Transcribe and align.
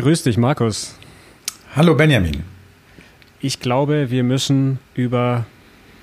Grüß 0.00 0.22
dich, 0.22 0.38
Markus. 0.38 0.94
Hallo, 1.76 1.94
Benjamin. 1.94 2.42
Ich 3.38 3.60
glaube, 3.60 4.10
wir 4.10 4.24
müssen 4.24 4.78
über 4.94 5.44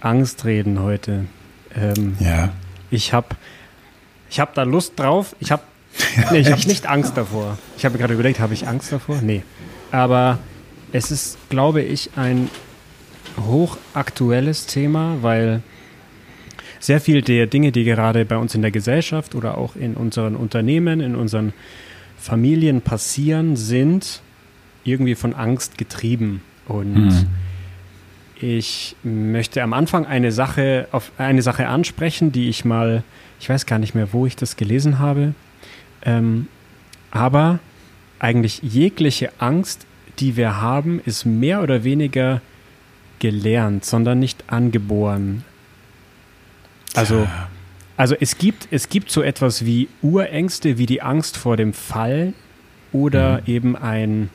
Angst 0.01 0.45
reden 0.45 0.83
heute. 0.83 1.25
Ähm, 1.75 2.15
ja. 2.19 2.53
Ich 2.91 3.11
habe 3.11 3.29
ich 4.29 4.39
hab 4.39 4.53
da 4.53 4.61
Lust 4.61 4.99
drauf. 4.99 5.35
Ich 5.39 5.51
habe 5.51 5.63
nee, 6.31 6.41
ich 6.41 6.51
hab 6.51 6.63
nicht 6.67 6.85
Angst 6.85 7.17
davor. 7.17 7.57
Ich 7.75 7.85
habe 7.85 7.97
gerade 7.97 8.13
überlegt, 8.13 8.39
habe 8.39 8.53
ich 8.53 8.67
Angst 8.67 8.91
davor? 8.91 9.19
Nee. 9.23 9.41
Aber 9.89 10.37
es 10.91 11.09
ist, 11.09 11.39
glaube 11.49 11.81
ich, 11.81 12.11
ein 12.15 12.51
hochaktuelles 13.47 14.67
Thema, 14.67 15.17
weil 15.21 15.63
sehr 16.79 17.01
viel 17.01 17.23
der 17.23 17.47
Dinge, 17.47 17.71
die 17.71 17.83
gerade 17.83 18.25
bei 18.25 18.37
uns 18.37 18.53
in 18.53 18.61
der 18.61 18.69
Gesellschaft 18.69 19.33
oder 19.33 19.57
auch 19.57 19.75
in 19.75 19.95
unseren 19.95 20.35
Unternehmen, 20.35 20.99
in 20.99 21.15
unseren 21.15 21.51
Familien 22.17 22.81
passieren, 22.81 23.55
sind 23.55 24.21
irgendwie 24.83 25.15
von 25.15 25.33
Angst 25.33 25.77
getrieben. 25.77 26.41
Und 26.67 26.95
mhm. 26.95 27.27
ich 28.39 28.95
möchte 29.03 29.61
am 29.61 29.73
Anfang 29.73 30.05
eine 30.05 30.31
Sache, 30.31 30.87
auf 30.91 31.11
eine 31.17 31.41
Sache 31.41 31.67
ansprechen, 31.67 32.31
die 32.31 32.49
ich 32.49 32.65
mal, 32.65 33.03
ich 33.39 33.49
weiß 33.49 33.65
gar 33.65 33.79
nicht 33.79 33.95
mehr, 33.95 34.13
wo 34.13 34.25
ich 34.25 34.35
das 34.35 34.55
gelesen 34.55 34.99
habe. 34.99 35.33
Ähm, 36.03 36.47
aber 37.11 37.59
eigentlich 38.19 38.61
jegliche 38.63 39.31
Angst, 39.39 39.85
die 40.19 40.35
wir 40.35 40.61
haben, 40.61 41.01
ist 41.05 41.25
mehr 41.25 41.61
oder 41.61 41.83
weniger 41.83 42.41
gelernt, 43.19 43.85
sondern 43.85 44.19
nicht 44.19 44.45
angeboren. 44.47 45.43
Also, 46.93 47.27
also 47.97 48.15
es 48.19 48.37
gibt, 48.37 48.67
es 48.71 48.89
gibt 48.89 49.11
so 49.11 49.23
etwas 49.23 49.65
wie 49.65 49.89
Urängste, 50.01 50.77
wie 50.77 50.85
die 50.85 51.01
Angst 51.01 51.35
vor 51.35 51.57
dem 51.57 51.73
Fall 51.73 52.33
oder 52.91 53.41
mhm. 53.41 53.43
eben 53.47 53.75
ein, 53.75 54.29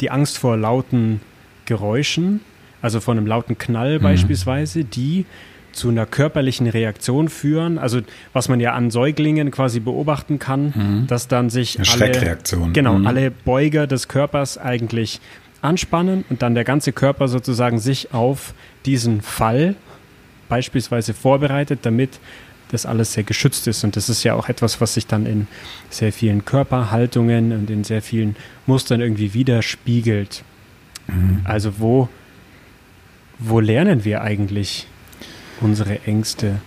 die 0.00 0.10
Angst 0.10 0.38
vor 0.38 0.56
lauten 0.56 1.20
Geräuschen, 1.66 2.40
also 2.82 3.00
vor 3.00 3.12
einem 3.12 3.26
lauten 3.26 3.58
Knall 3.58 3.98
mhm. 3.98 4.02
beispielsweise, 4.02 4.84
die 4.84 5.26
zu 5.72 5.90
einer 5.90 6.06
körperlichen 6.06 6.66
Reaktion 6.66 7.28
führen. 7.28 7.78
Also 7.78 8.00
was 8.32 8.48
man 8.48 8.60
ja 8.60 8.72
an 8.72 8.90
Säuglingen 8.90 9.50
quasi 9.50 9.80
beobachten 9.80 10.38
kann, 10.38 10.72
mhm. 10.74 11.06
dass 11.06 11.28
dann 11.28 11.50
sich 11.50 11.78
Eine 11.78 11.88
alle, 11.88 11.96
Schreckreaktion. 11.98 12.72
Genau, 12.72 12.98
mhm. 12.98 13.06
alle 13.06 13.30
Beuger 13.30 13.86
des 13.86 14.08
Körpers 14.08 14.56
eigentlich 14.56 15.20
anspannen 15.60 16.24
und 16.30 16.42
dann 16.42 16.54
der 16.54 16.64
ganze 16.64 16.92
Körper 16.92 17.28
sozusagen 17.28 17.78
sich 17.78 18.14
auf 18.14 18.54
diesen 18.86 19.20
Fall 19.22 19.74
beispielsweise 20.48 21.14
vorbereitet, 21.14 21.80
damit 21.82 22.20
das 22.70 22.86
alles 22.86 23.12
sehr 23.12 23.24
geschützt 23.24 23.66
ist. 23.66 23.84
Und 23.84 23.96
das 23.96 24.08
ist 24.08 24.24
ja 24.24 24.34
auch 24.34 24.48
etwas, 24.48 24.80
was 24.80 24.94
sich 24.94 25.06
dann 25.06 25.26
in 25.26 25.46
sehr 25.90 26.12
vielen 26.12 26.44
Körperhaltungen 26.44 27.52
und 27.52 27.70
in 27.70 27.84
sehr 27.84 28.02
vielen 28.02 28.36
Mustern 28.66 29.00
irgendwie 29.00 29.34
widerspiegelt. 29.34 30.44
Mhm. 31.06 31.40
Also 31.44 31.78
wo, 31.78 32.08
wo 33.38 33.60
lernen 33.60 34.04
wir 34.04 34.22
eigentlich 34.22 34.86
unsere 35.60 36.02
Ängste? 36.04 36.60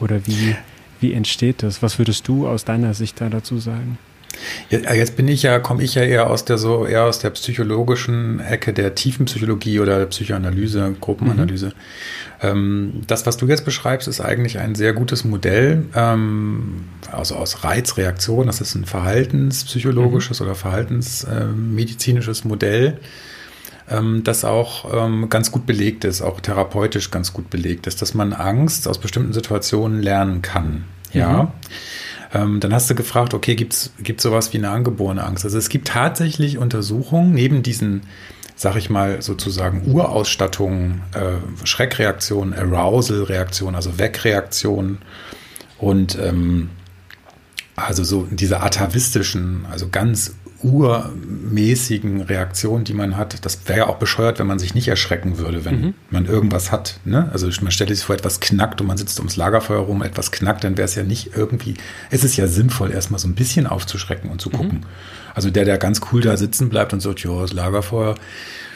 Oder 0.00 0.26
wie, 0.26 0.56
wie 1.00 1.12
entsteht 1.12 1.62
das? 1.62 1.82
Was 1.82 1.98
würdest 1.98 2.26
du 2.26 2.48
aus 2.48 2.64
deiner 2.64 2.94
Sicht 2.94 3.20
da 3.20 3.28
dazu 3.28 3.58
sagen? 3.58 3.98
Ja, 4.70 4.94
jetzt 4.94 5.16
bin 5.16 5.28
ich 5.28 5.42
ja, 5.42 5.58
komme 5.58 5.82
ich 5.82 5.94
ja 5.94 6.02
eher 6.02 6.30
aus 6.30 6.44
der 6.44 6.58
so 6.58 6.86
eher 6.86 7.04
aus 7.04 7.18
der 7.18 7.30
psychologischen 7.30 8.40
Ecke 8.40 8.72
der 8.72 8.94
Tiefenpsychologie 8.94 9.80
oder 9.80 9.98
der 9.98 10.06
Psychoanalyse, 10.06 10.94
Gruppenanalyse. 11.00 11.66
Mhm. 11.66 11.72
Ähm, 12.42 13.02
das, 13.06 13.24
was 13.26 13.36
du 13.36 13.46
jetzt 13.46 13.64
beschreibst, 13.64 14.08
ist 14.08 14.20
eigentlich 14.20 14.58
ein 14.58 14.74
sehr 14.74 14.92
gutes 14.92 15.24
Modell, 15.24 15.84
ähm, 15.94 16.84
also 17.10 17.36
aus 17.36 17.62
Reizreaktion. 17.64 18.46
Das 18.46 18.60
ist 18.60 18.74
ein 18.74 18.84
verhaltenspsychologisches 18.84 20.40
mhm. 20.40 20.46
oder 20.46 20.54
verhaltensmedizinisches 20.54 22.44
Modell, 22.44 22.98
ähm, 23.88 24.22
das 24.24 24.44
auch 24.44 24.92
ähm, 24.92 25.28
ganz 25.28 25.52
gut 25.52 25.66
belegt 25.66 26.04
ist, 26.04 26.20
auch 26.22 26.40
therapeutisch 26.40 27.10
ganz 27.10 27.32
gut 27.32 27.48
belegt 27.50 27.86
ist, 27.86 28.02
dass 28.02 28.14
man 28.14 28.32
Angst 28.32 28.88
aus 28.88 28.98
bestimmten 28.98 29.32
Situationen 29.32 30.02
lernen 30.02 30.42
kann. 30.42 30.84
Ja. 31.12 31.44
Mhm. 31.44 31.48
Ähm, 32.34 32.60
dann 32.60 32.72
hast 32.72 32.88
du 32.88 32.94
gefragt, 32.94 33.34
okay, 33.34 33.54
gibt 33.54 33.74
es 33.74 33.92
sowas 34.18 34.52
wie 34.52 34.58
eine 34.58 34.70
angeborene 34.70 35.22
Angst? 35.24 35.44
Also 35.44 35.58
es 35.58 35.68
gibt 35.68 35.88
tatsächlich 35.88 36.58
Untersuchungen 36.58 37.32
neben 37.32 37.62
diesen 37.62 38.02
sag 38.54 38.76
ich 38.76 38.90
mal, 38.90 39.22
sozusagen 39.22 39.92
Urausstattung, 39.92 41.00
äh, 41.14 41.66
Schreckreaktion, 41.66 42.54
Arousal-Reaktion, 42.54 43.74
also 43.74 43.98
Wegreaktion 43.98 44.98
und 45.78 46.16
ähm, 46.18 46.70
also 47.74 48.04
so 48.04 48.28
diese 48.30 48.60
atavistischen, 48.60 49.66
also 49.70 49.88
ganz 49.88 50.36
urmäßigen 50.62 52.22
Reaktionen, 52.22 52.84
die 52.84 52.94
man 52.94 53.16
hat. 53.16 53.44
Das 53.44 53.66
wäre 53.66 53.78
ja 53.80 53.86
auch 53.86 53.96
bescheuert, 53.96 54.38
wenn 54.38 54.46
man 54.46 54.58
sich 54.58 54.74
nicht 54.74 54.88
erschrecken 54.88 55.38
würde, 55.38 55.64
wenn 55.64 55.80
mhm. 55.80 55.94
man 56.10 56.26
irgendwas 56.26 56.72
hat. 56.72 57.00
Ne? 57.04 57.28
Also 57.32 57.48
man 57.62 57.70
stellt 57.70 57.90
sich 57.90 58.04
vor, 58.04 58.14
etwas 58.14 58.40
knackt 58.40 58.80
und 58.80 58.86
man 58.86 58.96
sitzt 58.96 59.18
ums 59.18 59.36
Lagerfeuer 59.36 59.80
rum, 59.80 60.02
etwas 60.02 60.32
knackt, 60.32 60.64
dann 60.64 60.76
wäre 60.76 60.86
es 60.86 60.94
ja 60.94 61.02
nicht 61.02 61.36
irgendwie, 61.36 61.74
es 62.10 62.24
ist 62.24 62.36
ja 62.36 62.46
sinnvoll, 62.46 62.92
erstmal 62.92 63.20
so 63.20 63.28
ein 63.28 63.34
bisschen 63.34 63.66
aufzuschrecken 63.66 64.30
und 64.30 64.40
zu 64.40 64.50
mhm. 64.50 64.54
gucken. 64.54 64.78
Mhm. 64.78 64.86
Also 65.34 65.50
der, 65.50 65.64
der 65.64 65.78
ganz 65.78 66.00
cool 66.12 66.20
da 66.20 66.36
sitzen 66.36 66.68
bleibt 66.68 66.92
und 66.92 67.00
sagt, 67.00 67.22
ja, 67.24 67.40
das 67.40 67.52
Lagerfeuer, 67.52 68.14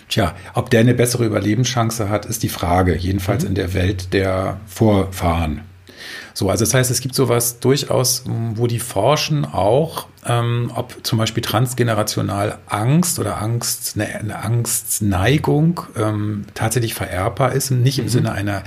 Tja, 0.09 0.37
ob 0.55 0.71
der 0.71 0.81
eine 0.81 0.95
bessere 0.95 1.27
Überlebenschance 1.27 2.09
hat, 2.09 2.27
ist 2.27 2.45
die 2.45 2.49
Frage. 2.49 2.97
Jedenfalls 2.97 3.43
mhm. 3.43 3.49
in 3.49 3.55
der 3.57 3.75
Welt 3.75 4.13
der 4.13 4.61
Vorfahren. 4.67 5.63
So, 6.37 6.51
also 6.51 6.67
das 6.67 6.75
heißt, 6.75 6.91
es 6.91 7.01
gibt 7.01 7.15
sowas 7.15 7.61
durchaus, 7.61 8.25
wo 8.27 8.67
die 8.67 8.79
forschen 8.79 9.47
auch, 9.47 10.07
ähm, 10.27 10.71
ob 10.75 10.95
zum 11.03 11.19
Beispiel 11.19 11.43
transgenerational 11.43 12.59
Angst 12.67 13.19
oder 13.19 13.41
Angst, 13.41 13.95
eine, 13.95 14.15
eine 14.15 14.45
Angstneigung 14.45 15.81
ähm, 15.97 16.45
tatsächlich 16.53 16.93
vererbbar 16.93 17.53
ist, 17.53 17.71
nicht 17.71 17.99
im 17.99 18.05
mhm. 18.05 18.11
Sinne 18.11 18.33
einer 18.33 18.65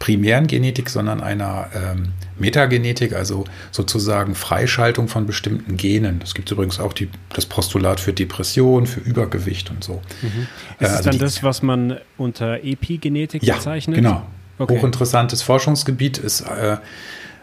primären 0.00 0.48
Genetik, 0.48 0.90
sondern 0.90 1.20
einer 1.20 1.68
ähm, 1.72 2.14
Metagenetik, 2.36 3.12
also 3.12 3.44
sozusagen 3.70 4.34
Freischaltung 4.34 5.06
von 5.06 5.24
bestimmten 5.24 5.76
Genen. 5.76 6.18
Das 6.18 6.34
gibt 6.34 6.50
übrigens 6.50 6.80
auch 6.80 6.92
die, 6.92 7.08
das 7.32 7.46
Postulat 7.46 8.00
für 8.00 8.12
Depression, 8.12 8.86
für 8.86 8.98
Übergewicht 8.98 9.70
und 9.70 9.84
so. 9.84 10.02
Mhm. 10.20 10.48
Ist 10.80 10.88
äh, 10.88 10.90
also 10.90 11.02
dann 11.04 11.12
die, 11.12 11.18
das, 11.18 11.44
was 11.44 11.62
man 11.62 11.96
unter 12.18 12.64
Epigenetik 12.64 13.44
ja, 13.44 13.54
bezeichnet? 13.54 13.94
Genau. 13.98 14.26
Okay. 14.58 14.76
Hochinteressantes 14.76 15.42
Forschungsgebiet 15.42 16.18
ist 16.18 16.42
äh, 16.42 16.76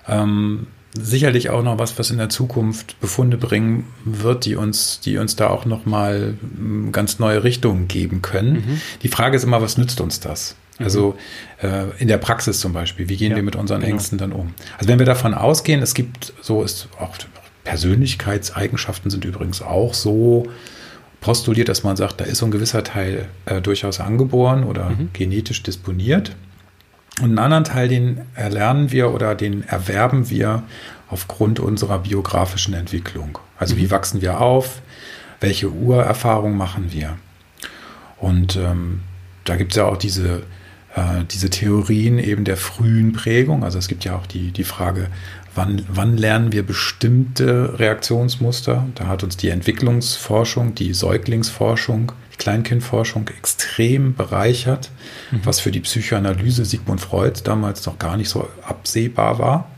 ähm, 0.07 0.67
sicherlich 0.93 1.49
auch 1.49 1.63
noch 1.63 1.79
was, 1.79 1.97
was 1.97 2.11
in 2.11 2.17
der 2.17 2.29
Zukunft 2.29 2.99
Befunde 2.99 3.37
bringen 3.37 3.85
wird, 4.03 4.45
die 4.45 4.55
uns, 4.55 4.99
die 4.99 5.17
uns 5.17 5.35
da 5.35 5.49
auch 5.49 5.65
noch 5.65 5.85
mal 5.85 6.35
hm, 6.39 6.91
ganz 6.91 7.19
neue 7.19 7.43
Richtungen 7.43 7.87
geben 7.87 8.21
können. 8.21 8.53
Mhm. 8.53 8.81
Die 9.01 9.07
Frage 9.07 9.37
ist 9.37 9.43
immer, 9.43 9.61
was 9.61 9.77
nützt 9.77 10.01
uns 10.01 10.19
das? 10.19 10.55
Mhm. 10.79 10.85
Also 10.85 11.15
äh, 11.61 11.85
in 11.99 12.07
der 12.07 12.17
Praxis 12.17 12.59
zum 12.59 12.73
Beispiel, 12.73 13.07
wie 13.09 13.17
gehen 13.17 13.31
ja, 13.31 13.37
wir 13.37 13.43
mit 13.43 13.55
unseren 13.55 13.81
genau. 13.81 13.93
Ängsten 13.93 14.17
dann 14.17 14.31
um? 14.31 14.53
Also 14.77 14.89
wenn 14.89 14.99
wir 14.99 15.05
davon 15.05 15.33
ausgehen, 15.33 15.81
es 15.81 15.93
gibt 15.93 16.33
so 16.41 16.63
ist 16.63 16.89
auch 16.99 17.15
Persönlichkeitseigenschaften 17.63 19.11
sind 19.11 19.23
übrigens 19.23 19.61
auch 19.61 19.93
so 19.93 20.47
postuliert, 21.21 21.69
dass 21.69 21.83
man 21.83 21.95
sagt, 21.95 22.19
da 22.19 22.25
ist 22.25 22.39
so 22.39 22.45
ein 22.45 22.51
gewisser 22.51 22.83
Teil 22.83 23.29
äh, 23.45 23.61
durchaus 23.61 23.99
angeboren 23.99 24.63
oder 24.63 24.89
mhm. 24.89 25.09
genetisch 25.13 25.61
disponiert. 25.61 26.35
Und 27.21 27.29
einen 27.29 27.39
anderen 27.39 27.63
Teil, 27.63 27.87
den 27.87 28.21
erlernen 28.35 28.91
wir 28.91 29.11
oder 29.11 29.35
den 29.35 29.63
erwerben 29.67 30.29
wir 30.29 30.63
aufgrund 31.09 31.59
unserer 31.59 31.99
biografischen 31.99 32.73
Entwicklung. 32.73 33.37
Also 33.57 33.75
mhm. 33.75 33.79
wie 33.79 33.91
wachsen 33.91 34.21
wir 34.21 34.41
auf? 34.41 34.81
Welche 35.39 35.69
Urerfahrung 35.69 36.55
machen 36.55 36.91
wir? 36.91 37.17
Und 38.17 38.55
ähm, 38.55 39.01
da 39.43 39.55
gibt 39.55 39.71
es 39.71 39.77
ja 39.77 39.85
auch 39.85 39.97
diese 39.97 40.43
äh, 40.95 41.23
diese 41.29 41.49
Theorien 41.49 42.19
eben 42.19 42.43
der 42.43 42.57
frühen 42.57 43.13
Prägung. 43.13 43.63
Also 43.63 43.77
es 43.79 43.87
gibt 43.87 44.03
ja 44.03 44.15
auch 44.15 44.27
die, 44.27 44.51
die 44.51 44.63
Frage, 44.63 45.07
wann, 45.55 45.83
wann 45.87 46.17
lernen 46.17 46.51
wir 46.51 46.63
bestimmte 46.63 47.79
Reaktionsmuster? 47.79 48.87
Da 48.95 49.07
hat 49.07 49.23
uns 49.23 49.37
die 49.37 49.49
Entwicklungsforschung, 49.49 50.75
die 50.75 50.93
Säuglingsforschung, 50.93 52.11
Kleinkindforschung 52.41 53.27
extrem 53.27 54.15
bereichert, 54.15 54.89
mhm. 55.31 55.41
was 55.43 55.59
für 55.59 55.71
die 55.71 55.79
Psychoanalyse 55.79 56.65
Sigmund 56.65 57.01
Freud 57.01 57.41
damals 57.43 57.85
noch 57.85 57.99
gar 57.99 58.17
nicht 58.17 58.29
so 58.29 58.47
absehbar 58.63 59.39
war. 59.39 59.69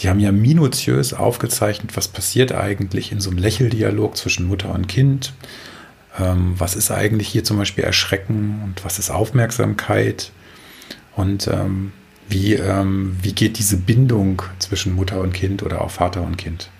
Die 0.00 0.08
haben 0.08 0.20
ja 0.20 0.32
minutiös 0.32 1.14
aufgezeichnet, 1.14 1.96
was 1.96 2.08
passiert 2.08 2.52
eigentlich 2.52 3.12
in 3.12 3.20
so 3.20 3.30
einem 3.30 3.38
Lächeldialog 3.38 4.16
zwischen 4.16 4.46
Mutter 4.46 4.72
und 4.72 4.88
Kind 4.88 5.32
ähm, 6.18 6.54
was 6.56 6.76
ist 6.76 6.90
eigentlich 6.90 7.28
hier 7.28 7.44
zum 7.44 7.58
Beispiel 7.58 7.84
Erschrecken 7.84 8.60
und 8.64 8.84
was 8.84 8.98
ist 8.98 9.10
Aufmerksamkeit 9.10 10.30
und 11.16 11.48
ähm, 11.48 11.92
wie, 12.28 12.54
ähm, 12.54 13.16
wie 13.20 13.32
geht 13.32 13.58
diese 13.58 13.76
Bindung 13.76 14.42
zwischen 14.58 14.94
Mutter 14.94 15.20
und 15.20 15.32
Kind 15.32 15.62
oder 15.62 15.80
auch 15.80 15.90
Vater 15.90 16.22
und 16.22 16.36
Kind. 16.36 16.70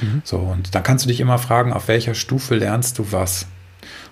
Mhm. 0.00 0.22
So, 0.24 0.38
und 0.38 0.74
dann 0.74 0.82
kannst 0.82 1.04
du 1.04 1.08
dich 1.08 1.20
immer 1.20 1.38
fragen, 1.38 1.72
auf 1.72 1.88
welcher 1.88 2.14
Stufe 2.14 2.54
lernst 2.54 2.98
du 2.98 3.06
was? 3.10 3.46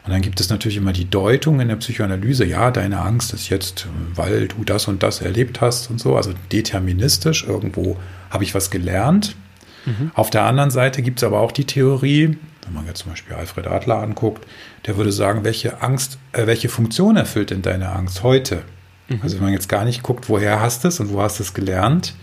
Und 0.05 0.13
dann 0.13 0.23
gibt 0.23 0.41
es 0.41 0.49
natürlich 0.49 0.79
immer 0.79 0.93
die 0.93 1.09
Deutung 1.09 1.61
in 1.61 1.69
der 1.69 1.77
Psychoanalyse, 1.77 2.45
ja, 2.45 2.71
deine 2.71 3.01
Angst 3.01 3.35
ist 3.35 3.51
jetzt, 3.51 3.87
weil 4.15 4.49
du 4.49 4.65
das 4.65 4.89
und 4.89 5.03
das 5.03 5.21
erlebt 5.21 5.61
hast 5.61 5.91
und 5.91 6.01
so, 6.01 6.17
also 6.17 6.33
deterministisch, 6.53 7.45
irgendwo 7.45 7.99
habe 8.31 8.45
ich 8.45 8.55
was 8.55 8.71
gelernt. 8.71 9.37
Mhm. 9.85 10.11
Auf 10.15 10.31
der 10.31 10.45
anderen 10.45 10.71
Seite 10.71 11.03
gibt 11.03 11.19
es 11.19 11.25
aber 11.25 11.41
auch 11.41 11.53
die 11.53 11.65
Theorie, 11.65 12.39
wenn 12.65 12.75
man 12.75 12.87
jetzt 12.87 13.01
zum 13.01 13.13
Beispiel 13.13 13.35
Alfred 13.35 13.67
Adler 13.67 13.99
anguckt, 13.99 14.47
der 14.87 14.97
würde 14.97 15.13
sagen, 15.13 15.45
welche 15.45 15.83
Angst, 15.83 16.19
äh, 16.33 16.47
welche 16.47 16.69
Funktion 16.69 17.17
erfüllt 17.17 17.51
denn 17.51 17.63
deine 17.63 17.91
Angst 17.91 18.23
heute? 18.23 18.63
Mhm. 19.09 19.21
Also 19.23 19.37
wenn 19.37 19.45
man 19.45 19.53
jetzt 19.53 19.69
gar 19.69 19.85
nicht 19.85 20.03
guckt, 20.03 20.29
woher 20.29 20.61
hast 20.61 20.85
du 20.85 20.89
es 20.89 21.01
und 21.01 21.13
wo 21.13 21.21
hast 21.21 21.39
du 21.39 21.43
es 21.43 21.53
gelernt, 21.53 22.15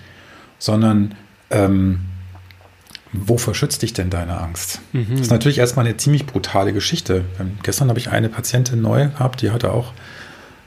sondern 0.57 1.15
ähm, 1.51 2.01
wovor 3.13 3.56
schützt 3.56 3.81
dich 3.81 3.94
denn 3.94 4.09
deine 4.09 4.39
Angst? 4.39 4.81
Mhm. 4.94 5.07
Das 5.12 5.21
ist 5.21 5.31
natürlich 5.31 5.57
erstmal 5.59 5.86
eine 5.86 5.98
ziemlich 5.98 6.25
brutale 6.25 6.74
Geschichte. 6.74 7.24
Ähm, 7.39 7.57
gestern 7.63 7.89
habe 7.89 8.00
ich 8.00 8.09
eine 8.09 8.30
Patientin 8.30 8.81
neu 8.81 9.07
gehabt, 9.07 9.42
die 9.42 9.51
hatte 9.51 9.71
auch 9.71 9.94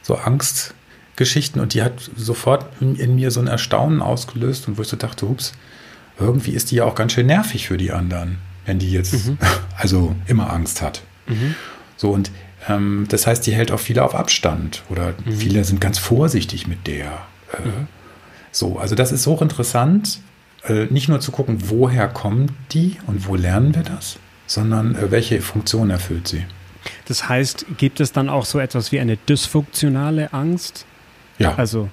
so 0.02 0.16
Angstgeschichten 0.16 1.60
und 1.60 1.74
die 1.74 1.82
hat 1.82 2.10
sofort 2.16 2.66
in, 2.80 3.14
mir 3.14 3.30
so 3.30 3.40
ein 3.40 3.46
Erstaunen 3.46 4.02
ausgelöst 4.02 4.68
und 4.68 4.78
wo 4.78 4.82
ich 4.82 4.88
so 4.88 4.96
dachte, 4.96 5.26
ups, 5.26 5.52
irgendwie 6.18 6.52
ist 6.52 6.70
die 6.70 6.76
ja 6.76 6.84
auch 6.84 6.94
ganz 6.94 7.12
schön 7.12 7.26
nervig 7.26 7.68
für 7.68 7.76
die 7.76 7.92
anderen, 7.92 8.38
wenn 8.66 8.78
die 8.78 8.90
jetzt 8.90 9.26
mhm. 9.26 9.38
also 9.76 10.14
immer 10.26 10.52
Angst 10.52 10.82
hat. 10.82 11.02
Mhm. 11.26 11.54
So 11.96 12.10
und 12.10 12.30
ähm, 12.68 13.06
das 13.08 13.26
heißt, 13.26 13.46
die 13.46 13.52
hält 13.52 13.70
auch 13.70 13.80
viele 13.80 14.02
auf 14.02 14.14
Abstand 14.14 14.82
oder 14.88 15.14
mhm. 15.24 15.32
viele 15.32 15.64
sind 15.64 15.80
ganz 15.80 15.98
vorsichtig 15.98 16.66
mit 16.66 16.86
der. 16.86 17.06
Äh, 17.52 17.66
mhm. 17.66 17.86
so, 18.52 18.78
also 18.78 18.94
das 18.94 19.12
ist 19.12 19.26
hochinteressant, 19.26 20.20
äh, 20.66 20.86
nicht 20.86 21.08
nur 21.08 21.20
zu 21.20 21.32
gucken, 21.32 21.58
woher 21.68 22.08
kommt 22.08 22.52
die 22.72 22.98
und 23.06 23.26
wo 23.26 23.36
lernen 23.36 23.74
wir 23.74 23.82
das, 23.82 24.18
sondern 24.46 24.94
äh, 24.94 25.10
welche 25.10 25.40
Funktion 25.40 25.90
erfüllt 25.90 26.28
sie. 26.28 26.44
Das 27.06 27.28
heißt, 27.28 27.66
gibt 27.76 28.00
es 28.00 28.12
dann 28.12 28.28
auch 28.28 28.44
so 28.44 28.58
etwas 28.58 28.92
wie 28.92 29.00
eine 29.00 29.16
dysfunktionale 29.16 30.32
Angst? 30.32 30.86
Ja. 31.38 31.54
Also 31.56 31.88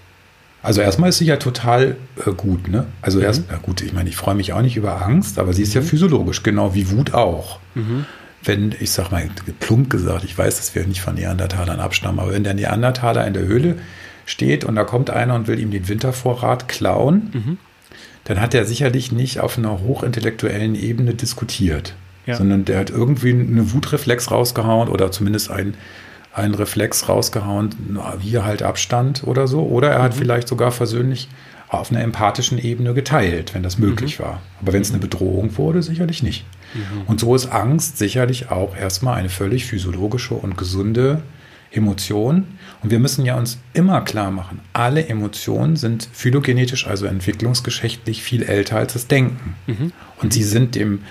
also 0.64 0.82
erstmal 0.82 1.10
ist 1.10 1.20
sie 1.20 1.26
ja 1.26 1.38
total 1.38 1.96
äh, 2.26 2.32
gut, 2.32 2.68
ne? 2.68 2.88
Also 3.02 3.20
mhm. 3.20 3.24
erst, 3.24 3.44
na 3.50 3.58
gut, 3.58 3.82
ich 3.82 3.94
meine, 3.94 4.10
ich 4.10 4.18
freue 4.18 4.36
mich 4.36 4.54
auch 4.54 4.62
nicht 4.62 4.76
über 4.76 5.06
Angst, 5.06 5.40
aber 5.40 5.54
sie 5.54 5.62
ist 5.62 5.74
mhm. 5.76 5.82
ja 5.82 5.88
physiologisch, 5.88 6.44
genau 6.44 6.76
wie 6.76 6.92
Wut 6.92 7.14
auch. 7.14 7.60
Mhm. 7.76 8.06
Wenn, 8.44 8.76
ich 8.80 8.92
sag 8.92 9.12
mal, 9.12 9.30
plump 9.60 9.90
gesagt, 9.90 10.24
ich 10.24 10.38
weiß, 10.38 10.58
dass 10.58 10.76
wir 10.76 10.86
nicht 10.86 11.02
von 11.02 11.16
Neandertalern 11.16 11.80
abstammen, 11.80 12.20
aber 12.20 12.34
wenn 12.34 12.44
der 12.44 12.54
Neandertaler 12.54 13.26
in 13.26 13.34
der 13.34 13.44
Höhle 13.44 13.78
steht 14.26 14.66
und 14.66 14.76
da 14.76 14.84
kommt 14.84 15.10
einer 15.10 15.36
und 15.36 15.48
will 15.48 15.60
ihm 15.60 15.72
den 15.72 15.88
Wintervorrat 15.88 16.68
klauen, 16.68 17.32
mhm. 17.34 17.58
Dann 18.28 18.42
hat 18.42 18.54
er 18.54 18.66
sicherlich 18.66 19.14
nicht 19.14 19.40
auf 19.40 19.58
einer 19.58 19.80
hochintellektuellen 19.80 20.76
Ebene 20.76 21.14
diskutiert, 21.14 21.96
ja. 22.26 22.36
sondern 22.36 22.66
der 22.66 22.78
hat 22.78 22.90
irgendwie 22.90 23.32
eine 23.32 23.72
Wutreflex 23.72 24.32
rausgehauen 24.32 24.90
oder 24.90 25.12
zumindest 25.12 25.50
ein 25.50 25.76
einen 26.34 26.54
Reflex 26.54 27.10
rausgehauen, 27.10 27.98
hier 28.20 28.46
halt 28.46 28.62
Abstand 28.62 29.24
oder 29.26 29.48
so. 29.48 29.64
Oder 29.64 29.90
er 29.90 30.04
hat 30.04 30.14
mhm. 30.14 30.20
vielleicht 30.20 30.48
sogar 30.48 30.72
versöhnlich 30.72 31.30
auf 31.68 31.90
einer 31.90 32.02
empathischen 32.02 32.60
Ebene 32.60 32.94
geteilt, 32.94 33.56
wenn 33.56 33.64
das 33.64 33.80
möglich 33.80 34.20
mhm. 34.20 34.24
war. 34.24 34.42
Aber 34.62 34.74
wenn 34.74 34.84
es 34.84 34.92
eine 34.92 35.00
Bedrohung 35.00 35.58
wurde, 35.58 35.82
sicherlich 35.82 36.22
nicht. 36.22 36.46
Mhm. 36.76 37.08
Und 37.08 37.20
so 37.20 37.34
ist 37.34 37.48
Angst 37.48 37.98
sicherlich 37.98 38.52
auch 38.52 38.76
erstmal 38.76 39.16
eine 39.16 39.30
völlig 39.30 39.66
physiologische 39.66 40.36
und 40.36 40.58
gesunde 40.58 41.24
Emotion. 41.72 42.46
Und 42.82 42.92
wir 42.92 43.00
müssen 43.00 43.26
ja 43.26 43.38
uns 43.38 43.58
immer 43.74 44.02
klar 44.02 44.32
machen, 44.32 44.60
alle 44.74 45.08
Emotionen 45.08 45.76
sind 45.76 46.08
phylogenetisch, 46.14 46.88
also 46.88 47.06
entwicklungsgeschichtlich 47.06 48.22
viel 48.22 48.44
älter 48.44 48.78
als 48.78 48.94
das 48.94 49.08
Denken. 49.08 49.56
Mhm. 49.68 49.92
Und 50.22 50.34
sie 50.34 50.44
sind 50.44 50.76
dem 50.76 51.02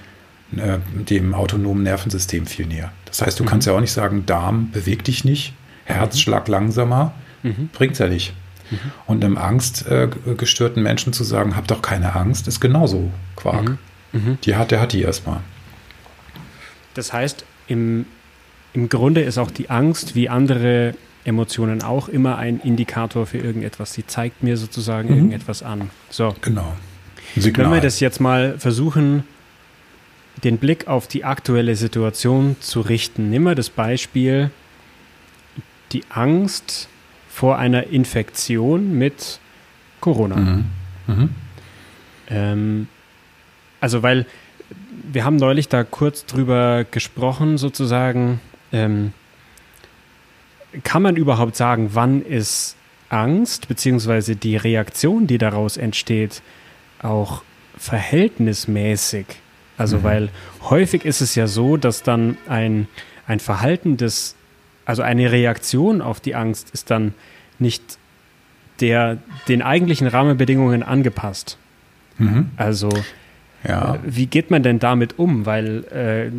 äh, 0.57 0.79
dem 0.95 1.35
autonomen 1.35 1.83
Nervensystem 1.83 2.47
viel 2.47 2.67
näher. 2.67 2.93
Das 3.07 3.21
heißt, 3.21 3.41
du 3.41 3.43
mhm. 3.43 3.49
kannst 3.49 3.67
ja 3.67 3.73
auch 3.73 3.81
nicht 3.81 3.93
sagen, 3.93 4.27
Darm 4.27 4.71
beweg 4.71 5.03
dich 5.03 5.25
nicht, 5.25 5.55
Herzschlag 5.85 6.47
langsamer, 6.47 7.13
mhm. 7.43 7.69
bringt 7.73 7.99
ja 7.99 8.07
nicht. 8.07 8.33
Mhm. 8.71 8.79
Und 9.07 9.25
einem 9.25 9.39
angstgestörten 9.39 10.83
Menschen 10.83 11.13
zu 11.13 11.25
sagen, 11.25 11.57
hab 11.57 11.67
doch 11.67 11.83
keine 11.83 12.15
Angst, 12.15 12.47
ist 12.47 12.61
genauso 12.61 13.11
Quark. 13.35 13.71
Mhm. 13.71 13.79
Mhm. 14.13 14.39
Die 14.45 14.55
hat, 14.55 14.71
der 14.71 14.81
hat 14.81 14.93
die 14.93 15.03
erstmal. 15.03 15.41
Das 16.95 17.13
heißt, 17.13 17.45
im, 17.67 18.07
im 18.77 18.91
Grunde 18.91 19.23
ist 19.23 19.39
auch 19.39 19.51
die 19.51 19.71
Angst, 19.71 20.15
wie 20.15 20.29
andere 20.29 20.95
Emotionen 21.25 21.83
auch, 21.83 22.11
immer 22.11 22.37
ein 22.37 22.61
Indikator 22.61 23.25
für 23.25 23.39
irgendetwas. 23.39 23.95
Sie 23.95 24.07
zeigt 24.07 24.43
mir 24.43 24.59
sozusagen 24.59 25.09
mhm. 25.09 25.17
irgendetwas 25.17 25.63
an. 25.63 25.91
So. 26.11 26.37
Genau. 26.43 26.77
Wenn 27.35 27.73
wir 27.73 27.81
das 27.81 28.01
jetzt 28.01 28.21
mal 28.21 28.59
versuchen, 28.59 29.25
den 30.45 30.59
Blick 30.59 30.89
auf 30.89 31.09
die 31.09 31.25
aktuelle 31.25 31.75
Situation 31.75 32.57
zu 32.61 32.83
richten. 32.83 33.31
Nimm 33.31 33.45
mal 33.45 33.55
das 33.55 33.71
Beispiel, 33.71 34.51
die 35.93 36.03
Angst 36.11 36.89
vor 37.31 37.57
einer 37.57 37.87
Infektion 37.87 38.99
mit 38.99 39.41
Corona. 40.01 40.37
Mhm. 40.37 40.65
Mhm. 41.07 41.29
Ähm, 42.29 42.89
also, 43.81 44.03
weil 44.03 44.27
wir 45.13 45.25
haben 45.25 45.37
neulich 45.37 45.69
da 45.69 45.85
kurz 45.85 46.27
drüber 46.27 46.85
gesprochen, 46.85 47.59
sozusagen, 47.59 48.41
ähm, 48.73 49.13
kann 50.85 51.03
man 51.03 51.17
überhaupt 51.17 51.57
sagen, 51.57 51.91
wann 51.93 52.23
ist 52.23 52.77
Angst 53.09 53.69
beziehungsweise 53.69 54.37
die 54.37 54.57
Reaktion, 54.57 55.27
die 55.27 55.39
daraus 55.39 55.77
entsteht, 55.77 56.43
auch 57.03 57.43
verhältnismäßig? 57.77 59.27
Also, 59.79 59.99
mhm. 59.99 60.03
weil 60.03 60.29
häufig 60.63 61.05
ist 61.05 61.21
es 61.21 61.35
ja 61.35 61.47
so, 61.47 61.77
dass 61.77 62.03
dann 62.03 62.37
ein, 62.49 62.89
ein 63.27 63.41
Verhalten 63.41 63.97
des, 63.97 64.35
also 64.85 65.03
eine 65.03 65.31
Reaktion 65.33 66.01
auf 66.01 66.21
die 66.21 66.35
Angst 66.35 66.71
ist 66.71 66.91
dann 66.91 67.15
nicht 67.59 67.99
der, 68.81 69.19
den 69.49 69.63
eigentlichen 69.63 70.07
Rahmenbedingungen 70.07 70.83
angepasst. 70.83 71.59
Mhm. 72.19 72.51
Also, 72.57 72.91
ja. 73.67 73.95
Äh, 73.95 73.99
wie 74.05 74.27
geht 74.27 74.51
man 74.51 74.63
denn 74.63 74.79
damit 74.79 75.19
um? 75.19 75.47
Weil 75.47 75.85
äh, 75.85 76.31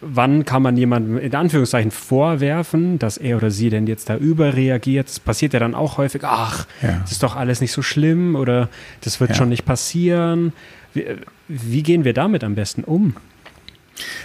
wann 0.00 0.44
kann 0.44 0.62
man 0.62 0.76
jemandem 0.76 1.18
in 1.18 1.34
Anführungszeichen 1.34 1.90
vorwerfen, 1.90 2.98
dass 2.98 3.16
er 3.16 3.36
oder 3.36 3.50
sie 3.50 3.70
denn 3.70 3.86
jetzt 3.86 4.08
da 4.08 4.16
überreagiert? 4.16 5.08
Das 5.08 5.20
passiert 5.20 5.52
ja 5.52 5.60
dann 5.60 5.74
auch 5.74 5.98
häufig, 5.98 6.22
ach, 6.24 6.66
ja. 6.82 6.98
das 7.02 7.12
ist 7.12 7.22
doch 7.22 7.36
alles 7.36 7.60
nicht 7.60 7.72
so 7.72 7.82
schlimm 7.82 8.34
oder 8.34 8.68
das 9.02 9.20
wird 9.20 9.30
ja. 9.30 9.36
schon 9.36 9.48
nicht 9.48 9.64
passieren. 9.64 10.52
Wie, 10.94 11.04
wie 11.48 11.82
gehen 11.82 12.04
wir 12.04 12.12
damit 12.12 12.44
am 12.44 12.54
besten 12.54 12.84
um? 12.84 13.14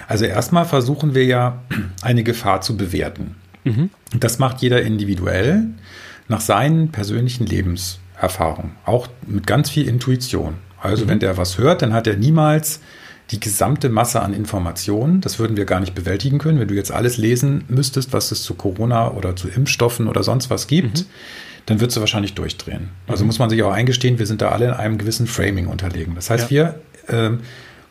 Also 0.08 0.26
erstmal 0.26 0.66
versuchen 0.66 1.14
wir 1.14 1.26
ja, 1.26 1.62
eine 2.02 2.24
Gefahr 2.24 2.62
zu 2.62 2.78
bewerten. 2.78 3.36
Mhm. 3.64 3.90
Das 4.18 4.40
macht 4.40 4.62
jeder 4.62 4.82
individuell 4.82 5.66
nach 6.28 6.42
seinen 6.42 6.92
persönlichen 6.92 7.46
Lebenserfahrungen, 7.46 8.72
auch 8.86 9.08
mit 9.26 9.46
ganz 9.48 9.70
viel 9.70 9.88
Intuition. 9.88 10.56
Also 10.82 11.06
mhm. 11.06 11.10
wenn 11.10 11.20
der 11.20 11.38
was 11.38 11.58
hört, 11.58 11.82
dann 11.82 11.94
hat 11.94 12.08
er 12.08 12.18
niemals 12.18 12.82
die 13.32 13.40
gesamte 13.40 13.90
Masse 13.90 14.22
an 14.22 14.34
Informationen. 14.34 15.20
Das 15.20 15.38
würden 15.38 15.58
wir 15.58 15.66
gar 15.66 15.82
nicht 15.82 15.96
bewältigen 15.96 16.38
können, 16.38 16.60
wenn 16.60 16.70
du 16.70 16.76
jetzt 16.76 16.92
alles 16.92 17.18
lesen 17.18 17.66
müsstest, 17.68 18.14
was 18.14 18.32
es 18.32 18.44
zu 18.44 18.54
Corona 18.54 19.12
oder 19.12 19.36
zu 19.36 19.50
Impfstoffen 19.50 20.08
oder 20.08 20.24
sonst 20.24 20.50
was 20.50 20.68
gibt. 20.68 21.00
Mhm 21.00 21.06
dann 21.68 21.82
wird 21.82 21.92
sie 21.92 22.00
wahrscheinlich 22.00 22.34
durchdrehen. 22.34 22.90
Also 23.08 23.24
mhm. 23.24 23.28
muss 23.28 23.40
man 23.40 23.50
sich 23.50 23.62
auch 23.62 23.72
eingestehen, 23.72 24.18
wir 24.18 24.26
sind 24.26 24.42
da 24.42 24.50
alle 24.50 24.66
in 24.66 24.72
einem 24.72 24.98
gewissen 24.98 25.28
Framing 25.28 25.68
unterlegen. 25.68 26.16
Das 26.16 26.30
heißt, 26.30 26.50
ja. 26.50 26.74
wir 27.10 27.16
ähm, 27.16 27.40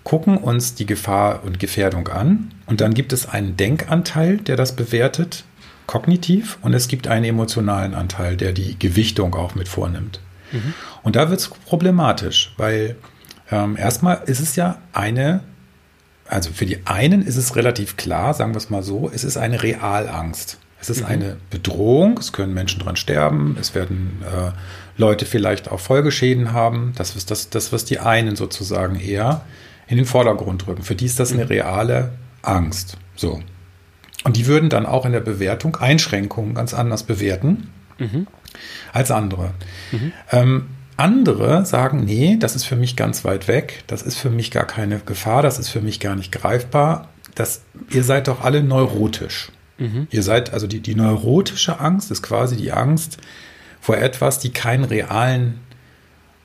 gucken 0.03 0.39
uns 0.39 0.75
die 0.75 0.87
Gefahr 0.87 1.45
und 1.45 1.61
Gefährdung 1.61 2.09
an 2.09 2.53
und 2.65 2.81
dann 2.81 2.95
gibt 2.95 3.13
es 3.13 3.29
einen 3.29 3.57
Denkanteil, 3.57 4.39
der 4.39 4.57
das 4.57 4.75
bewertet, 4.75 5.45
kognitiv, 5.87 6.59
und 6.63 6.75
es 6.75 6.89
gibt 6.89 7.07
einen 7.07 7.25
emotionalen 7.25 7.95
Anteil, 7.95 8.37
der 8.37 8.53
die 8.53 8.79
Gewichtung 8.79 9.35
auch 9.35 9.55
mit 9.55 9.69
vornimmt. 9.69 10.21
Mhm. 10.57 10.75
Und 11.03 11.17
da 11.17 11.31
wird 11.31 11.41
es 11.41 11.49
problematisch, 11.49 12.55
weil 12.57 12.97
ähm, 13.51 13.77
erstmal 13.77 14.23
ist 14.27 14.41
es 14.41 14.57
ja 14.57 14.79
eine, 14.93 15.41
also 16.27 16.51
für 16.53 16.67
die 16.67 16.87
einen 16.87 17.23
ist 17.23 17.37
es 17.37 17.57
relativ 17.57 17.97
klar, 17.97 18.35
sagen 18.35 18.53
wir 18.53 18.59
es 18.59 18.71
mal 18.71 18.83
so, 18.83 19.11
es 19.13 19.25
ist 19.25 19.37
eine 19.37 19.63
Realangst. 19.63 20.59
Es 20.81 20.91
ist 20.91 21.01
mhm. 21.01 21.07
eine 21.07 21.37
Bedrohung, 21.51 22.19
es 22.19 22.33
können 22.33 22.53
Menschen 22.55 22.81
dran 22.81 22.97
sterben, 22.97 23.57
es 23.61 23.75
werden 23.75 24.23
äh, 24.23 24.53
Leute 24.99 25.27
vielleicht 25.27 25.71
auch 25.71 25.81
Folgeschäden 25.81 26.53
haben. 26.53 26.93
Das 26.97 27.17
ist 27.17 27.31
das, 27.31 27.51
das, 27.51 27.73
was 27.73 27.85
die 27.85 27.99
einen 27.99 28.37
sozusagen 28.37 28.97
eher 28.97 29.43
in 29.89 29.97
den 29.97 30.07
Vordergrund 30.07 30.67
rücken. 30.67 30.83
Für 30.83 30.95
die 30.95 31.07
ist 31.07 31.19
das 31.19 31.33
eine 31.33 31.45
mhm. 31.45 31.49
reale 31.49 32.13
Angst. 32.43 32.99
So. 33.15 33.41
Und 34.25 34.37
die 34.37 34.47
würden 34.47 34.69
dann 34.69 34.87
auch 34.87 35.07
in 35.07 35.13
der 35.13 35.21
Bewertung 35.21 35.77
Einschränkungen 35.77 36.55
ganz 36.55 36.75
anders 36.75 37.05
bewerten 37.05 37.71
mhm. 37.99 38.27
Als 38.93 39.11
andere. 39.11 39.53
Mhm. 39.93 40.13
Ähm, 40.33 40.67
andere 40.97 41.67
sagen, 41.67 42.05
nee, 42.05 42.37
das 42.39 42.57
ist 42.57 42.65
für 42.65 42.77
mich 42.77 42.97
ganz 42.97 43.25
weit 43.25 43.49
weg, 43.49 43.85
das 43.87 44.03
ist 44.03 44.17
für 44.17 44.31
mich 44.31 44.51
gar 44.51 44.67
keine 44.67 44.99
Gefahr, 45.01 45.43
das 45.43 45.59
ist 45.59 45.69
für 45.69 45.81
mich 45.81 46.01
gar 46.01 46.17
nicht 46.17 46.33
greifbar. 46.33 47.09
Das, 47.35 47.63
ihr 47.91 48.03
seid 48.03 48.29
doch 48.29 48.43
alle 48.43 48.63
neurotisch. 48.63 49.51
Mhm. 49.79 50.07
Ihr 50.11 50.23
seid, 50.23 50.55
also 50.55 50.67
die, 50.67 50.81
die 50.81 50.95
neurotische 50.95 51.81
Angst 51.81 52.11
ist 52.11 52.23
quasi 52.23 52.57
die 52.57 52.73
Angst 52.73 53.19
vor 53.81 53.99
etwas, 53.99 54.39
die 54.39 54.51
keinen 54.51 54.85
realen 54.85 55.61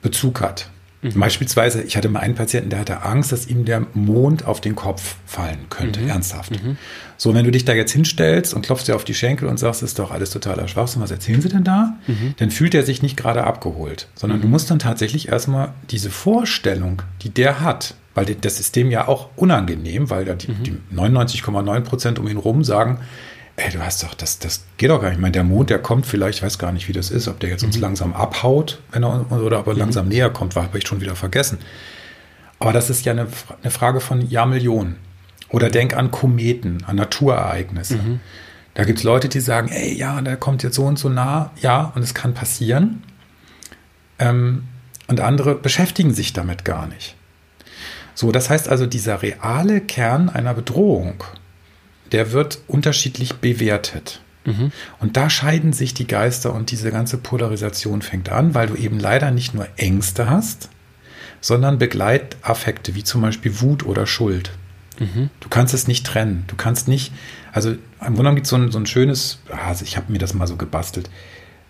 Bezug 0.01 0.41
hat. 0.41 0.69
Mhm. 1.01 1.19
Beispielsweise, 1.19 1.81
ich 1.81 1.97
hatte 1.97 2.09
mal 2.09 2.19
einen 2.19 2.35
Patienten, 2.35 2.69
der 2.69 2.79
hatte 2.79 3.01
Angst, 3.03 3.31
dass 3.31 3.47
ihm 3.47 3.65
der 3.65 3.87
Mond 3.93 4.45
auf 4.45 4.61
den 4.61 4.75
Kopf 4.75 5.15
fallen 5.25 5.65
könnte, 5.69 5.99
mhm. 5.99 6.09
ernsthaft. 6.09 6.51
Mhm. 6.51 6.77
So, 7.17 7.33
wenn 7.33 7.45
du 7.45 7.51
dich 7.51 7.65
da 7.65 7.73
jetzt 7.73 7.91
hinstellst 7.91 8.53
und 8.53 8.63
klopfst 8.63 8.85
dir 8.87 8.95
auf 8.95 9.03
die 9.03 9.13
Schenkel 9.13 9.47
und 9.47 9.57
sagst, 9.57 9.83
ist 9.83 9.99
doch 9.99 10.11
alles 10.11 10.29
totaler 10.29 10.67
Schwachsinn, 10.67 11.01
was 11.01 11.11
erzählen 11.11 11.41
sie 11.41 11.49
denn 11.49 11.63
da? 11.63 11.97
Mhm. 12.07 12.35
Dann 12.37 12.51
fühlt 12.51 12.75
er 12.75 12.83
sich 12.83 13.01
nicht 13.01 13.17
gerade 13.17 13.43
abgeholt, 13.43 14.07
sondern 14.15 14.41
du 14.41 14.47
mhm. 14.47 14.51
musst 14.51 14.69
dann 14.69 14.79
tatsächlich 14.79 15.29
erstmal 15.29 15.73
diese 15.89 16.11
Vorstellung, 16.11 17.01
die 17.23 17.29
der 17.29 17.61
hat, 17.61 17.95
weil 18.13 18.25
das 18.25 18.57
System 18.57 18.91
ja 18.91 19.07
auch 19.07 19.29
unangenehm, 19.35 20.09
weil 20.09 20.25
da 20.25 20.33
die, 20.33 20.49
mhm. 20.49 20.63
die 20.63 20.77
99,9 20.95 21.81
Prozent 21.81 22.19
um 22.19 22.27
ihn 22.27 22.37
rum 22.37 22.63
sagen, 22.63 22.99
ey, 23.63 23.71
du 23.71 23.79
hast 23.79 24.03
doch, 24.03 24.13
das, 24.13 24.39
das 24.39 24.63
geht 24.77 24.89
doch 24.89 24.99
gar 24.99 25.09
nicht. 25.09 25.17
Ich 25.17 25.21
meine, 25.21 25.33
der 25.33 25.43
Mond, 25.43 25.69
der 25.69 25.79
kommt 25.79 26.05
vielleicht, 26.05 26.39
ich 26.39 26.43
weiß 26.43 26.57
gar 26.57 26.71
nicht, 26.71 26.87
wie 26.87 26.93
das 26.93 27.11
ist, 27.11 27.27
ob 27.27 27.39
der 27.39 27.49
jetzt 27.49 27.63
uns 27.63 27.75
mhm. 27.75 27.81
langsam 27.81 28.13
abhaut 28.13 28.79
wenn 28.91 29.03
er, 29.03 29.31
oder 29.31 29.59
ob 29.59 29.67
er 29.67 29.73
mhm. 29.73 29.79
langsam 29.79 30.07
näher 30.07 30.29
kommt, 30.29 30.55
habe 30.55 30.77
ich 30.77 30.87
schon 30.87 31.01
wieder 31.01 31.15
vergessen. 31.15 31.59
Aber 32.59 32.73
das 32.73 32.89
ist 32.89 33.05
ja 33.05 33.11
eine, 33.11 33.27
eine 33.61 33.71
Frage 33.71 34.01
von 34.01 34.21
Jahrmillionen. 34.21 34.97
Oder 35.49 35.69
denk 35.69 35.95
an 35.95 36.11
Kometen, 36.11 36.83
an 36.85 36.95
Naturereignisse. 36.95 37.97
Mhm. 37.97 38.19
Da 38.73 38.85
gibt 38.85 38.99
es 38.99 39.03
Leute, 39.03 39.27
die 39.27 39.41
sagen, 39.41 39.69
ey, 39.69 39.93
ja, 39.93 40.21
der 40.21 40.37
kommt 40.37 40.63
jetzt 40.63 40.75
so 40.75 40.85
und 40.85 40.97
so 40.97 41.09
nah, 41.09 41.51
ja, 41.61 41.91
und 41.95 42.03
es 42.03 42.13
kann 42.13 42.33
passieren. 42.33 43.03
Ähm, 44.17 44.63
und 45.07 45.19
andere 45.19 45.55
beschäftigen 45.55 46.13
sich 46.13 46.31
damit 46.31 46.63
gar 46.63 46.87
nicht. 46.87 47.15
So, 48.13 48.31
das 48.31 48.49
heißt 48.49 48.69
also, 48.69 48.85
dieser 48.85 49.21
reale 49.21 49.81
Kern 49.81 50.29
einer 50.29 50.53
Bedrohung, 50.53 51.23
der 52.11 52.31
wird 52.31 52.59
unterschiedlich 52.67 53.35
bewertet. 53.35 54.21
Mhm. 54.45 54.71
Und 54.99 55.17
da 55.17 55.29
scheiden 55.29 55.73
sich 55.73 55.93
die 55.93 56.07
Geister 56.07 56.53
und 56.53 56.71
diese 56.71 56.91
ganze 56.91 57.17
Polarisation 57.17 58.01
fängt 58.01 58.29
an, 58.29 58.55
weil 58.55 58.67
du 58.67 58.75
eben 58.75 58.99
leider 58.99 59.31
nicht 59.31 59.53
nur 59.53 59.67
Ängste 59.77 60.29
hast, 60.29 60.69
sondern 61.41 61.77
Begleitaffekte, 61.77 62.95
wie 62.95 63.03
zum 63.03 63.21
Beispiel 63.21 63.61
Wut 63.61 63.85
oder 63.85 64.07
Schuld. 64.07 64.51
Mhm. 64.99 65.29
Du 65.39 65.49
kannst 65.49 65.73
es 65.73 65.87
nicht 65.87 66.05
trennen. 66.05 66.43
Du 66.47 66.55
kannst 66.55 66.87
nicht, 66.87 67.11
also 67.51 67.71
im 67.71 67.77
Grunde 67.99 68.17
genommen 68.17 68.35
gibt 68.35 68.45
es 68.45 68.51
so 68.51 68.55
ein, 68.55 68.71
so 68.71 68.79
ein 68.79 68.85
schönes, 68.85 69.39
also 69.49 69.83
ich 69.83 69.97
habe 69.97 70.11
mir 70.11 70.19
das 70.19 70.33
mal 70.33 70.47
so 70.47 70.57
gebastelt. 70.57 71.09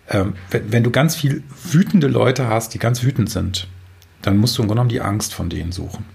Ähm, 0.10 0.34
wenn, 0.50 0.72
wenn, 0.72 0.84
du 0.84 0.92
ganz 0.92 1.16
viel 1.16 1.44
wütende 1.64 2.08
Leute 2.08 2.48
hast, 2.48 2.74
die 2.74 2.80
ganz 2.80 3.04
wütend 3.04 3.30
sind, 3.30 3.68
dann 4.22 4.38
musst 4.38 4.58
du 4.58 4.62
im 4.62 4.68
Grunde 4.68 4.82
genommen 4.82 4.90
die 4.90 5.02
Angst 5.02 5.34
von 5.34 5.50
denen 5.50 5.72
suchen. 5.72 6.06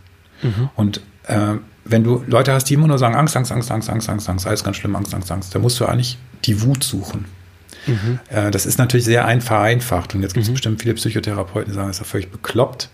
Mhm. 0.43 0.71
Und 0.75 1.01
äh, 1.25 1.55
wenn 1.89 2.05
du 2.05 2.25
Leute 2.27 2.53
hast, 2.53 2.65
die 2.65 2.75
immer 2.75 2.89
nur 2.89 2.99
sagen, 2.99 3.15
Angst, 3.15 3.37
Angst, 3.37 3.53
Angst, 3.53 3.71
Angst, 3.71 3.91
Angst, 3.91 4.09
Angst, 4.09 4.29
Angst, 4.29 4.47
alles 4.47 4.65
ganz 4.65 4.77
schlimm, 4.77 4.95
Angst, 4.97 5.15
Angst, 5.15 5.31
Angst, 5.31 5.55
dann 5.55 5.63
musst 5.63 5.79
du 5.81 5.87
eigentlich 5.87 6.19
die 6.45 6.63
Wut 6.63 6.83
suchen. 6.83 7.27
Mhm. 7.87 8.19
Äh, 8.29 8.51
das 8.51 8.67
ist 8.67 8.79
natürlich 8.79 9.05
sehr 9.05 9.25
ein 9.27 9.41
vereinfacht 9.41 10.15
und 10.15 10.23
jetzt 10.23 10.35
gibt 10.35 10.45
es 10.45 10.51
mhm. 10.51 10.55
bestimmt 10.55 10.83
viele 10.83 10.95
Psychotherapeuten, 10.95 11.71
die 11.71 11.75
sagen, 11.75 11.89
das 11.89 11.97
ist 11.97 12.01
ja 12.01 12.11
völlig 12.11 12.31
bekloppt. 12.31 12.89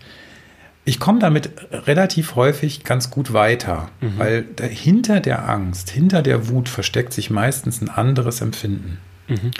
Ich 0.85 0.99
komme 0.99 1.19
damit 1.19 1.49
relativ 1.71 2.35
häufig 2.35 2.83
ganz 2.83 3.09
gut 3.09 3.31
weiter, 3.33 3.89
mhm. 4.01 4.17
weil 4.17 4.45
hinter 4.69 5.21
der 5.21 5.47
Angst, 5.47 5.89
hinter 5.89 6.21
der 6.21 6.49
Wut 6.49 6.67
versteckt 6.67 7.13
sich 7.13 7.29
meistens 7.29 7.81
ein 7.81 7.89
anderes 7.89 8.41
Empfinden. 8.41 8.99
Mhm. 9.27 9.51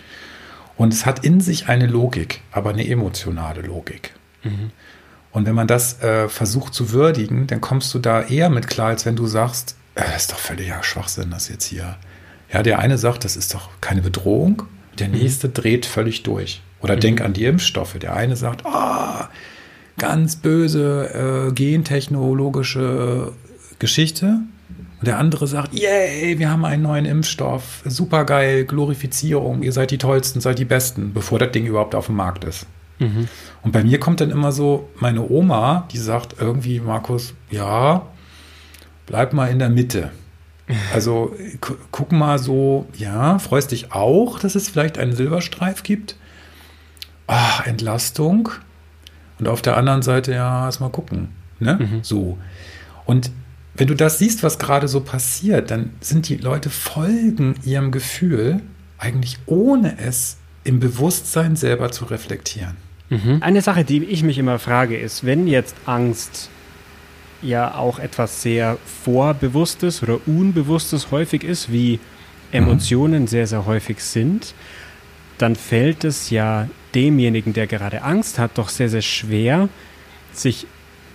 Und 0.75 0.93
es 0.93 1.05
hat 1.05 1.23
in 1.23 1.39
sich 1.39 1.69
eine 1.69 1.87
Logik, 1.87 2.41
aber 2.51 2.71
eine 2.71 2.87
emotionale 2.87 3.61
Logik. 3.61 4.11
Mhm. 5.33 5.37
Und 5.37 5.45
wenn 5.45 5.55
man 5.55 5.67
das 5.67 6.01
äh, 6.01 6.29
versucht 6.29 6.73
zu 6.73 6.91
würdigen, 6.91 7.47
dann 7.47 7.61
kommst 7.61 7.93
du 7.93 7.99
da 7.99 8.21
eher 8.21 8.49
mit 8.49 8.67
klar, 8.67 8.89
als 8.89 9.05
wenn 9.05 9.15
du 9.15 9.27
sagst, 9.27 9.75
äh, 9.95 10.03
das 10.05 10.23
ist 10.23 10.31
doch 10.31 10.39
völliger 10.39 10.83
Schwachsinn, 10.83 11.31
das 11.31 11.49
jetzt 11.49 11.65
hier. 11.65 11.97
Ja, 12.51 12.63
der 12.63 12.79
eine 12.79 12.97
sagt, 12.97 13.25
das 13.25 13.35
ist 13.35 13.53
doch 13.53 13.69
keine 13.81 14.01
Bedrohung, 14.01 14.63
der 14.99 15.07
mhm. 15.07 15.15
nächste 15.15 15.49
dreht 15.49 15.85
völlig 15.85 16.23
durch. 16.23 16.61
Oder 16.81 16.95
mhm. 16.95 16.99
denk 16.99 17.21
an 17.21 17.33
die 17.33 17.45
Impfstoffe. 17.45 17.97
Der 17.99 18.15
eine 18.15 18.35
sagt, 18.35 18.65
ah, 18.65 19.29
oh, 19.29 19.33
ganz 19.97 20.35
böse 20.35 21.49
äh, 21.49 21.53
gentechnologische 21.53 23.31
Geschichte. 23.79 24.39
Und 24.99 25.07
der 25.07 25.17
andere 25.17 25.47
sagt, 25.47 25.73
yay, 25.73 26.39
wir 26.39 26.49
haben 26.49 26.63
einen 26.63 26.83
neuen 26.83 27.05
Impfstoff, 27.05 27.81
supergeil, 27.85 28.63
Glorifizierung, 28.65 29.61
ihr 29.61 29.73
seid 29.73 29.91
die 29.91 29.97
Tollsten, 29.97 30.39
seid 30.39 30.59
die 30.59 30.65
Besten, 30.65 31.13
bevor 31.13 31.39
das 31.39 31.51
Ding 31.51 31.65
überhaupt 31.65 31.93
auf 31.93 32.05
dem 32.05 32.15
Markt 32.15 32.45
ist. 32.45 32.65
Mhm. 33.03 33.27
Und 33.61 33.71
bei 33.71 33.83
mir 33.83 33.99
kommt 33.99 34.21
dann 34.21 34.31
immer 34.31 34.51
so 34.51 34.89
meine 34.95 35.29
Oma, 35.29 35.87
die 35.91 35.97
sagt 35.97 36.35
irgendwie, 36.39 36.79
Markus, 36.79 37.33
ja, 37.49 38.07
bleib 39.05 39.33
mal 39.33 39.47
in 39.47 39.59
der 39.59 39.69
Mitte. 39.69 40.11
Also 40.93 41.35
guck 41.91 42.11
mal 42.11 42.39
so, 42.39 42.87
ja, 42.95 43.37
freust 43.37 43.71
dich 43.71 43.91
auch, 43.91 44.39
dass 44.39 44.55
es 44.55 44.69
vielleicht 44.69 44.97
einen 44.97 45.13
Silberstreif 45.13 45.83
gibt? 45.83 46.15
Ach, 47.27 47.65
Entlastung. 47.65 48.49
Und 49.39 49.47
auf 49.47 49.61
der 49.61 49.77
anderen 49.77 50.01
Seite, 50.01 50.33
ja, 50.33 50.65
erstmal 50.65 50.89
gucken. 50.89 51.29
Ne? 51.59 51.79
Mhm. 51.79 51.99
So. 52.01 52.37
Und 53.05 53.31
wenn 53.75 53.87
du 53.87 53.95
das 53.95 54.19
siehst, 54.19 54.43
was 54.43 54.59
gerade 54.59 54.87
so 54.87 55.01
passiert, 55.01 55.71
dann 55.71 55.91
sind 55.99 56.29
die 56.29 56.37
Leute 56.37 56.69
folgen 56.69 57.55
ihrem 57.63 57.91
Gefühl 57.91 58.61
eigentlich 58.97 59.39
ohne 59.47 59.97
es 59.97 60.37
im 60.63 60.79
Bewusstsein 60.79 61.55
selber 61.55 61.91
zu 61.91 62.05
reflektieren. 62.05 62.77
Mhm. 63.13 63.37
Eine 63.41 63.61
Sache, 63.61 63.83
die 63.83 64.03
ich 64.03 64.23
mich 64.23 64.37
immer 64.37 64.59
frage, 64.59 64.97
ist, 64.97 65.25
wenn 65.25 65.47
jetzt 65.47 65.75
Angst 65.85 66.49
ja 67.41 67.75
auch 67.75 67.99
etwas 67.99 68.41
sehr 68.41 68.77
Vorbewusstes 69.03 70.01
oder 70.01 70.19
Unbewusstes 70.25 71.11
häufig 71.11 71.43
ist, 71.43 71.71
wie 71.71 71.99
Emotionen 72.51 73.23
mhm. 73.23 73.27
sehr, 73.27 73.47
sehr 73.47 73.65
häufig 73.65 73.99
sind, 73.99 74.53
dann 75.37 75.55
fällt 75.55 76.03
es 76.03 76.29
ja 76.29 76.69
demjenigen, 76.95 77.53
der 77.53 77.67
gerade 77.67 78.03
Angst 78.03 78.39
hat, 78.39 78.57
doch 78.57 78.69
sehr, 78.69 78.89
sehr 78.89 79.01
schwer, 79.01 79.69
sich 80.31 80.67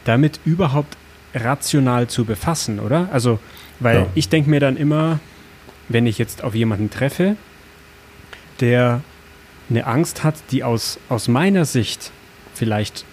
damit 0.05 0.41
überhaupt 0.45 0.97
rational 1.35 2.09
zu 2.09 2.25
befassen, 2.25 2.81
oder? 2.81 3.09
Also, 3.13 3.39
weil 3.81 3.97
ja. 3.97 4.07
ich 4.15 4.29
denke 4.29 4.51
mir 4.51 4.61
dann 4.61 4.77
immer, 4.77 5.21
wenn 5.89 6.07
ich 6.07 6.19
jetzt 6.19 6.43
auf 6.45 6.55
jemanden 6.55 6.91
treffe, 6.91 7.37
der 8.61 9.03
eine 9.71 9.87
Angst 9.87 10.25
hat, 10.25 10.35
die 10.51 10.65
aus, 10.65 10.99
aus 11.09 11.29
meiner 11.29 11.65
Sicht 11.65 12.11
vielleicht 12.55 13.05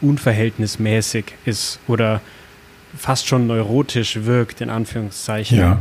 unverhältnismäßig 0.00 1.24
ist 1.44 1.80
oder 1.88 2.20
fast 2.96 3.26
schon 3.26 3.46
neurotisch 3.46 4.24
wirkt, 4.24 4.60
in 4.60 4.70
Anführungszeichen, 4.70 5.58
ja. 5.58 5.80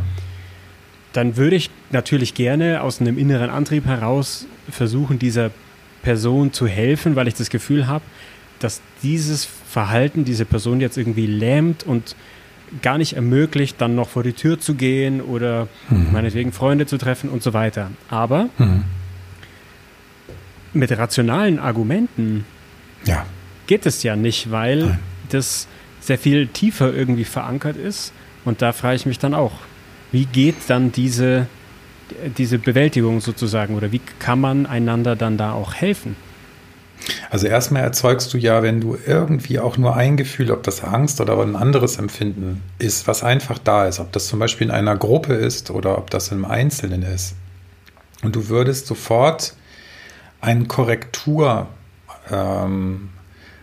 dann 1.14 1.38
würde 1.38 1.56
ich 1.56 1.70
natürlich 1.92 2.34
gerne 2.34 2.82
aus 2.82 3.00
einem 3.00 3.18
inneren 3.18 3.50
Antrieb 3.50 3.86
heraus 3.86 4.48
versuchen, 4.70 5.20
dieser 5.20 5.52
Person 6.02 6.54
zu 6.54 6.68
helfen, 6.68 7.16
weil 7.16 7.28
ich 7.28 7.36
das 7.36 7.50
Gefühl 7.50 7.88
habe, 7.88 8.04
dass 8.60 8.82
dieses 9.04 9.46
Verhalten 9.46 10.26
diese 10.26 10.46
Person 10.46 10.82
jetzt 10.82 10.98
irgendwie 10.98 11.26
lähmt 11.26 11.84
und 11.84 12.16
gar 12.82 12.98
nicht 12.98 13.14
ermöglicht, 13.14 13.80
dann 13.80 13.96
noch 13.96 14.10
vor 14.10 14.24
die 14.24 14.34
Tür 14.34 14.60
zu 14.60 14.76
gehen 14.76 15.22
oder 15.22 15.68
mhm. 15.90 16.12
meinetwegen 16.12 16.52
Freunde 16.52 16.86
zu 16.86 16.98
treffen 16.98 17.30
und 17.30 17.44
so 17.44 17.54
weiter. 17.54 17.92
Aber 18.10 18.50
mhm 18.58 18.84
mit 20.76 20.92
rationalen 20.98 21.60
Argumenten 21.60 22.46
ja. 23.06 23.26
geht 23.68 23.86
es 23.86 24.04
ja 24.04 24.16
nicht, 24.16 24.52
weil 24.52 24.80
Nein. 24.80 25.00
das 25.30 25.68
sehr 26.02 26.18
viel 26.18 26.48
tiefer 26.48 26.94
irgendwie 26.94 27.24
verankert 27.24 27.78
ist. 27.78 28.14
Und 28.44 28.62
da 28.62 28.74
frage 28.74 28.96
ich 28.96 29.06
mich 29.06 29.20
dann 29.20 29.34
auch, 29.34 29.54
wie 30.12 30.26
geht 30.26 30.56
dann 30.68 30.92
diese, 30.92 31.48
diese 32.38 32.60
Bewältigung 32.60 33.22
sozusagen 33.22 33.76
oder 33.76 33.92
wie 33.92 34.02
kann 34.20 34.40
man 34.40 34.66
einander 34.66 35.16
dann 35.16 35.38
da 35.38 35.54
auch 35.54 35.74
helfen? 35.74 36.16
Also 37.30 37.48
erstmal 37.48 37.84
erzeugst 37.84 38.34
du 38.34 38.38
ja, 38.38 38.64
wenn 38.64 38.82
du 38.82 38.98
irgendwie 39.06 39.60
auch 39.60 39.78
nur 39.78 39.96
ein 39.96 40.18
Gefühl, 40.18 40.52
ob 40.52 40.64
das 40.64 40.84
Angst 40.84 41.20
oder 41.22 41.40
ein 41.40 41.56
anderes 41.56 41.98
Empfinden 41.98 42.64
ist, 42.80 43.08
was 43.08 43.24
einfach 43.24 43.60
da 43.60 43.88
ist, 43.88 44.00
ob 44.00 44.12
das 44.12 44.28
zum 44.28 44.40
Beispiel 44.40 44.68
in 44.68 44.74
einer 44.74 44.96
Gruppe 44.96 45.34
ist 45.34 45.70
oder 45.70 45.98
ob 45.98 46.10
das 46.10 46.32
im 46.32 46.46
Einzelnen 46.46 47.04
ist. 47.04 47.36
Und 48.24 48.36
du 48.36 48.48
würdest 48.50 48.88
sofort 48.88 49.56
einen 50.46 50.68
Korrekturimpuls 50.68 51.70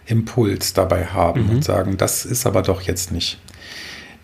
ähm, 0.08 0.74
dabei 0.74 1.06
haben 1.06 1.44
mhm. 1.44 1.50
und 1.50 1.64
sagen, 1.64 1.96
das 1.96 2.24
ist 2.24 2.46
aber 2.46 2.62
doch 2.62 2.82
jetzt 2.82 3.12
nicht. 3.12 3.40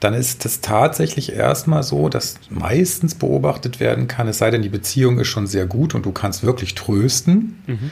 Dann 0.01 0.15
ist 0.15 0.45
es 0.45 0.61
tatsächlich 0.61 1.33
erstmal 1.33 1.83
so, 1.83 2.09
dass 2.09 2.39
meistens 2.51 3.17
beobachtet 3.17 3.81
werden 3.81 4.07
kann, 4.07 4.29
es 4.29 4.39
sei 4.39 4.51
denn, 4.51 4.63
die 4.63 4.69
Beziehung 4.69 5.19
ist 5.19 5.27
schon 5.27 5.49
sehr 5.49 5.67
gut 5.67 5.95
und 5.95 6.07
du 6.07 6.13
kannst 6.13 6.45
wirklich 6.45 6.75
trösten. 6.77 7.63
Mhm 7.67 7.91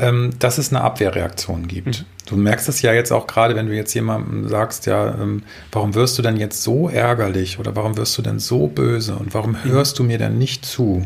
ähm, 0.00 0.30
dass 0.38 0.58
es 0.58 0.72
eine 0.72 0.82
Abwehrreaktion 0.82 1.68
gibt. 1.68 2.00
Mhm. 2.00 2.04
Du 2.26 2.36
merkst 2.36 2.68
es 2.68 2.82
ja 2.82 2.92
jetzt 2.92 3.12
auch 3.12 3.26
gerade, 3.26 3.54
wenn 3.54 3.66
du 3.66 3.74
jetzt 3.74 3.92
jemandem 3.94 4.48
sagst, 4.48 4.86
ja, 4.86 5.14
ähm, 5.20 5.42
warum 5.72 5.94
wirst 5.94 6.16
du 6.18 6.22
denn 6.22 6.36
jetzt 6.36 6.62
so 6.62 6.88
ärgerlich 6.88 7.58
oder 7.58 7.76
warum 7.76 7.96
wirst 7.96 8.16
du 8.16 8.22
denn 8.22 8.38
so 8.38 8.66
böse 8.66 9.14
und 9.14 9.34
warum 9.34 9.52
mhm. 9.52 9.64
hörst 9.64 9.98
du 9.98 10.04
mir 10.04 10.18
denn 10.18 10.38
nicht 10.38 10.64
zu? 10.64 11.04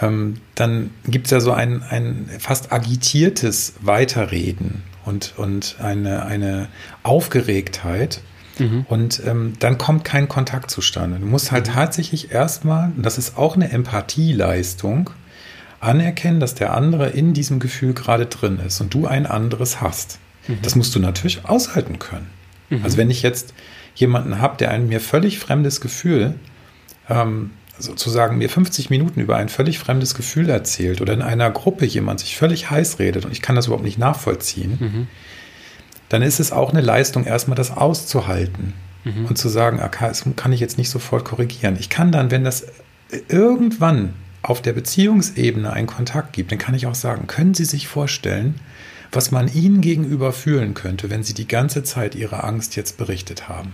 Ähm, 0.00 0.36
dann 0.54 0.90
gibt 1.06 1.26
es 1.26 1.30
ja 1.30 1.40
so 1.40 1.52
ein, 1.52 1.82
ein 1.82 2.28
fast 2.38 2.72
agitiertes 2.72 3.74
Weiterreden 3.80 4.82
und, 5.04 5.34
und 5.36 5.76
eine, 5.80 6.26
eine 6.26 6.68
Aufgeregtheit. 7.02 8.20
Mhm. 8.58 8.86
Und 8.88 9.22
ähm, 9.26 9.54
dann 9.58 9.78
kommt 9.78 10.04
kein 10.04 10.28
Kontakt 10.28 10.70
zustande. 10.70 11.18
Du 11.18 11.26
musst 11.26 11.52
halt 11.52 11.68
mhm. 11.68 11.72
tatsächlich 11.72 12.32
erstmal, 12.32 12.92
und 12.96 13.04
das 13.04 13.18
ist 13.18 13.36
auch 13.36 13.56
eine 13.56 13.70
Empathieleistung, 13.70 15.10
anerkennen, 15.80 16.40
dass 16.40 16.54
der 16.54 16.74
andere 16.74 17.10
in 17.10 17.34
diesem 17.34 17.58
Gefühl 17.58 17.94
gerade 17.94 18.26
drin 18.26 18.58
ist 18.64 18.80
und 18.80 18.94
du 18.94 19.06
ein 19.06 19.26
anderes 19.26 19.80
hast. 19.80 20.18
Mhm. 20.48 20.58
Das 20.62 20.76
musst 20.76 20.94
du 20.94 20.98
natürlich 20.98 21.44
aushalten 21.44 21.98
können. 21.98 22.28
Mhm. 22.70 22.84
Also 22.84 22.96
wenn 22.96 23.10
ich 23.10 23.22
jetzt 23.22 23.54
jemanden 23.94 24.40
habe, 24.40 24.56
der 24.56 24.70
ein 24.70 24.88
mir 24.88 25.00
völlig 25.00 25.38
fremdes 25.38 25.80
Gefühl, 25.80 26.34
ähm, 27.08 27.50
sozusagen 27.78 28.38
mir 28.38 28.48
50 28.48 28.90
Minuten 28.90 29.20
über 29.20 29.36
ein 29.36 29.48
völlig 29.48 29.78
fremdes 29.78 30.14
Gefühl 30.14 30.48
erzählt 30.48 31.00
oder 31.00 31.12
in 31.12 31.22
einer 31.22 31.50
Gruppe 31.50 31.84
jemand 31.84 32.20
sich 32.20 32.36
völlig 32.36 32.70
heiß 32.70 32.98
redet 32.98 33.24
und 33.24 33.32
ich 33.32 33.42
kann 33.42 33.56
das 33.56 33.66
überhaupt 33.66 33.84
nicht 33.84 33.98
nachvollziehen, 33.98 34.78
mhm. 34.80 35.06
dann 36.08 36.22
ist 36.22 36.40
es 36.40 36.52
auch 36.52 36.70
eine 36.70 36.80
Leistung, 36.80 37.24
erstmal 37.24 37.56
das 37.56 37.76
auszuhalten 37.76 38.74
mhm. 39.04 39.26
und 39.26 39.36
zu 39.36 39.48
sagen, 39.48 39.80
okay, 39.82 40.08
das 40.08 40.24
kann 40.36 40.52
ich 40.52 40.60
jetzt 40.60 40.78
nicht 40.78 40.90
sofort 40.90 41.24
korrigieren. 41.24 41.76
Ich 41.78 41.88
kann 41.88 42.12
dann, 42.12 42.30
wenn 42.30 42.44
das 42.44 42.66
irgendwann 43.28 44.14
auf 44.42 44.60
der 44.62 44.72
Beziehungsebene 44.72 45.72
einen 45.72 45.86
Kontakt 45.86 46.32
gibt, 46.32 46.52
dann 46.52 46.58
kann 46.58 46.74
ich 46.74 46.86
auch 46.86 46.94
sagen, 46.94 47.26
können 47.26 47.54
Sie 47.54 47.64
sich 47.64 47.88
vorstellen, 47.88 48.60
was 49.10 49.30
man 49.30 49.52
Ihnen 49.52 49.80
gegenüber 49.80 50.32
fühlen 50.32 50.74
könnte, 50.74 51.08
wenn 51.08 51.22
Sie 51.22 51.34
die 51.34 51.48
ganze 51.48 51.82
Zeit 51.82 52.14
Ihre 52.14 52.44
Angst 52.44 52.76
jetzt 52.76 52.96
berichtet 52.96 53.48
haben? 53.48 53.72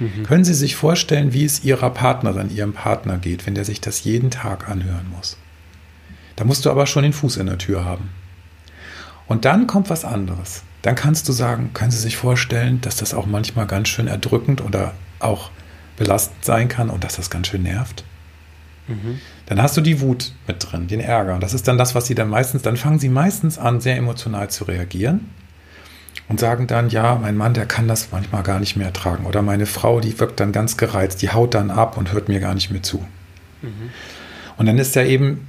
Mhm. 0.00 0.24
Können 0.24 0.44
Sie 0.44 0.54
sich 0.54 0.74
vorstellen, 0.76 1.32
wie 1.32 1.44
es 1.44 1.62
Ihrer 1.62 1.90
Partnerin, 1.90 2.50
Ihrem 2.50 2.72
Partner 2.72 3.18
geht, 3.18 3.46
wenn 3.46 3.54
der 3.54 3.64
sich 3.64 3.80
das 3.80 4.02
jeden 4.02 4.30
Tag 4.30 4.68
anhören 4.68 5.06
muss? 5.14 5.36
Da 6.36 6.44
musst 6.44 6.64
du 6.64 6.70
aber 6.70 6.86
schon 6.86 7.02
den 7.02 7.12
Fuß 7.12 7.36
in 7.36 7.46
der 7.46 7.58
Tür 7.58 7.84
haben. 7.84 8.08
Und 9.26 9.44
dann 9.44 9.66
kommt 9.66 9.90
was 9.90 10.04
anderes. 10.04 10.62
Dann 10.82 10.94
kannst 10.94 11.28
du 11.28 11.32
sagen, 11.32 11.70
können 11.74 11.90
Sie 11.90 11.98
sich 11.98 12.16
vorstellen, 12.16 12.80
dass 12.80 12.96
das 12.96 13.12
auch 13.12 13.26
manchmal 13.26 13.66
ganz 13.66 13.88
schön 13.88 14.06
erdrückend 14.06 14.62
oder 14.62 14.94
auch 15.18 15.50
belastend 15.98 16.44
sein 16.44 16.68
kann 16.68 16.88
und 16.88 17.04
dass 17.04 17.16
das 17.16 17.28
ganz 17.28 17.48
schön 17.48 17.62
nervt? 17.62 18.02
Mhm. 18.88 19.20
Dann 19.46 19.60
hast 19.60 19.76
du 19.76 19.82
die 19.82 20.00
Wut 20.00 20.32
mit 20.46 20.66
drin, 20.66 20.88
den 20.88 21.00
Ärger. 21.00 21.34
Und 21.34 21.42
das 21.42 21.52
ist 21.52 21.68
dann 21.68 21.76
das, 21.76 21.94
was 21.94 22.06
sie 22.06 22.14
dann 22.14 22.30
meistens, 22.30 22.62
dann 22.62 22.78
fangen 22.78 22.98
sie 22.98 23.10
meistens 23.10 23.58
an, 23.58 23.82
sehr 23.82 23.96
emotional 23.96 24.48
zu 24.48 24.64
reagieren 24.64 25.28
und 26.30 26.38
sagen 26.38 26.68
dann, 26.68 26.88
ja, 26.90 27.16
mein 27.16 27.36
Mann, 27.36 27.54
der 27.54 27.66
kann 27.66 27.88
das 27.88 28.12
manchmal 28.12 28.44
gar 28.44 28.60
nicht 28.60 28.76
mehr 28.76 28.86
ertragen. 28.86 29.26
Oder 29.26 29.42
meine 29.42 29.66
Frau, 29.66 29.98
die 29.98 30.18
wirkt 30.20 30.38
dann 30.38 30.52
ganz 30.52 30.76
gereizt, 30.76 31.22
die 31.22 31.30
haut 31.30 31.54
dann 31.54 31.72
ab 31.72 31.98
und 31.98 32.12
hört 32.12 32.28
mir 32.28 32.38
gar 32.38 32.54
nicht 32.54 32.70
mehr 32.70 32.84
zu. 32.84 33.04
Mhm. 33.62 33.90
Und 34.56 34.66
dann 34.66 34.78
ist 34.78 34.94
ja 34.94 35.02
eben, 35.02 35.48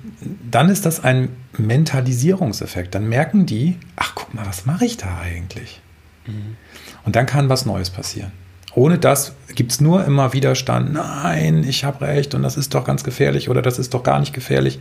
dann 0.50 0.70
ist 0.70 0.88
das 0.88 1.04
ein 1.04 1.30
Mentalisierungseffekt. 1.56 2.96
Dann 2.96 3.08
merken 3.08 3.46
die, 3.46 3.78
ach 3.96 4.14
guck 4.16 4.34
mal, 4.34 4.46
was 4.48 4.66
mache 4.66 4.86
ich 4.86 4.98
da 4.98 5.20
eigentlich? 5.20 5.82
Mhm. 6.26 6.58
Und 7.06 7.16
dann 7.16 7.28
kann 7.28 7.48
was 7.48 7.68
Neues 7.68 7.92
passieren. 7.92 8.32
Ohne 8.74 8.98
das 8.98 9.34
gibt 9.54 9.74
es 9.74 9.82
nur 9.82 10.04
immer 10.04 10.34
Widerstand. 10.34 10.94
Nein, 10.94 11.64
ich 11.64 11.84
habe 11.84 12.08
recht 12.08 12.34
und 12.34 12.42
das 12.42 12.58
ist 12.58 12.74
doch 12.74 12.86
ganz 12.86 13.04
gefährlich 13.04 13.50
oder 13.50 13.62
das 13.62 13.78
ist 13.78 13.94
doch 13.94 14.02
gar 14.02 14.20
nicht 14.20 14.34
gefährlich. 14.34 14.80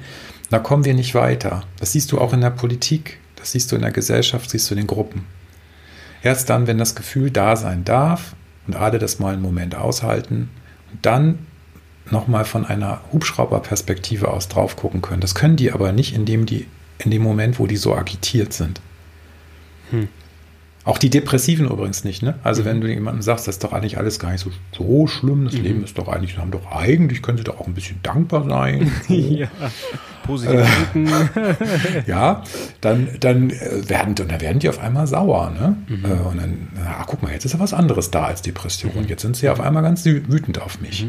Da 0.49 0.61
kommen 0.61 0.87
wir 0.87 0.95
nicht 0.95 1.14
weiter. 1.14 1.64
Das 1.78 1.92
siehst 1.92 2.11
du 2.11 2.19
auch 2.19 2.33
in 2.33 2.40
der 2.40 2.50
Politik, 2.50 3.19
das 3.37 3.52
siehst 3.52 3.71
du 3.71 3.76
in 3.76 3.83
der 3.83 3.90
Gesellschaft, 3.90 4.49
siehst 4.49 4.71
du 4.71 4.75
in 4.75 4.78
den 4.78 4.87
Gruppen. 4.87 5.26
Erst 6.22 6.50
dann, 6.50 6.66
wenn 6.66 6.78
das 6.78 6.94
Gefühl 6.94 7.30
da 7.30 7.56
sein 7.56 7.84
darf 7.84 8.34
und 8.66 8.76
alle 8.76 8.98
das 8.98 9.18
mal 9.18 9.32
einen 9.32 9.42
Moment 9.42 9.74
aushalten 9.74 10.50
und 10.92 11.06
dann 11.06 11.46
nochmal 12.10 12.44
von 12.44 12.66
einer 12.66 13.00
Hubschrauberperspektive 13.12 14.28
aus 14.28 14.48
drauf 14.48 14.76
gucken 14.76 15.00
können. 15.00 15.20
Das 15.20 15.34
können 15.34 15.56
die 15.56 15.72
aber 15.72 15.92
nicht, 15.92 16.14
indem 16.14 16.46
die 16.46 16.66
in 16.98 17.10
dem 17.10 17.22
Moment, 17.22 17.58
wo 17.58 17.66
die 17.66 17.76
so 17.76 17.94
agitiert 17.94 18.52
sind. 18.52 18.80
Hm. 19.90 20.08
Auch 20.84 20.96
die 20.96 21.10
Depressiven 21.10 21.68
übrigens 21.68 22.04
nicht, 22.04 22.22
ne? 22.22 22.37
Also 22.42 22.62
mhm. 22.62 22.66
wenn 22.66 22.80
du 22.80 22.88
jemandem 22.88 23.20
sagst, 23.20 23.46
das 23.46 23.56
ist 23.56 23.64
doch 23.64 23.72
eigentlich 23.72 23.99
alles 23.99 24.18
gar 24.18 24.32
nicht 24.32 24.40
so, 24.40 24.50
so 24.76 25.06
schlimm, 25.06 25.44
das 25.44 25.54
mhm. 25.54 25.62
Leben 25.62 25.84
ist 25.84 25.99
doch 25.99 26.08
eigentlich, 26.08 26.38
haben 26.38 26.50
doch 26.50 26.72
eigentlich, 26.72 27.20
können 27.20 27.37
sie 27.37 27.44
doch 27.44 27.60
auch 27.60 27.66
ein 27.66 27.75
bisschen 27.75 28.00
dankbar 28.02 28.44
sein. 28.49 28.90
So. 29.10 29.14
ja, 29.14 29.49
positiv 30.25 30.60
äh, 30.94 32.04
Ja, 32.06 32.44
dann, 32.80 33.08
dann 33.18 33.50
äh, 33.50 33.88
werden, 33.88 34.14
dann 34.14 34.40
werden 34.40 34.60
die 34.60 34.68
auf 34.68 34.78
einmal 34.78 35.06
sauer, 35.06 35.50
ne? 35.50 35.76
Mhm. 35.88 36.04
Äh, 36.04 36.28
und 36.28 36.37
dann, 36.37 36.68
ach 36.87 37.06
guck 37.06 37.22
mal, 37.22 37.32
jetzt 37.32 37.44
ist 37.44 37.52
ja 37.52 37.58
was 37.58 37.75
anderes 37.75 38.10
da 38.10 38.25
als 38.25 38.42
Depression. 38.42 38.92
Mhm. 38.94 39.08
Jetzt 39.08 39.22
sind 39.22 39.37
sie 39.37 39.49
auf 39.49 39.60
einmal 39.60 39.82
ganz 39.82 40.04
wütend 40.04 40.60
auf 40.60 40.80
mich. 40.80 41.06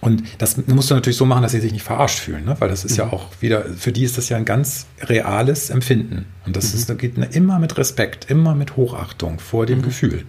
Mhm. 0.00 0.06
Und 0.06 0.22
das 0.38 0.56
musst 0.66 0.90
du 0.90 0.94
natürlich 0.94 1.16
so 1.16 1.26
machen, 1.26 1.42
dass 1.42 1.52
sie 1.52 1.60
sich 1.60 1.72
nicht 1.72 1.84
verarscht 1.84 2.18
fühlen, 2.18 2.44
ne? 2.44 2.56
weil 2.58 2.68
das 2.68 2.84
ist 2.84 2.92
mhm. 2.92 2.98
ja 2.98 3.12
auch 3.12 3.28
wieder, 3.40 3.64
für 3.64 3.92
die 3.92 4.04
ist 4.04 4.18
das 4.18 4.28
ja 4.28 4.36
ein 4.36 4.44
ganz 4.44 4.86
reales 5.00 5.70
Empfinden. 5.70 6.26
Und 6.46 6.56
das 6.56 6.72
mhm. 6.72 6.78
ist, 6.78 6.98
geht 6.98 7.18
immer 7.34 7.58
mit 7.58 7.76
Respekt, 7.78 8.30
immer 8.30 8.54
mit 8.54 8.76
Hochachtung 8.76 9.38
vor 9.38 9.66
dem 9.66 9.78
mhm. 9.78 9.82
Gefühl. 9.82 10.24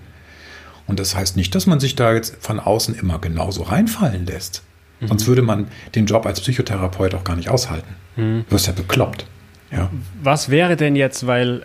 Und 0.87 0.99
das 0.99 1.15
heißt 1.15 1.37
nicht, 1.37 1.53
dass 1.53 1.67
man 1.67 1.79
sich 1.79 1.95
da 1.95 2.13
jetzt 2.13 2.37
von 2.39 2.59
außen 2.59 2.95
immer 2.95 3.19
genauso 3.19 3.63
reinfallen 3.63 4.25
lässt. 4.25 4.63
Mhm. 4.99 5.07
Sonst 5.07 5.27
würde 5.27 5.43
man 5.43 5.67
den 5.95 6.05
Job 6.05 6.25
als 6.25 6.41
Psychotherapeut 6.41 7.13
auch 7.13 7.23
gar 7.23 7.35
nicht 7.35 7.49
aushalten. 7.49 7.95
Mhm. 8.15 8.45
Du 8.47 8.55
wirst 8.55 8.67
ja 8.67 8.73
bekloppt. 8.73 9.25
Ja. 9.71 9.89
Was 10.23 10.49
wäre 10.49 10.75
denn 10.75 10.95
jetzt, 10.95 11.27
weil 11.27 11.63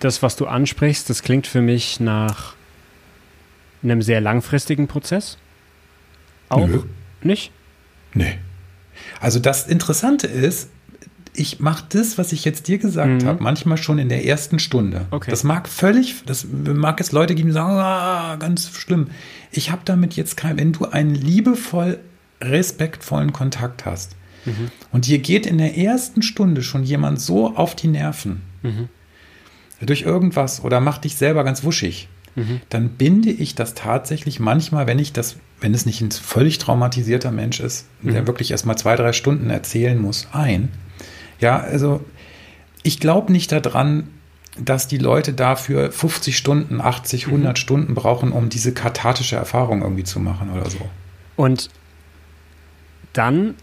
das, 0.00 0.22
was 0.22 0.36
du 0.36 0.46
ansprichst, 0.46 1.08
das 1.08 1.22
klingt 1.22 1.46
für 1.46 1.60
mich 1.60 2.00
nach 2.00 2.54
einem 3.82 4.02
sehr 4.02 4.20
langfristigen 4.20 4.88
Prozess? 4.88 5.38
Auch 6.48 6.66
Nö. 6.66 6.82
Nicht? 7.26 7.52
Nee. 8.14 8.38
Also 9.20 9.38
das 9.38 9.66
Interessante 9.66 10.26
ist, 10.26 10.70
ich 11.34 11.60
mache 11.60 11.84
das, 11.90 12.18
was 12.18 12.32
ich 12.32 12.44
jetzt 12.44 12.66
dir 12.68 12.78
gesagt 12.78 13.22
mhm. 13.22 13.26
habe, 13.26 13.42
manchmal 13.42 13.76
schon 13.76 13.98
in 13.98 14.08
der 14.08 14.24
ersten 14.24 14.58
Stunde. 14.58 15.06
Okay. 15.10 15.30
Das 15.30 15.44
mag 15.44 15.68
völlig, 15.68 16.22
das 16.24 16.46
mag 16.50 17.00
es 17.00 17.12
Leute 17.12 17.34
geben, 17.34 17.48
die 17.48 17.52
sagen, 17.52 17.74
ah, 17.74 18.36
ganz 18.36 18.70
schlimm. 18.70 19.08
Ich 19.52 19.70
habe 19.70 19.82
damit 19.84 20.16
jetzt 20.16 20.36
kein, 20.36 20.58
wenn 20.58 20.72
du 20.72 20.86
einen 20.86 21.14
liebevoll, 21.14 21.98
respektvollen 22.40 23.32
Kontakt 23.32 23.84
hast 23.84 24.16
mhm. 24.44 24.70
und 24.92 25.06
dir 25.06 25.18
geht 25.18 25.46
in 25.46 25.58
der 25.58 25.76
ersten 25.76 26.22
Stunde 26.22 26.62
schon 26.62 26.84
jemand 26.84 27.20
so 27.20 27.54
auf 27.54 27.74
die 27.74 27.88
Nerven 27.88 28.42
mhm. 28.62 28.88
durch 29.80 30.02
irgendwas 30.02 30.62
oder 30.62 30.80
macht 30.80 31.04
dich 31.04 31.16
selber 31.16 31.44
ganz 31.44 31.64
wuschig, 31.64 32.08
mhm. 32.34 32.60
dann 32.68 32.90
binde 32.90 33.30
ich 33.30 33.54
das 33.54 33.74
tatsächlich 33.74 34.38
manchmal, 34.40 34.86
wenn 34.86 34.98
ich 34.98 35.12
das, 35.12 35.36
wenn 35.60 35.74
es 35.74 35.86
nicht 35.86 36.00
ein 36.00 36.10
völlig 36.10 36.58
traumatisierter 36.58 37.30
Mensch 37.30 37.60
ist, 37.60 37.86
mhm. 38.02 38.12
der 38.12 38.26
wirklich 38.26 38.50
erst 38.50 38.66
mal 38.66 38.76
zwei, 38.76 38.96
drei 38.96 39.12
Stunden 39.12 39.50
erzählen 39.50 40.00
muss, 40.00 40.28
ein. 40.32 40.68
Ja, 41.40 41.58
also 41.58 42.04
ich 42.82 43.00
glaube 43.00 43.32
nicht 43.32 43.52
daran, 43.52 44.08
dass 44.58 44.88
die 44.88 44.98
Leute 44.98 45.32
dafür 45.32 45.92
50 45.92 46.36
Stunden, 46.36 46.80
80, 46.80 47.26
100 47.26 47.52
mhm. 47.52 47.56
Stunden 47.56 47.94
brauchen, 47.94 48.32
um 48.32 48.48
diese 48.48 48.72
kathartische 48.72 49.36
Erfahrung 49.36 49.82
irgendwie 49.82 50.04
zu 50.04 50.20
machen 50.20 50.50
oder 50.50 50.70
so. 50.70 50.78
Und 51.36 51.68
dann 53.12 53.54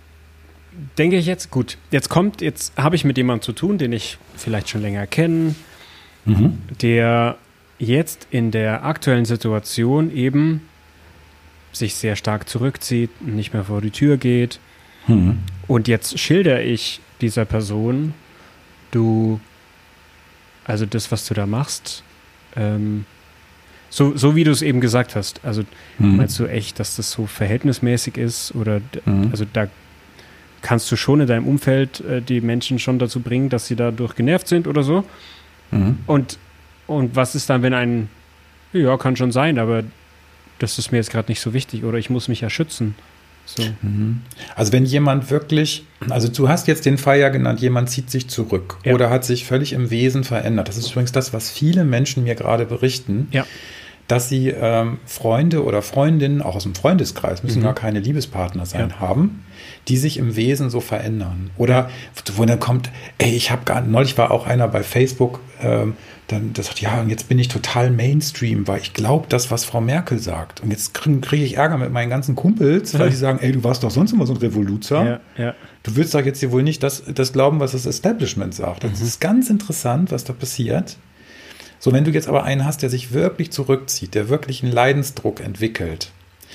denke 0.97 1.17
ich 1.17 1.25
jetzt, 1.25 1.51
gut, 1.51 1.77
jetzt 1.91 2.10
kommt, 2.10 2.41
jetzt 2.41 2.73
habe 2.77 2.95
ich 2.95 3.06
mit 3.06 3.17
jemandem 3.17 3.43
zu 3.43 3.53
tun, 3.53 3.77
den 3.77 3.91
ich 3.91 4.17
vielleicht 4.36 4.69
schon 4.69 4.82
länger 4.82 5.08
kenne, 5.08 5.56
mhm. 6.25 6.60
der 6.82 7.38
jetzt 7.79 8.27
in 8.32 8.51
der 8.51 8.84
aktuellen 8.84 9.25
Situation 9.25 10.15
eben 10.15 10.62
sich 11.74 11.96
sehr 11.96 12.16
stark 12.16 12.48
zurückzieht, 12.48 13.10
nicht 13.22 13.54
mehr 13.54 13.66
vor 13.66 13.82
die 13.82 13.92
Tür 13.92 14.18
geht. 14.18 14.60
Mhm. 15.08 15.40
Und 15.68 15.88
jetzt 15.88 16.18
schilder 16.20 16.64
ich 16.64 17.02
dieser 17.20 17.46
Person, 17.46 18.14
du, 18.92 19.40
also 20.66 20.86
das, 20.86 21.12
was 21.12 21.26
du 21.26 21.34
da 21.34 21.46
machst, 21.46 22.04
ähm, 22.56 23.06
so, 23.90 24.16
so 24.16 24.36
wie 24.36 24.44
du 24.44 24.52
es 24.52 24.62
eben 24.62 24.82
gesagt 24.82 25.16
hast. 25.16 25.44
Also 25.44 25.64
mhm. 26.00 26.18
meinst 26.18 26.40
du 26.40 26.46
echt, 26.46 26.80
dass 26.80 26.96
das 26.96 27.12
so 27.12 27.26
verhältnismäßig 27.26 28.18
ist? 28.18 28.56
Oder 28.56 28.82
mhm. 29.06 29.30
also 29.32 29.46
da 29.52 29.68
kannst 30.62 30.92
du 30.92 30.96
schon 30.96 31.22
in 31.22 31.28
deinem 31.28 31.48
Umfeld 31.48 32.00
äh, 32.02 32.22
die 32.22 32.42
Menschen 32.42 32.80
schon 32.80 32.98
dazu 32.98 33.20
bringen, 33.20 33.50
dass 33.50 33.68
sie 33.68 33.76
dadurch 33.76 34.16
genervt 34.16 34.48
sind 34.48 34.68
oder 34.68 34.84
so. 34.84 35.04
Mhm. 35.72 36.00
Und 36.08 36.38
und 36.88 37.16
was 37.16 37.36
ist 37.36 37.50
dann, 37.50 37.62
wenn 37.62 37.74
ein, 37.74 38.10
ja, 38.74 38.98
kann 38.98 39.16
schon 39.16 39.32
sein, 39.32 39.58
aber 39.58 39.84
das 40.63 40.80
ist 40.80 40.91
mir 40.91 40.97
jetzt 40.97 41.12
gerade 41.12 41.32
nicht 41.32 41.41
so 41.41 41.54
wichtig 41.54 41.84
oder 41.84 41.97
ich 41.97 42.10
muss 42.10 42.28
mich 42.28 42.41
ja 42.41 42.49
schützen. 42.49 42.95
So. 43.45 43.63
Mhm. 43.82 44.21
Also 44.56 44.71
wenn 44.71 44.86
jemand 44.86 45.30
wirklich, 45.30 45.86
also 46.10 46.30
du 46.30 46.47
hast 46.47 46.67
jetzt 46.67 46.86
den 46.86 46.97
Fall 46.97 47.19
ja 47.19 47.30
genannt, 47.30 47.60
jemand 47.60 47.89
zieht 47.89 48.10
sich 48.10 48.30
zurück 48.30 48.78
ja. 48.86 48.93
oder 48.93 49.10
hat 49.10 49.26
sich 49.26 49.45
völlig 49.45 49.73
im 49.73 49.89
Wesen 49.89 50.23
verändert. 50.23 50.69
Das 50.69 50.78
ist 50.78 50.91
übrigens 50.91 51.12
das, 51.12 51.34
was 51.34 51.52
viele 51.52 51.84
Menschen 51.84 52.23
mir 52.23 52.36
gerade 52.36 52.65
berichten. 52.65 53.28
Ja 53.32 53.45
dass 54.08 54.30
sie 54.30 54.50
ähm, 54.50 55.00
Freunde 55.06 55.63
oder 55.63 55.82
Freundinnen, 55.82 56.42
auch 56.42 56.56
aus 56.56 56.63
dem 56.63 56.76
Freundeskreis, 56.76 57.44
müssen 57.44 57.60
mhm. 57.60 57.66
gar 57.66 57.76
keine 57.76 58.00
Liebespartner 58.00 58.66
sein, 58.66 58.89
ja. 58.89 59.00
haben, 59.00 59.46
die 59.88 59.98
sich 59.98 60.18
im 60.18 60.36
Wesen 60.36 60.70
so 60.70 60.82
verändern. 60.82 61.52
Oder 61.58 61.89
wo 62.36 62.46
dann 62.46 62.60
kommt, 62.60 62.89
ey, 63.18 63.34
ich 63.34 63.52
habe 63.52 63.63
gar, 63.66 63.82
neulich 63.82 64.18
war 64.18 64.32
auch 64.32 64.46
einer 64.46 64.68
bei 64.68 64.84
Facebook, 64.84 65.39
ähm, 65.62 65.96
dann 66.28 66.54
das 66.54 66.68
sagt, 66.68 66.80
ja, 66.80 67.02
und 67.02 67.10
jetzt 67.10 67.28
bin 67.28 67.38
ich 67.38 67.48
total 67.48 67.92
Mainstream, 67.92 68.68
weil 68.68 68.82
ich 68.82 68.94
glaube 68.94 69.26
das, 69.30 69.52
was 69.52 69.66
Frau 69.66 69.82
Merkel 69.82 70.20
sagt. 70.20 70.62
Und 70.62 70.72
jetzt 70.72 70.94
kriege 70.94 71.20
krieg 71.20 71.42
ich 71.42 71.58
Ärger 71.58 71.78
mit 71.78 71.92
meinen 71.92 72.10
ganzen 72.10 72.36
Kumpels, 72.36 72.98
weil 72.98 73.10
die 73.10 73.16
sagen, 73.16 73.39
ey, 73.42 73.52
du 73.52 73.63
warst 73.63 73.84
doch 73.84 73.92
sonst 73.92 74.13
immer 74.13 74.26
so 74.26 74.34
ein 74.34 74.38
Revoluzer. 74.38 75.22
Ja, 75.38 75.44
ja. 75.44 75.56
Du 75.84 75.96
willst 75.96 76.13
doch 76.16 76.24
jetzt 76.24 76.39
hier 76.39 76.52
wohl 76.52 76.63
nicht 76.63 76.82
das, 76.82 77.04
das 77.13 77.34
glauben, 77.34 77.60
was 77.60 77.74
das 77.74 77.86
Establishment 77.86 78.56
sagt. 78.56 78.86
Das 78.86 79.00
mhm. 79.00 79.06
ist 79.06 79.20
ganz 79.20 79.50
interessant, 79.50 80.12
was 80.12 80.24
da 80.24 80.34
passiert. 80.34 80.98
So, 81.84 81.91
wenn 81.91 82.06
du 82.06 82.12
jetzt 82.12 82.30
aber 82.30 82.46
einen 82.46 82.63
hast, 82.63 82.82
der 82.82 82.89
sich 82.89 83.12
wirklich 83.12 83.52
zurückzieht, 83.52 84.15
der 84.15 84.30
wirklich 84.30 84.63
einen 84.63 84.72
Leidensdruck 84.72 85.41
entwickelt, 85.41 86.12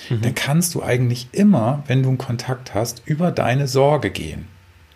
mhm. 0.09 0.23
dann 0.23 0.35
kannst 0.35 0.75
du 0.75 0.83
eigentlich 0.83 1.29
immer, 1.33 1.83
wenn 1.87 2.03
du 2.03 2.09
einen 2.09 2.17
Kontakt 2.17 2.73
hast, 2.73 3.03
über 3.05 3.31
deine 3.31 3.69
Sorge 3.69 4.09
gehen. 4.09 4.47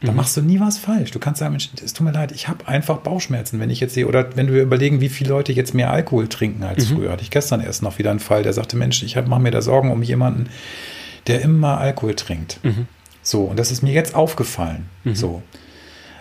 Da 0.00 0.10
mhm. 0.10 0.16
machst 0.16 0.34
du 0.34 0.40
nie 0.40 0.58
was 0.58 0.78
falsch. 0.78 1.10
Du 1.10 1.18
kannst 1.18 1.40
sagen, 1.40 1.52
Mensch, 1.52 1.68
es 1.84 1.92
tut 1.92 2.06
mir 2.06 2.14
leid, 2.14 2.32
ich 2.32 2.48
habe 2.48 2.66
einfach 2.66 2.96
Bauchschmerzen, 3.00 3.60
wenn 3.60 3.68
ich 3.68 3.80
jetzt 3.80 3.92
sehe, 3.92 4.06
oder 4.06 4.34
wenn 4.34 4.50
wir 4.50 4.62
überlegen, 4.62 5.02
wie 5.02 5.10
viele 5.10 5.28
Leute 5.28 5.52
jetzt 5.52 5.74
mehr 5.74 5.90
Alkohol 5.90 6.28
trinken 6.28 6.62
als 6.62 6.88
mhm. 6.88 6.96
früher. 6.96 7.12
Hatte 7.12 7.24
ich 7.24 7.30
gestern 7.30 7.60
erst 7.60 7.82
noch 7.82 7.98
wieder 7.98 8.10
einen 8.10 8.18
Fall, 8.18 8.42
der 8.42 8.54
sagte, 8.54 8.78
Mensch, 8.78 9.02
ich 9.02 9.16
mache 9.26 9.42
mir 9.42 9.50
da 9.50 9.60
Sorgen 9.60 9.92
um 9.92 10.02
jemanden, 10.02 10.48
der 11.26 11.42
immer 11.42 11.76
Alkohol 11.76 12.14
trinkt. 12.14 12.58
Mhm. 12.62 12.86
So, 13.22 13.44
und 13.44 13.58
das 13.58 13.70
ist 13.70 13.82
mir 13.82 13.92
jetzt 13.92 14.14
aufgefallen. 14.14 14.88
Mhm. 15.04 15.14
So. 15.14 15.42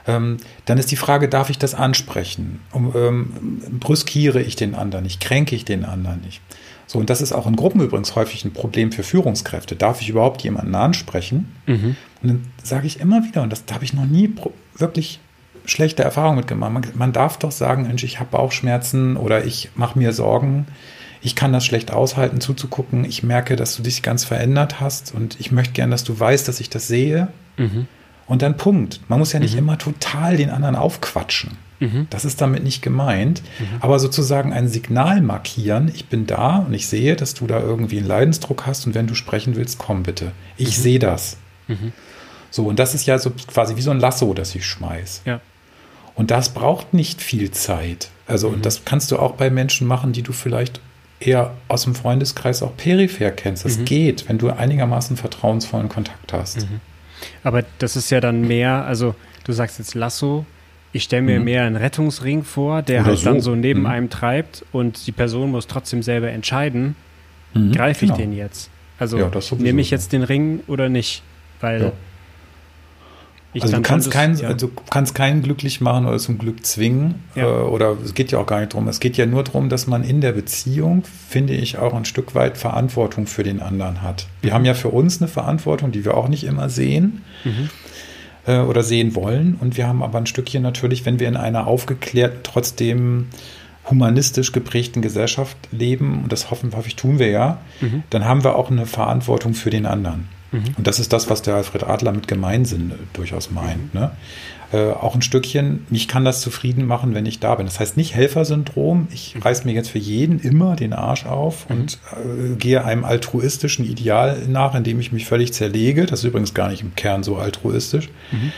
Ähm, 0.07 0.37
dann 0.65 0.77
ist 0.77 0.91
die 0.91 0.95
Frage, 0.95 1.29
darf 1.29 1.49
ich 1.49 1.57
das 1.57 1.75
ansprechen? 1.75 2.61
Um, 2.71 2.93
ähm, 2.95 3.79
brüskiere 3.79 4.41
ich 4.41 4.55
den 4.55 4.75
anderen 4.75 5.03
nicht? 5.03 5.21
Kränke 5.21 5.55
ich 5.55 5.65
den 5.65 5.85
anderen 5.85 6.21
nicht? 6.21 6.41
So, 6.87 6.99
und 6.99 7.09
das 7.09 7.21
ist 7.21 7.31
auch 7.31 7.47
in 7.47 7.55
Gruppen 7.55 7.79
übrigens 7.79 8.15
häufig 8.15 8.43
ein 8.43 8.51
Problem 8.51 8.91
für 8.91 9.03
Führungskräfte. 9.03 9.75
Darf 9.75 10.01
ich 10.01 10.09
überhaupt 10.09 10.41
jemanden 10.41 10.75
ansprechen? 10.75 11.55
Mhm. 11.65 11.95
Und 12.21 12.27
dann 12.27 12.47
sage 12.63 12.85
ich 12.85 12.99
immer 12.99 13.23
wieder, 13.23 13.43
und 13.43 13.49
das 13.49 13.65
da 13.65 13.75
habe 13.75 13.85
ich 13.85 13.93
noch 13.93 14.05
nie 14.05 14.33
wirklich 14.75 15.19
schlechte 15.65 16.03
Erfahrungen 16.03 16.37
mitgemacht. 16.37 16.73
Man, 16.73 16.83
man 16.95 17.13
darf 17.13 17.37
doch 17.37 17.51
sagen, 17.51 17.83
Mensch, 17.83 18.03
ich 18.03 18.19
habe 18.19 18.31
Bauchschmerzen 18.31 19.15
oder 19.15 19.45
ich 19.45 19.69
mache 19.75 19.97
mir 19.97 20.11
Sorgen. 20.11 20.67
Ich 21.21 21.35
kann 21.35 21.53
das 21.53 21.65
schlecht 21.65 21.91
aushalten, 21.91 22.41
zuzugucken. 22.41 23.05
Ich 23.05 23.23
merke, 23.23 23.55
dass 23.55 23.75
du 23.77 23.83
dich 23.83 24.01
ganz 24.01 24.25
verändert 24.25 24.79
hast 24.79 25.13
und 25.13 25.39
ich 25.39 25.51
möchte 25.51 25.73
gern, 25.73 25.91
dass 25.91 26.03
du 26.03 26.19
weißt, 26.19 26.47
dass 26.47 26.59
ich 26.59 26.69
das 26.69 26.87
sehe. 26.87 27.27
Mhm. 27.57 27.87
Und 28.31 28.41
dann 28.41 28.55
Punkt. 28.55 29.01
Man 29.09 29.19
muss 29.19 29.33
ja 29.33 29.41
nicht 29.41 29.55
mhm. 29.55 29.59
immer 29.59 29.77
total 29.77 30.37
den 30.37 30.51
anderen 30.51 30.77
aufquatschen. 30.77 31.57
Mhm. 31.81 32.07
Das 32.11 32.23
ist 32.23 32.39
damit 32.39 32.63
nicht 32.63 32.81
gemeint. 32.81 33.41
Mhm. 33.59 33.65
Aber 33.81 33.99
sozusagen 33.99 34.53
ein 34.53 34.69
Signal 34.69 35.21
markieren, 35.21 35.91
ich 35.93 36.05
bin 36.05 36.27
da 36.27 36.59
und 36.59 36.73
ich 36.73 36.87
sehe, 36.87 37.17
dass 37.17 37.33
du 37.33 37.45
da 37.45 37.59
irgendwie 37.59 37.97
einen 37.97 38.07
Leidensdruck 38.07 38.65
hast 38.65 38.87
und 38.87 38.95
wenn 38.95 39.05
du 39.05 39.15
sprechen 39.15 39.57
willst, 39.57 39.79
komm 39.79 40.03
bitte. 40.03 40.31
Ich 40.55 40.77
mhm. 40.77 40.81
sehe 40.81 40.99
das. 40.99 41.35
Mhm. 41.67 41.91
So, 42.51 42.67
und 42.67 42.79
das 42.79 42.95
ist 42.95 43.05
ja 43.05 43.19
so 43.19 43.33
quasi 43.47 43.75
wie 43.75 43.81
so 43.81 43.91
ein 43.91 43.99
Lasso, 43.99 44.33
das 44.33 44.55
ich 44.55 44.65
schmeiß. 44.65 45.23
Ja. 45.25 45.41
Und 46.15 46.31
das 46.31 46.53
braucht 46.53 46.93
nicht 46.93 47.21
viel 47.21 47.51
Zeit. 47.51 48.11
Also, 48.27 48.47
und 48.47 48.59
mhm. 48.59 48.61
das 48.61 48.85
kannst 48.85 49.11
du 49.11 49.19
auch 49.19 49.33
bei 49.33 49.49
Menschen 49.49 49.87
machen, 49.87 50.13
die 50.13 50.21
du 50.21 50.31
vielleicht 50.31 50.79
eher 51.19 51.53
aus 51.67 51.83
dem 51.83 51.95
Freundeskreis 51.95 52.63
auch 52.63 52.77
peripher 52.77 53.31
kennst. 53.31 53.65
Das 53.65 53.83
geht, 53.83 54.29
wenn 54.29 54.37
du 54.37 54.51
einigermaßen 54.51 55.17
vertrauensvollen 55.17 55.89
Kontakt 55.89 56.31
hast. 56.31 56.65
Aber 57.43 57.63
das 57.79 57.95
ist 57.95 58.09
ja 58.09 58.19
dann 58.19 58.41
mehr, 58.47 58.85
also 58.85 59.15
du 59.45 59.53
sagst 59.53 59.79
jetzt 59.79 59.95
Lasso, 59.95 60.45
ich 60.93 61.03
stelle 61.03 61.21
mir 61.21 61.39
mhm. 61.39 61.45
mehr 61.45 61.63
einen 61.63 61.75
Rettungsring 61.75 62.43
vor, 62.43 62.81
der 62.81 63.01
Oder 63.01 63.09
halt 63.09 63.19
so. 63.19 63.25
dann 63.25 63.41
so 63.41 63.55
neben 63.55 63.81
mhm. 63.81 63.85
einem 63.85 64.09
treibt 64.09 64.65
und 64.71 65.07
die 65.07 65.11
Person 65.11 65.51
muss 65.51 65.67
trotzdem 65.67 66.03
selber 66.03 66.29
entscheiden, 66.29 66.95
mhm. 67.53 67.71
greife 67.71 68.05
ich 68.05 68.11
genau. 68.11 68.21
den 68.21 68.33
jetzt? 68.33 68.69
Also 68.99 69.17
ja, 69.17 69.31
nehme 69.57 69.81
ich 69.81 69.89
jetzt 69.89 70.13
den 70.13 70.23
Ring 70.23 70.61
oder 70.67 70.89
nicht? 70.89 71.23
Weil 71.59 71.81
ja. 71.81 71.91
Ich 73.53 73.63
also 73.63 73.75
du 73.75 73.81
kannst, 73.81 74.07
das, 74.07 74.13
keinen, 74.13 74.37
ja. 74.37 74.47
also 74.47 74.71
kannst 74.89 75.13
keinen 75.13 75.41
glücklich 75.41 75.81
machen 75.81 76.05
oder 76.05 76.17
zum 76.17 76.37
Glück 76.37 76.65
zwingen. 76.65 77.15
Ja. 77.35 77.43
Äh, 77.43 77.63
oder 77.63 77.97
es 78.03 78.13
geht 78.13 78.31
ja 78.31 78.39
auch 78.39 78.45
gar 78.45 78.59
nicht 78.59 78.73
darum. 78.73 78.87
Es 78.87 78.99
geht 78.99 79.17
ja 79.17 79.25
nur 79.25 79.43
darum, 79.43 79.67
dass 79.67 79.87
man 79.87 80.03
in 80.03 80.21
der 80.21 80.31
Beziehung, 80.31 81.03
finde 81.27 81.53
ich, 81.53 81.77
auch 81.77 81.93
ein 81.93 82.05
Stück 82.05 82.33
weit 82.33 82.57
Verantwortung 82.57 83.27
für 83.27 83.43
den 83.43 83.61
anderen 83.61 84.01
hat. 84.01 84.27
Wir 84.41 84.51
mhm. 84.51 84.55
haben 84.55 84.65
ja 84.65 84.73
für 84.73 84.89
uns 84.89 85.21
eine 85.21 85.27
Verantwortung, 85.27 85.91
die 85.91 86.05
wir 86.05 86.15
auch 86.15 86.29
nicht 86.29 86.45
immer 86.45 86.69
sehen. 86.69 87.23
Mhm. 87.43 87.69
Äh, 88.47 88.59
oder 88.59 88.83
sehen 88.83 89.13
wollen. 89.13 89.55
Und 89.59 89.77
wir 89.77 89.87
haben 89.87 90.01
aber 90.01 90.17
ein 90.17 90.25
Stückchen 90.25 90.63
natürlich, 90.63 91.05
wenn 91.05 91.19
wir 91.19 91.27
in 91.27 91.37
einer 91.37 91.67
aufgeklärten, 91.67 92.39
trotzdem 92.43 93.27
humanistisch 93.89 94.51
geprägten 94.51 95.01
Gesellschaft 95.01 95.57
leben, 95.71 96.21
und 96.23 96.31
das 96.31 96.49
hoffen, 96.49 96.71
hoffentlich 96.71 96.95
tun 96.95 97.19
wir 97.19 97.29
ja, 97.29 97.59
mhm. 97.81 98.03
dann 98.09 98.25
haben 98.25 98.43
wir 98.43 98.55
auch 98.55 98.71
eine 98.71 98.85
Verantwortung 98.85 99.53
für 99.53 99.69
den 99.69 99.85
anderen. 99.85 100.27
Mhm. 100.51 100.75
Und 100.77 100.87
das 100.87 100.99
ist 100.99 101.13
das, 101.13 101.29
was 101.29 101.41
der 101.41 101.55
Alfred 101.55 101.83
Adler 101.83 102.11
mit 102.11 102.27
Gemeinsinn 102.27 102.91
äh, 102.91 102.95
durchaus 103.13 103.51
meint. 103.51 103.93
Ne? 103.93 104.11
Äh, 104.73 104.91
auch 104.91 105.15
ein 105.15 105.21
Stückchen, 105.21 105.85
mich 105.89 106.07
kann 106.07 106.25
das 106.25 106.41
zufrieden 106.41 106.85
machen, 106.85 107.13
wenn 107.13 107.25
ich 107.25 107.39
da 107.39 107.55
bin. 107.55 107.65
Das 107.65 107.79
heißt 107.79 107.97
nicht 107.97 108.15
Helfersyndrom, 108.15 109.07
ich 109.11 109.35
mhm. 109.35 109.41
reiß 109.41 109.65
mir 109.65 109.73
jetzt 109.73 109.89
für 109.89 109.99
jeden 109.99 110.39
immer 110.39 110.75
den 110.75 110.93
Arsch 110.93 111.25
auf 111.25 111.69
mhm. 111.69 111.75
und 111.75 111.99
äh, 112.11 112.55
gehe 112.55 112.83
einem 112.83 113.03
altruistischen 113.03 113.85
Ideal 113.85 114.43
nach, 114.47 114.75
indem 114.75 114.99
ich 114.99 115.11
mich 115.11 115.25
völlig 115.25 115.53
zerlege. 115.53 116.05
Das 116.05 116.19
ist 116.19 116.25
übrigens 116.25 116.53
gar 116.53 116.69
nicht 116.69 116.81
im 116.81 116.95
Kern 116.95 117.23
so 117.23 117.37
altruistisch. 117.37 118.09
Mhm. 118.31 118.51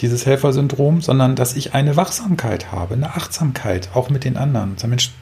Dieses 0.00 0.26
Helfersyndrom, 0.26 1.00
sondern 1.00 1.36
dass 1.36 1.56
ich 1.56 1.74
eine 1.74 1.96
Wachsamkeit 1.96 2.72
habe, 2.72 2.94
eine 2.94 3.14
Achtsamkeit, 3.14 3.90
auch 3.94 4.10
mit 4.10 4.24
den 4.24 4.36
anderen. 4.36 4.76
Mensch, 4.86 5.12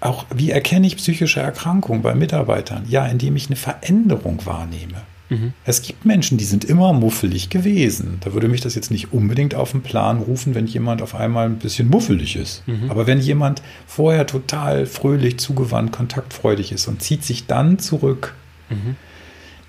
auch 0.00 0.26
wie 0.34 0.50
erkenne 0.50 0.86
ich 0.86 0.96
psychische 0.96 1.40
Erkrankungen 1.40 2.02
bei 2.02 2.14
Mitarbeitern? 2.14 2.84
Ja, 2.88 3.06
indem 3.06 3.36
ich 3.36 3.46
eine 3.46 3.56
Veränderung 3.56 4.44
wahrnehme. 4.44 5.02
Mhm. 5.28 5.54
Es 5.64 5.82
gibt 5.82 6.04
Menschen, 6.04 6.38
die 6.38 6.44
sind 6.44 6.64
immer 6.64 6.92
muffelig 6.92 7.50
gewesen. 7.50 8.18
Da 8.20 8.32
würde 8.32 8.48
mich 8.48 8.60
das 8.60 8.74
jetzt 8.74 8.90
nicht 8.90 9.12
unbedingt 9.12 9.54
auf 9.54 9.72
den 9.72 9.82
Plan 9.82 10.18
rufen, 10.18 10.54
wenn 10.54 10.66
jemand 10.66 11.02
auf 11.02 11.14
einmal 11.14 11.46
ein 11.46 11.58
bisschen 11.58 11.88
muffelig 11.88 12.36
ist. 12.36 12.66
Mhm. 12.68 12.90
Aber 12.90 13.06
wenn 13.06 13.20
jemand 13.20 13.62
vorher 13.86 14.26
total 14.26 14.86
fröhlich, 14.86 15.38
zugewandt, 15.38 15.92
kontaktfreudig 15.92 16.72
ist 16.72 16.86
und 16.86 17.02
zieht 17.02 17.24
sich 17.24 17.46
dann 17.46 17.78
zurück, 17.78 18.34
mhm. 18.68 18.96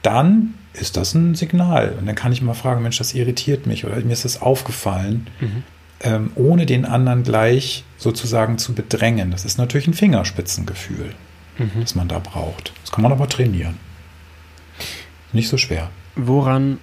dann 0.04 0.54
ist 0.74 0.96
das 0.98 1.16
ein 1.16 1.34
Signal. 1.34 1.96
Und 2.00 2.06
dann 2.06 2.16
kann 2.16 2.32
ich 2.32 2.42
mal 2.42 2.54
fragen, 2.54 2.84
Mensch, 2.84 3.00
das 3.00 3.16
irritiert 3.16 3.66
mich 3.66 3.86
oder 3.86 3.96
mir 4.02 4.14
ist 4.14 4.26
das 4.26 4.42
aufgefallen. 4.42 5.28
Ähm, 6.02 6.32
ohne 6.36 6.68
den 6.68 6.86
anderen 6.86 7.24
gleich 7.24 7.84
sozusagen 7.98 8.60
zu 8.60 8.74
bedrängen. 8.74 9.32
Das 9.32 9.46
ist 9.46 9.58
natürlich 9.58 9.88
ein 9.88 9.96
Fingerspitzengefühl, 9.96 11.16
mhm. 11.58 11.72
das 11.82 11.96
man 11.96 12.08
da 12.08 12.20
braucht. 12.20 12.72
Das 12.82 12.92
kann 12.92 13.02
man 13.02 13.12
aber 13.12 13.28
trainieren. 13.28 13.78
Nicht 15.34 15.50
so 15.50 15.58
schwer. 15.58 15.90
Woran, 16.16 16.80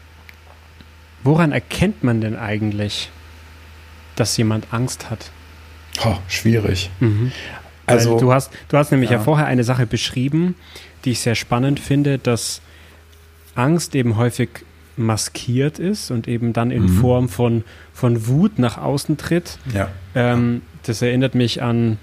woran 1.23 1.53
erkennt 1.53 2.03
man 2.03 2.21
denn 2.21 2.37
eigentlich, 2.37 3.11
dass 4.17 4.37
jemand 4.37 4.73
Angst 4.73 5.11
hat? 5.11 5.31
Oh, 6.05 6.17
schwierig. 6.29 6.91
Mhm. 7.01 7.33
Also, 7.87 8.19
du 8.19 8.33
hast, 8.33 8.53
du 8.69 8.77
hast 8.77 8.91
nämlich 8.91 9.11
ja. 9.11 9.19
ja 9.19 9.23
vorher 9.23 9.47
eine 9.47 9.63
Sache 9.65 9.87
beschrieben, 9.87 10.57
die 11.05 11.13
ich 11.13 11.21
sehr 11.21 11.35
spannend 11.35 11.81
finde, 11.81 12.19
dass 12.19 12.61
Angst 13.55 13.95
eben 13.95 14.17
häufig 14.17 14.49
maskiert 14.97 15.79
ist 15.79 16.11
und 16.11 16.29
eben 16.29 16.53
dann 16.53 16.71
in 16.71 16.83
mhm. 16.83 16.89
Form 16.89 17.29
von, 17.29 17.65
von 17.93 18.27
Wut 18.27 18.59
nach 18.59 18.79
außen 18.79 19.17
tritt. 19.17 19.59
Ja. 19.73 19.89
Ähm, 20.15 20.63
das 20.85 21.03
erinnert 21.03 21.35
mich 21.35 21.63
an 21.63 21.99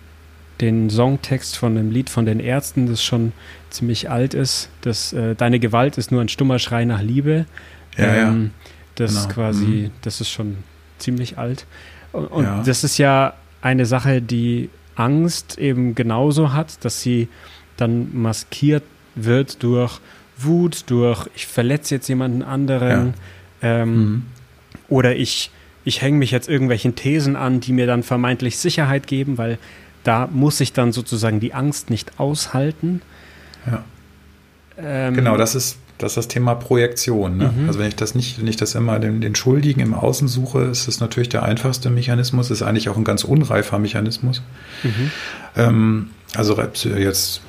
den 0.60 0.90
Songtext 0.90 1.58
von 1.58 1.78
einem 1.78 1.92
Lied 1.92 2.10
von 2.10 2.26
den 2.26 2.40
Ärzten, 2.40 2.88
das 2.88 3.04
schon 3.04 3.34
ziemlich 3.70 4.10
alt 4.10 4.34
ist. 4.34 4.70
Das, 4.82 5.14
äh, 5.14 5.36
Deine 5.36 5.60
Gewalt 5.60 5.98
ist 5.98 6.12
nur 6.12 6.22
ein 6.22 6.30
stummer 6.30 6.60
Schrei 6.60 6.86
nach 6.86 7.02
Liebe. 7.02 7.46
Ja, 7.98 8.30
ähm, 8.30 8.44
ja. 8.44 8.72
Das 8.96 9.24
genau. 9.24 9.34
quasi, 9.34 9.66
mhm. 9.66 9.92
das 10.02 10.22
ist 10.22 10.30
schon 10.30 10.58
ziemlich 11.00 11.38
alt. 11.38 11.66
Und, 12.12 12.26
und 12.28 12.44
ja. 12.44 12.62
das 12.64 12.84
ist 12.84 12.98
ja 12.98 13.34
eine 13.62 13.86
Sache, 13.86 14.22
die 14.22 14.70
Angst 14.96 15.58
eben 15.58 15.96
genauso 15.96 16.54
hat, 16.54 16.84
dass 16.86 17.02
sie 17.02 17.28
dann 17.78 18.10
maskiert 18.14 18.84
wird 19.16 19.64
durch 19.64 20.00
Wut, 20.44 20.84
durch 20.88 21.28
ich 21.36 21.48
verletze 21.48 21.96
jetzt 21.96 22.08
jemanden 22.08 22.44
anderen 22.44 23.14
ja. 23.62 23.82
ähm, 23.82 23.96
mhm. 23.96 24.26
oder 24.90 25.16
ich, 25.16 25.52
ich 25.84 26.02
hänge 26.02 26.18
mich 26.18 26.32
jetzt 26.32 26.50
irgendwelchen 26.50 26.96
Thesen 26.96 27.36
an, 27.36 27.60
die 27.60 27.74
mir 27.74 27.88
dann 27.88 28.04
vermeintlich 28.04 28.58
Sicherheit 28.58 29.08
geben, 29.08 29.38
weil 29.38 29.58
da 30.04 30.28
muss 30.32 30.60
ich 30.60 30.74
dann 30.74 30.92
sozusagen 30.92 31.40
die 31.40 31.54
Angst 31.54 31.90
nicht 31.90 32.20
aushalten. 32.20 33.02
Ja. 33.66 33.84
Ähm, 34.78 35.14
genau, 35.14 35.38
das 35.38 35.54
ist, 35.56 35.78
das 35.98 36.12
ist 36.12 36.18
das 36.18 36.28
Thema 36.28 36.56
Projektion. 36.56 37.38
Ne? 37.38 37.54
Mhm. 37.56 37.68
Also 37.68 37.80
wenn 37.80 37.88
ich 37.88 37.96
das 37.96 38.16
nicht, 38.16 38.40
wenn 38.40 38.48
ich 38.48 38.56
das 38.56 38.74
immer 38.74 39.00
den, 39.00 39.22
den 39.22 39.36
Schuldigen 39.36 39.80
im 39.82 39.94
Außen 39.94 40.28
suche, 40.28 40.64
ist 40.64 40.88
das 40.88 41.00
natürlich 41.00 41.30
der 41.30 41.44
einfachste 41.44 41.90
Mechanismus, 41.90 42.50
ist 42.50 42.64
eigentlich 42.64 42.90
auch 42.90 42.98
ein 42.98 43.04
ganz 43.04 43.24
unreifer 43.24 43.78
Mechanismus. 43.78 44.42
Mhm. 44.84 45.12
Ähm, 45.56 46.10
also 46.34 46.60
jetzt 46.60 47.42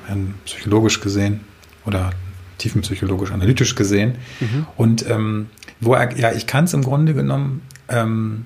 psychologisch 0.45 0.99
gesehen 0.99 1.39
oder 1.85 2.11
tiefenpsychologisch 2.57 3.31
analytisch 3.31 3.75
gesehen. 3.75 4.15
Mhm. 4.39 4.67
Und 4.77 5.09
ähm, 5.09 5.47
wo 5.79 5.93
er, 5.93 6.15
ja, 6.17 6.31
ich 6.31 6.47
kann 6.47 6.65
es 6.65 6.73
im 6.73 6.83
Grunde 6.83 7.13
genommen, 7.13 7.61
ähm, 7.89 8.45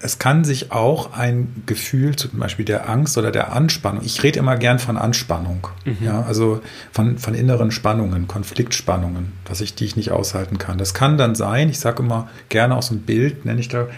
es 0.00 0.18
kann 0.18 0.44
sich 0.44 0.70
auch 0.70 1.12
ein 1.12 1.62
Gefühl, 1.66 2.14
zum 2.14 2.38
Beispiel 2.38 2.64
der 2.64 2.88
Angst 2.88 3.18
oder 3.18 3.32
der 3.32 3.52
Anspannung, 3.52 4.04
ich 4.04 4.22
rede 4.22 4.38
immer 4.38 4.56
gern 4.56 4.78
von 4.78 4.96
Anspannung, 4.96 5.66
mhm. 5.84 5.96
ja, 6.00 6.22
also 6.22 6.60
von, 6.92 7.18
von 7.18 7.34
inneren 7.34 7.72
Spannungen, 7.72 8.28
Konfliktspannungen, 8.28 9.32
dass 9.44 9.60
ich 9.60 9.74
die 9.74 9.86
ich 9.86 9.96
nicht 9.96 10.12
aushalten 10.12 10.58
kann. 10.58 10.78
Das 10.78 10.94
kann 10.94 11.18
dann 11.18 11.34
sein, 11.34 11.68
ich 11.68 11.80
sage 11.80 12.02
immer 12.02 12.28
gerne 12.48 12.76
aus 12.76 12.88
dem 12.88 13.00
Bild, 13.00 13.44
nenne 13.44 13.60
ich 13.60 13.68
da, 13.68 13.88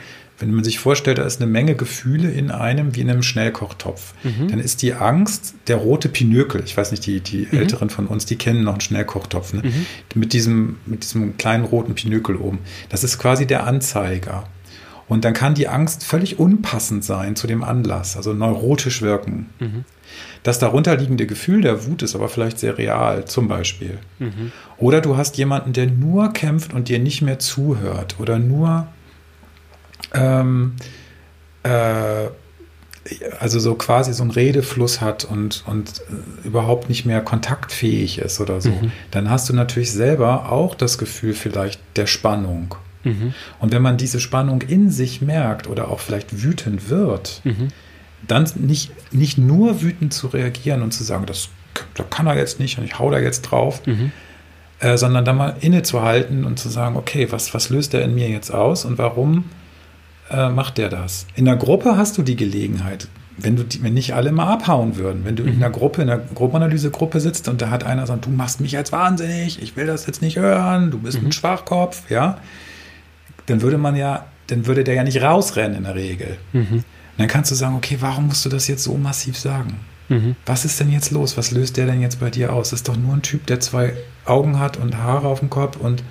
wenn 0.40 0.54
man 0.54 0.64
sich 0.64 0.78
vorstellt, 0.78 1.18
da 1.18 1.24
ist 1.24 1.40
eine 1.40 1.50
Menge 1.50 1.74
Gefühle 1.74 2.30
in 2.30 2.50
einem 2.50 2.96
wie 2.96 3.02
in 3.02 3.10
einem 3.10 3.22
Schnellkochtopf, 3.22 4.14
mhm. 4.24 4.48
dann 4.48 4.58
ist 4.58 4.82
die 4.82 4.94
Angst 4.94 5.54
der 5.66 5.76
rote 5.76 6.08
Pinökel. 6.08 6.62
Ich 6.64 6.76
weiß 6.76 6.90
nicht, 6.90 7.04
die, 7.06 7.20
die 7.20 7.46
mhm. 7.50 7.58
Älteren 7.58 7.90
von 7.90 8.06
uns, 8.06 8.24
die 8.26 8.36
kennen 8.36 8.64
noch 8.64 8.72
einen 8.72 8.80
Schnellkochtopf, 8.80 9.52
ne? 9.52 9.62
mhm. 9.64 9.86
mit, 10.14 10.32
diesem, 10.32 10.78
mit 10.86 11.04
diesem 11.04 11.36
kleinen 11.36 11.64
roten 11.64 11.94
Pinökel 11.94 12.36
oben. 12.36 12.58
Das 12.88 13.04
ist 13.04 13.18
quasi 13.18 13.46
der 13.46 13.66
Anzeiger. 13.66 14.44
Und 15.08 15.24
dann 15.24 15.34
kann 15.34 15.54
die 15.54 15.68
Angst 15.68 16.04
völlig 16.04 16.38
unpassend 16.38 17.04
sein 17.04 17.34
zu 17.34 17.46
dem 17.46 17.64
Anlass, 17.64 18.16
also 18.16 18.32
neurotisch 18.32 19.02
wirken. 19.02 19.50
Mhm. 19.58 19.84
Das 20.42 20.58
darunterliegende 20.58 21.26
Gefühl 21.26 21.60
der 21.60 21.86
Wut 21.86 22.02
ist 22.02 22.14
aber 22.14 22.28
vielleicht 22.28 22.58
sehr 22.58 22.78
real, 22.78 23.24
zum 23.26 23.48
Beispiel. 23.48 23.98
Mhm. 24.18 24.52
Oder 24.78 25.00
du 25.00 25.16
hast 25.16 25.36
jemanden, 25.36 25.72
der 25.72 25.86
nur 25.86 26.32
kämpft 26.32 26.72
und 26.72 26.88
dir 26.88 26.98
nicht 26.98 27.22
mehr 27.22 27.38
zuhört 27.38 28.16
oder 28.20 28.38
nur 28.38 28.86
ähm, 30.14 30.76
äh, 31.62 32.28
also 33.38 33.58
so 33.58 33.74
quasi 33.74 34.12
so 34.12 34.22
einen 34.22 34.30
Redefluss 34.30 35.00
hat 35.00 35.24
und, 35.24 35.64
und 35.66 36.00
äh, 36.00 36.46
überhaupt 36.46 36.88
nicht 36.88 37.06
mehr 37.06 37.20
kontaktfähig 37.22 38.18
ist 38.18 38.40
oder 38.40 38.60
so, 38.60 38.70
mhm. 38.70 38.92
dann 39.10 39.30
hast 39.30 39.48
du 39.48 39.54
natürlich 39.54 39.92
selber 39.92 40.52
auch 40.52 40.74
das 40.74 40.98
Gefühl 40.98 41.32
vielleicht 41.32 41.80
der 41.96 42.06
Spannung. 42.06 42.74
Mhm. 43.04 43.34
Und 43.58 43.72
wenn 43.72 43.82
man 43.82 43.96
diese 43.96 44.20
Spannung 44.20 44.62
in 44.62 44.90
sich 44.90 45.22
merkt 45.22 45.66
oder 45.66 45.88
auch 45.88 46.00
vielleicht 46.00 46.42
wütend 46.42 46.90
wird, 46.90 47.40
mhm. 47.44 47.68
dann 48.26 48.48
nicht, 48.56 48.92
nicht 49.12 49.38
nur 49.38 49.80
wütend 49.80 50.12
zu 50.12 50.26
reagieren 50.26 50.82
und 50.82 50.92
zu 50.92 51.02
sagen, 51.02 51.24
das, 51.24 51.48
das 51.94 52.06
kann 52.10 52.26
er 52.26 52.36
jetzt 52.36 52.60
nicht 52.60 52.78
und 52.78 52.84
ich 52.84 52.98
hau 52.98 53.10
da 53.10 53.18
jetzt 53.18 53.42
drauf, 53.42 53.86
mhm. 53.86 54.12
äh, 54.80 54.98
sondern 54.98 55.24
dann 55.24 55.36
mal 55.36 55.56
innezuhalten 55.60 56.44
und 56.44 56.58
zu 56.58 56.68
sagen, 56.68 56.96
okay, 56.96 57.32
was, 57.32 57.54
was 57.54 57.70
löst 57.70 57.94
er 57.94 58.02
in 58.02 58.14
mir 58.14 58.28
jetzt 58.28 58.52
aus 58.52 58.84
und 58.84 58.98
warum 58.98 59.46
äh, 60.30 60.48
macht 60.48 60.78
der 60.78 60.88
das. 60.88 61.26
In 61.34 61.44
der 61.44 61.56
Gruppe 61.56 61.96
hast 61.96 62.18
du 62.18 62.22
die 62.22 62.36
Gelegenheit, 62.36 63.08
wenn 63.36 63.56
du 63.56 63.64
die, 63.64 63.82
wenn 63.82 63.94
nicht 63.94 64.14
alle 64.14 64.32
mal 64.32 64.52
abhauen 64.52 64.96
würden, 64.96 65.24
wenn 65.24 65.36
du 65.36 65.42
mhm. 65.42 65.54
in 65.54 65.60
der 65.60 65.70
Gruppe, 65.70 66.02
in 66.02 66.08
der 66.08 66.18
Gruppenanalyse-Gruppe 66.18 67.20
sitzt 67.20 67.48
und 67.48 67.62
da 67.62 67.70
hat 67.70 67.84
einer 67.84 68.06
sagt, 68.06 68.26
du 68.26 68.30
machst 68.30 68.60
mich 68.60 68.72
jetzt 68.72 68.92
wahnsinnig, 68.92 69.62
ich 69.62 69.76
will 69.76 69.86
das 69.86 70.06
jetzt 70.06 70.22
nicht 70.22 70.36
hören, 70.36 70.90
du 70.90 70.98
bist 70.98 71.20
mhm. 71.20 71.28
ein 71.28 71.32
Schwachkopf, 71.32 72.10
ja, 72.10 72.38
dann 73.46 73.62
würde 73.62 73.78
man 73.78 73.96
ja, 73.96 74.26
dann 74.48 74.66
würde 74.66 74.84
der 74.84 74.94
ja 74.94 75.04
nicht 75.04 75.22
rausrennen 75.22 75.78
in 75.78 75.84
der 75.84 75.94
Regel. 75.94 76.36
Mhm. 76.52 76.84
dann 77.18 77.28
kannst 77.28 77.50
du 77.50 77.54
sagen, 77.54 77.76
okay, 77.76 77.98
warum 78.00 78.26
musst 78.26 78.44
du 78.44 78.48
das 78.48 78.68
jetzt 78.68 78.84
so 78.84 78.96
massiv 78.96 79.38
sagen? 79.38 79.80
Mhm. 80.08 80.36
Was 80.44 80.64
ist 80.64 80.80
denn 80.80 80.90
jetzt 80.90 81.10
los? 81.12 81.36
Was 81.36 81.50
löst 81.50 81.76
der 81.76 81.86
denn 81.86 82.00
jetzt 82.00 82.18
bei 82.20 82.30
dir 82.30 82.52
aus? 82.52 82.70
Das 82.70 82.80
ist 82.80 82.88
doch 82.88 82.96
nur 82.96 83.14
ein 83.14 83.22
Typ, 83.22 83.46
der 83.46 83.60
zwei 83.60 83.94
Augen 84.24 84.58
hat 84.58 84.76
und 84.76 84.96
Haare 84.98 85.28
auf 85.28 85.40
dem 85.40 85.50
Kopf 85.50 85.76
und 85.76 86.02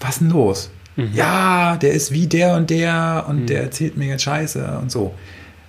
was 0.00 0.10
ist 0.10 0.20
denn 0.20 0.30
los? 0.30 0.70
Mhm. 0.96 1.10
Ja, 1.12 1.76
der 1.76 1.92
ist 1.92 2.12
wie 2.12 2.26
der 2.26 2.54
und 2.54 2.70
der 2.70 3.26
und 3.28 3.42
mhm. 3.42 3.46
der 3.46 3.62
erzählt 3.62 3.96
mir 3.96 4.06
jetzt 4.06 4.22
Scheiße 4.22 4.78
und 4.80 4.90
so. 4.90 5.14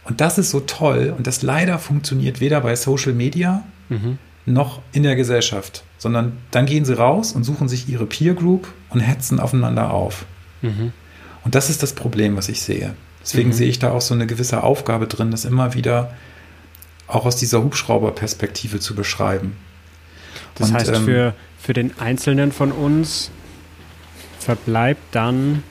Und 0.06 0.22
das 0.22 0.38
ist 0.38 0.52
so 0.52 0.62
toll 0.62 1.13
und 1.18 1.28
das 1.28 1.42
leider 1.42 1.80
funktioniert 1.80 2.40
weder 2.40 2.62
bei 2.62 2.76
Social 2.76 3.13
Media 3.13 3.63
mhm. 3.90 4.18
noch 4.46 4.82
in 4.94 5.04
der 5.04 5.18
Gesellschaft, 5.18 5.84
sondern 5.98 6.38
dann 6.52 6.66
gehen 6.66 6.86
sie 6.86 6.98
raus 6.98 7.34
und 7.34 7.44
suchen 7.44 7.68
sich 7.68 7.90
ihre 7.90 8.06
Peer 8.06 8.34
Group 8.34 8.74
und 8.90 9.02
hetzen 9.02 9.40
aufeinander 9.40 9.92
auf. 9.92 10.26
Mhm. 10.62 10.94
Und 11.44 11.56
das 11.56 11.70
ist 11.70 11.84
das 11.84 11.94
Problem, 11.94 12.38
was 12.38 12.48
ich 12.48 12.62
sehe. 12.62 12.94
Deswegen 13.22 13.50
mhm. 13.50 13.54
sehe 13.54 13.68
ich 13.68 13.80
da 13.80 13.92
auch 13.92 14.02
so 14.02 14.13
eine 14.13 14.28
gewisse 14.28 14.63
Aufgabe 14.63 15.08
drin, 15.08 15.32
das 15.32 15.44
immer 15.44 15.74
wieder 15.74 16.13
auch 17.08 17.26
aus 17.26 17.36
dieser 17.36 17.63
Hubschrauberperspektive 17.63 18.80
zu 18.80 18.96
beschreiben. 18.96 19.58
Das 20.56 20.70
und, 20.70 20.76
heißt, 20.76 20.94
ähm, 20.94 21.06
für, 21.06 21.34
für 21.60 21.74
den 21.74 21.98
Einzelnen 22.00 22.52
von 22.54 22.72
uns 22.72 23.32
verbleibt 24.39 25.02
dann 25.12 25.63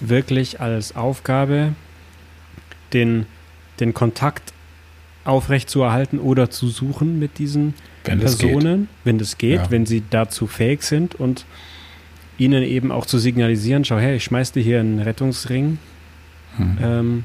wirklich 0.00 0.60
als 0.60 0.96
Aufgabe, 0.96 1.74
den, 2.92 3.26
den 3.80 3.94
Kontakt 3.94 4.52
aufrechtzuerhalten 5.24 6.18
oder 6.18 6.50
zu 6.50 6.68
suchen 6.68 7.18
mit 7.18 7.38
diesen 7.38 7.74
wenn 8.04 8.20
Personen, 8.20 8.82
das 8.82 9.04
wenn 9.04 9.18
das 9.18 9.38
geht, 9.38 9.60
ja. 9.60 9.70
wenn 9.70 9.84
sie 9.84 10.02
dazu 10.08 10.46
fähig 10.46 10.82
sind 10.82 11.14
und 11.14 11.44
ihnen 12.38 12.62
eben 12.62 12.92
auch 12.92 13.04
zu 13.04 13.18
signalisieren, 13.18 13.84
schau 13.84 13.98
her, 13.98 14.14
ich 14.14 14.24
schmeiß 14.24 14.52
dir 14.52 14.62
hier 14.62 14.80
einen 14.80 15.00
Rettungsring. 15.00 15.78
Hm. 16.56 16.78
Ähm, 16.80 17.24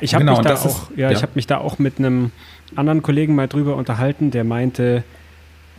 ich 0.00 0.14
habe 0.14 0.24
genau, 0.24 0.38
mich, 0.38 0.46
da 0.46 0.54
auch, 0.54 0.90
ist, 0.90 0.98
ja, 0.98 1.10
ja. 1.10 1.16
Ich 1.16 1.22
hab 1.22 1.36
mich 1.36 1.46
da 1.46 1.58
auch 1.58 1.78
mit 1.78 1.98
einem 1.98 2.32
anderen 2.74 3.02
Kollegen 3.02 3.34
mal 3.34 3.48
drüber 3.48 3.76
unterhalten, 3.76 4.30
der 4.30 4.44
meinte, 4.44 5.04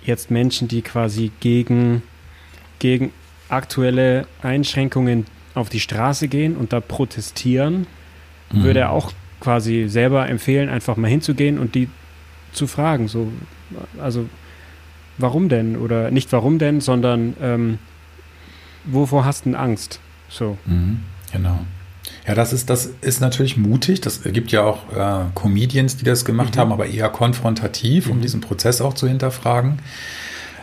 jetzt 0.04 0.32
Menschen, 0.32 0.68
die 0.68 0.82
quasi 0.82 1.32
gegen 1.40 2.02
gegen 2.80 3.12
aktuelle 3.50 4.28
Einschränkungen 4.42 5.26
auf 5.56 5.70
die 5.70 5.80
Straße 5.80 6.28
gehen 6.28 6.56
und 6.56 6.74
da 6.74 6.80
protestieren, 6.80 7.88
mhm. 8.52 8.64
würde 8.64 8.82
er 8.82 8.92
auch 8.92 9.12
quasi 9.40 9.88
selber 9.88 10.28
empfehlen, 10.28 10.70
einfach 10.70 10.98
mal 10.98 11.08
hinzugehen 11.08 11.60
und 11.60 11.76
die 11.76 11.90
zu 12.52 12.68
fragen. 12.68 13.08
So, 13.08 13.32
also 14.02 14.28
warum 15.18 15.50
denn? 15.50 15.78
Oder 15.78 16.12
nicht 16.12 16.32
warum 16.32 16.60
denn, 16.60 16.82
sondern 16.82 17.36
ähm, 17.42 17.80
wovor 18.86 19.26
hast 19.26 19.46
du 19.46 19.58
Angst? 19.58 20.00
So. 20.30 20.58
Mhm, 20.66 21.00
genau. 21.32 21.60
Ja, 22.28 22.36
das 22.36 22.54
ist, 22.54 22.70
das 22.70 22.92
ist 23.02 23.22
natürlich 23.22 23.58
mutig. 23.58 24.02
Das 24.02 24.24
gibt 24.24 24.52
ja 24.52 24.64
auch 24.64 24.92
äh, 24.92 25.26
Comedians, 25.36 25.98
die 25.98 26.06
das 26.06 26.26
gemacht 26.26 26.56
mhm. 26.56 26.60
haben, 26.60 26.72
aber 26.72 26.88
eher 26.88 27.10
konfrontativ, 27.10 28.10
um 28.10 28.18
mhm. 28.18 28.22
diesen 28.22 28.42
Prozess 28.42 28.82
auch 28.82 28.94
zu 28.94 29.08
hinterfragen. 29.08 29.80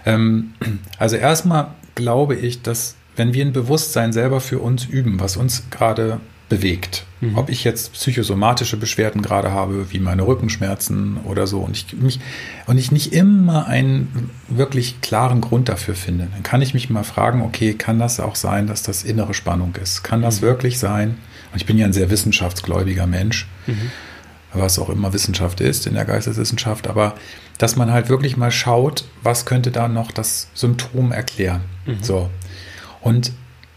Ähm, 0.07 0.55
also 0.99 1.17
erstmal 1.17 1.75
glaube 1.95 2.37
ich, 2.37 2.63
dass 2.63 2.95
wenn 3.17 3.35
wir 3.35 3.45
ein 3.45 3.53
Bewusstsein 3.53 4.13
selber 4.13 4.41
für 4.41 4.61
uns 4.61 4.85
üben, 4.85 5.21
was 5.21 5.37
uns 5.37 5.65
gerade 5.71 6.21
bewegt, 6.49 7.05
mhm. 7.21 7.37
ob 7.37 7.51
ich 7.51 7.65
jetzt 7.65 7.93
psychosomatische 7.95 8.77
Beschwerden 8.77 9.21
gerade 9.21 9.51
habe, 9.51 9.91
wie 9.91 9.99
meine 9.99 10.27
Rückenschmerzen 10.27 11.19
oder 11.25 11.47
so, 11.47 11.61
und 11.61 11.77
ich, 11.77 11.93
mich, 11.95 12.21
und 12.67 12.79
ich 12.79 12.93
nicht 12.93 13.13
immer 13.13 13.67
einen 13.67 14.31
wirklich 14.49 15.01
klaren 15.01 15.41
Grund 15.41 15.69
dafür 15.69 15.95
finde, 15.95 16.29
dann 16.33 16.45
kann 16.45 16.63
ich 16.63 16.73
mich 16.73 16.89
mal 16.89 17.03
fragen, 17.03 17.43
okay, 17.43 17.75
kann 17.75 17.99
das 17.99 18.21
auch 18.21 18.37
sein, 18.37 18.69
dass 18.69 18.83
das 18.83 19.03
innere 19.03 19.35
Spannung 19.35 19.75
ist? 19.83 20.05
Kann 20.05 20.23
das 20.23 20.41
mhm. 20.41 20.47
wirklich 20.47 20.79
sein? 20.79 21.17
Und 21.53 21.57
ich 21.57 21.67
bin 21.67 21.79
ja 21.79 21.87
ein 21.87 21.93
sehr 21.93 22.11
wissenschaftsgläubiger 22.11 23.07
Mensch, 23.07 23.49
mhm. 23.67 23.91
Was 24.53 24.79
auch 24.79 24.89
immer 24.89 25.13
Wissenschaft 25.13 25.61
ist 25.61 25.87
in 25.87 25.95
der 25.95 26.05
Geisteswissenschaft, 26.05 26.89
aber 26.89 27.15
dass 27.59 27.77
man 27.77 27.91
halt 27.91 28.09
wirklich 28.09 28.37
mal 28.37 28.51
schaut, 28.51 29.05
was 29.23 29.47
könnte 29.47 29.71
da 29.71 29.89
noch 29.89 30.11
das 30.11 30.49
Symptom 30.55 31.13
erklären. 31.13 31.63
Mhm. 31.87 32.03
So. 32.03 32.31
Und 33.01 33.33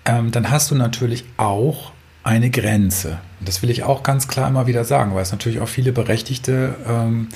ähm, 0.05 0.31
dann 0.31 0.49
hast 0.49 0.71
du 0.71 0.75
natürlich 0.75 1.25
auch 1.37 1.91
eine 2.23 2.49
Grenze. 2.49 3.19
Und 3.39 3.47
das 3.47 3.61
will 3.61 3.69
ich 3.69 3.83
auch 3.83 4.03
ganz 4.03 4.27
klar 4.27 4.49
immer 4.49 4.67
wieder 4.67 4.83
sagen, 4.83 5.15
weil 5.15 5.21
es 5.21 5.31
natürlich 5.31 5.61
auch 5.61 5.67
viele 5.67 5.91
berechtigte 5.91 6.75
ähm, 6.85 7.29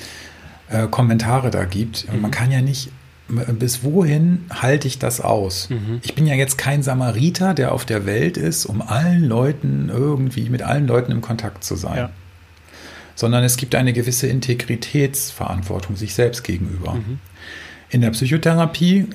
äh, 0.70 0.88
Kommentare 0.88 1.50
da 1.50 1.66
gibt. 1.66 2.12
Mhm. 2.12 2.22
Man 2.22 2.32
kann 2.32 2.52
ja 2.52 2.62
nicht, 2.62 2.92
bis 3.30 3.84
wohin 3.84 4.46
halte 4.50 4.88
ich 4.88 5.00
das 5.00 5.22
aus? 5.22 5.70
Mhm. 5.70 6.00
Ich 6.04 6.14
bin 6.14 6.28
ja 6.28 6.36
jetzt 6.36 6.58
kein 6.58 6.84
Samariter, 6.84 7.54
der 7.54 7.72
auf 7.72 7.86
der 7.86 8.06
Welt 8.06 8.36
ist, 8.36 8.66
um 8.66 8.82
allen 8.82 9.24
Leuten 9.24 9.90
irgendwie, 9.90 10.50
mit 10.50 10.62
allen 10.62 10.88
Leuten 10.88 11.12
im 11.14 11.22
Kontakt 11.22 11.64
zu 11.64 11.76
sein. 11.76 11.98
Ja 11.98 12.10
sondern 13.16 13.44
es 13.44 13.58
gibt 13.58 13.76
eine 13.76 13.94
gewisse 13.94 14.28
Integritätsverantwortung 14.28 15.96
sich 15.96 16.14
selbst 16.14 16.44
gegenüber. 16.44 16.94
Mhm. 16.94 17.20
In 17.90 18.02
der 18.02 18.12
Psychotherapie 18.12 19.08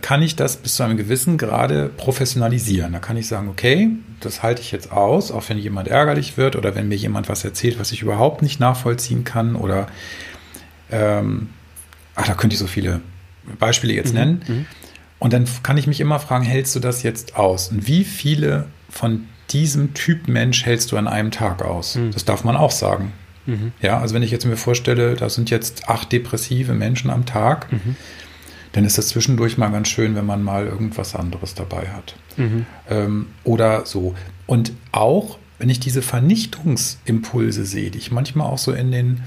kann 0.00 0.22
ich 0.22 0.36
das 0.36 0.56
bis 0.56 0.76
zu 0.76 0.82
einem 0.82 0.96
gewissen 0.96 1.38
Grade 1.38 1.90
professionalisieren. 1.96 2.92
Da 2.92 2.98
kann 2.98 3.16
ich 3.16 3.26
sagen, 3.26 3.48
okay, 3.48 3.90
das 4.20 4.42
halte 4.42 4.62
ich 4.62 4.72
jetzt 4.72 4.92
aus, 4.92 5.30
auch 5.30 5.48
wenn 5.48 5.58
jemand 5.58 5.88
ärgerlich 5.88 6.36
wird 6.36 6.56
oder 6.56 6.74
wenn 6.74 6.88
mir 6.88 6.96
jemand 6.96 7.28
was 7.28 7.44
erzählt, 7.44 7.78
was 7.78 7.92
ich 7.92 8.02
überhaupt 8.02 8.42
nicht 8.42 8.60
nachvollziehen 8.60 9.24
kann 9.24 9.56
oder 9.56 9.88
ähm, 10.90 11.50
ach, 12.14 12.26
da 12.26 12.34
könnte 12.34 12.54
ich 12.54 12.60
so 12.60 12.66
viele 12.66 13.00
Beispiele 13.58 13.92
jetzt 13.92 14.12
mhm. 14.12 14.18
nennen. 14.18 14.42
Mhm. 14.46 14.66
Und 15.18 15.32
dann 15.32 15.46
kann 15.62 15.76
ich 15.76 15.86
mich 15.86 16.00
immer 16.00 16.18
fragen, 16.18 16.44
hältst 16.44 16.74
du 16.74 16.80
das 16.80 17.02
jetzt 17.02 17.36
aus? 17.36 17.68
Und 17.68 17.86
wie 17.86 18.04
viele 18.04 18.66
von 18.90 19.28
diesem 19.52 19.94
Typ 19.94 20.28
Mensch 20.28 20.64
hältst 20.64 20.92
du 20.92 20.96
an 20.96 21.08
einem 21.08 21.30
Tag 21.30 21.62
aus. 21.62 21.96
Mhm. 21.96 22.12
Das 22.12 22.24
darf 22.24 22.44
man 22.44 22.56
auch 22.56 22.70
sagen. 22.70 23.12
Mhm. 23.46 23.72
Ja, 23.80 23.98
also 24.00 24.14
wenn 24.14 24.22
ich 24.22 24.30
jetzt 24.30 24.46
mir 24.46 24.56
vorstelle, 24.56 25.14
da 25.14 25.28
sind 25.28 25.50
jetzt 25.50 25.88
acht 25.88 26.12
depressive 26.12 26.74
Menschen 26.74 27.10
am 27.10 27.26
Tag, 27.26 27.72
mhm. 27.72 27.96
dann 28.72 28.84
ist 28.84 28.98
das 28.98 29.08
zwischendurch 29.08 29.58
mal 29.58 29.68
ganz 29.68 29.88
schön, 29.88 30.14
wenn 30.14 30.26
man 30.26 30.42
mal 30.42 30.66
irgendwas 30.66 31.14
anderes 31.14 31.54
dabei 31.54 31.88
hat. 31.88 32.14
Mhm. 32.36 32.66
Ähm, 32.88 33.26
oder 33.44 33.84
so. 33.86 34.14
Und 34.46 34.72
auch, 34.92 35.38
wenn 35.58 35.70
ich 35.70 35.80
diese 35.80 36.02
Vernichtungsimpulse 36.02 37.64
sehe, 37.64 37.90
die 37.90 37.98
ich 37.98 38.10
manchmal 38.10 38.46
auch 38.48 38.58
so 38.58 38.72
in 38.72 38.90
den 38.90 39.22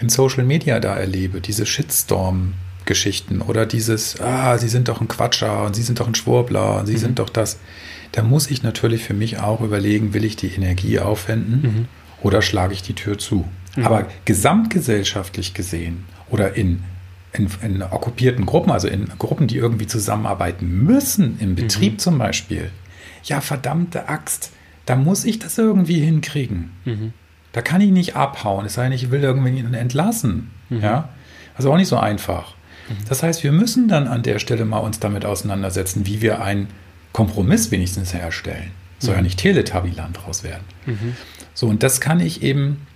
in 0.00 0.08
Social 0.08 0.44
Media 0.44 0.78
da 0.78 0.94
erlebe, 0.94 1.40
diese 1.40 1.66
Shitstorm-Geschichten 1.66 3.40
oder 3.42 3.66
dieses, 3.66 4.20
ah, 4.20 4.56
sie 4.56 4.68
sind 4.68 4.88
doch 4.88 5.00
ein 5.00 5.08
Quatscher 5.08 5.64
und 5.64 5.74
sie 5.74 5.82
sind 5.82 5.98
doch 5.98 6.06
ein 6.06 6.14
Schwurbler 6.14 6.78
und 6.78 6.86
sie 6.86 6.94
mhm. 6.94 6.98
sind 6.98 7.18
doch 7.18 7.28
das 7.28 7.58
da 8.12 8.22
muss 8.22 8.50
ich 8.50 8.62
natürlich 8.62 9.04
für 9.04 9.14
mich 9.14 9.38
auch 9.38 9.60
überlegen, 9.60 10.14
will 10.14 10.24
ich 10.24 10.36
die 10.36 10.48
Energie 10.48 10.98
aufwenden 10.98 11.62
mhm. 11.62 11.88
oder 12.22 12.42
schlage 12.42 12.74
ich 12.74 12.82
die 12.82 12.94
Tür 12.94 13.18
zu. 13.18 13.46
Mhm. 13.76 13.86
Aber 13.86 14.06
gesamtgesellschaftlich 14.24 15.54
gesehen 15.54 16.04
oder 16.30 16.54
in, 16.54 16.82
in, 17.32 17.48
in, 17.62 17.82
okkupierten 17.82 18.46
Gruppen, 18.46 18.70
also 18.70 18.88
in 18.88 19.08
Gruppen, 19.18 19.46
die 19.46 19.56
irgendwie 19.56 19.86
zusammenarbeiten 19.86 20.84
müssen, 20.84 21.38
im 21.40 21.54
Betrieb 21.54 21.94
mhm. 21.94 21.98
zum 21.98 22.18
Beispiel, 22.18 22.70
ja, 23.24 23.40
verdammte 23.40 24.08
Axt, 24.08 24.52
da 24.86 24.96
muss 24.96 25.24
ich 25.24 25.38
das 25.38 25.58
irgendwie 25.58 26.00
hinkriegen. 26.00 26.70
Mhm. 26.84 27.12
Da 27.52 27.62
kann 27.62 27.80
ich 27.80 27.90
nicht 27.90 28.16
abhauen, 28.16 28.66
es 28.66 28.74
sei 28.74 28.84
denn, 28.84 28.92
ich 28.92 29.10
will 29.10 29.22
irgendwie 29.22 29.58
entlassen. 29.76 30.50
Mhm. 30.70 30.80
Ja? 30.80 31.08
Also 31.56 31.72
auch 31.72 31.76
nicht 31.76 31.88
so 31.88 31.96
einfach. 31.96 32.54
Mhm. 32.88 32.94
Das 33.08 33.22
heißt, 33.22 33.42
wir 33.42 33.52
müssen 33.52 33.88
dann 33.88 34.06
an 34.08 34.22
der 34.22 34.38
Stelle 34.38 34.64
mal 34.64 34.78
uns 34.78 34.98
damit 34.98 35.24
auseinandersetzen, 35.24 36.06
wie 36.06 36.22
wir 36.22 36.42
ein 36.42 36.68
Kompromiss 37.18 37.72
wenigstens 37.72 38.14
herstellen. 38.14 38.70
Soll 39.00 39.14
mhm. 39.14 39.18
ja 39.18 39.22
nicht 39.22 39.40
Teletubbyland 39.40 40.16
draus 40.16 40.44
werden. 40.44 40.62
Mhm. 40.86 41.16
So, 41.52 41.66
und 41.66 41.82
das 41.82 42.00
kann 42.00 42.20
ich 42.20 42.44
eben 42.44 42.86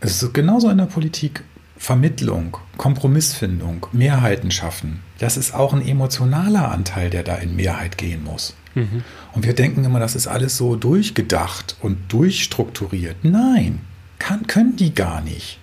Es 0.00 0.20
ist 0.24 0.34
genauso 0.34 0.68
in 0.70 0.78
der 0.78 0.86
Politik. 0.86 1.44
Vermittlung, 1.76 2.56
Kompromissfindung, 2.78 3.86
Mehrheiten 3.92 4.50
schaffen. 4.50 5.02
Das 5.18 5.36
ist 5.36 5.54
auch 5.54 5.72
ein 5.72 5.86
emotionaler 5.86 6.72
Anteil, 6.72 7.10
der 7.10 7.22
da 7.22 7.36
in 7.36 7.54
Mehrheit 7.54 7.96
gehen 7.96 8.24
muss. 8.24 8.56
Mhm. 8.74 9.04
Und 9.32 9.46
wir 9.46 9.54
denken 9.54 9.84
immer, 9.84 10.00
das 10.00 10.16
ist 10.16 10.26
alles 10.26 10.56
so 10.56 10.74
durchgedacht 10.74 11.76
und 11.80 12.12
durchstrukturiert. 12.12 13.18
Nein, 13.22 13.82
kann, 14.18 14.48
können 14.48 14.74
die 14.74 14.94
gar 14.94 15.20
nicht. 15.20 15.60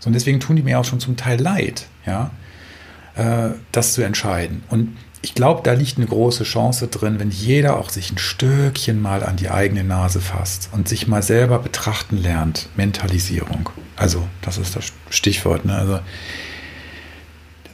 So, 0.00 0.08
und 0.08 0.12
deswegen 0.12 0.38
tun 0.38 0.56
die 0.56 0.62
mir 0.62 0.78
auch 0.78 0.84
schon 0.84 1.00
zum 1.00 1.16
Teil 1.16 1.40
leid, 1.40 1.86
ja, 2.04 2.30
äh, 3.14 3.54
das 3.72 3.94
zu 3.94 4.02
entscheiden. 4.02 4.64
Und 4.68 4.98
ich 5.24 5.34
glaube, 5.34 5.62
da 5.64 5.72
liegt 5.72 5.96
eine 5.96 6.06
große 6.06 6.44
Chance 6.44 6.86
drin, 6.88 7.18
wenn 7.18 7.30
jeder 7.30 7.78
auch 7.78 7.88
sich 7.88 8.12
ein 8.12 8.18
Stückchen 8.18 9.00
mal 9.00 9.24
an 9.24 9.36
die 9.36 9.48
eigene 9.48 9.82
Nase 9.82 10.20
fasst 10.20 10.68
und 10.72 10.86
sich 10.86 11.08
mal 11.08 11.22
selber 11.22 11.58
betrachten 11.58 12.18
lernt. 12.18 12.68
Mentalisierung. 12.76 13.70
Also, 13.96 14.22
das 14.42 14.58
ist 14.58 14.76
das 14.76 14.92
Stichwort. 15.08 15.64
Ne? 15.64 15.74
Also, 15.74 16.00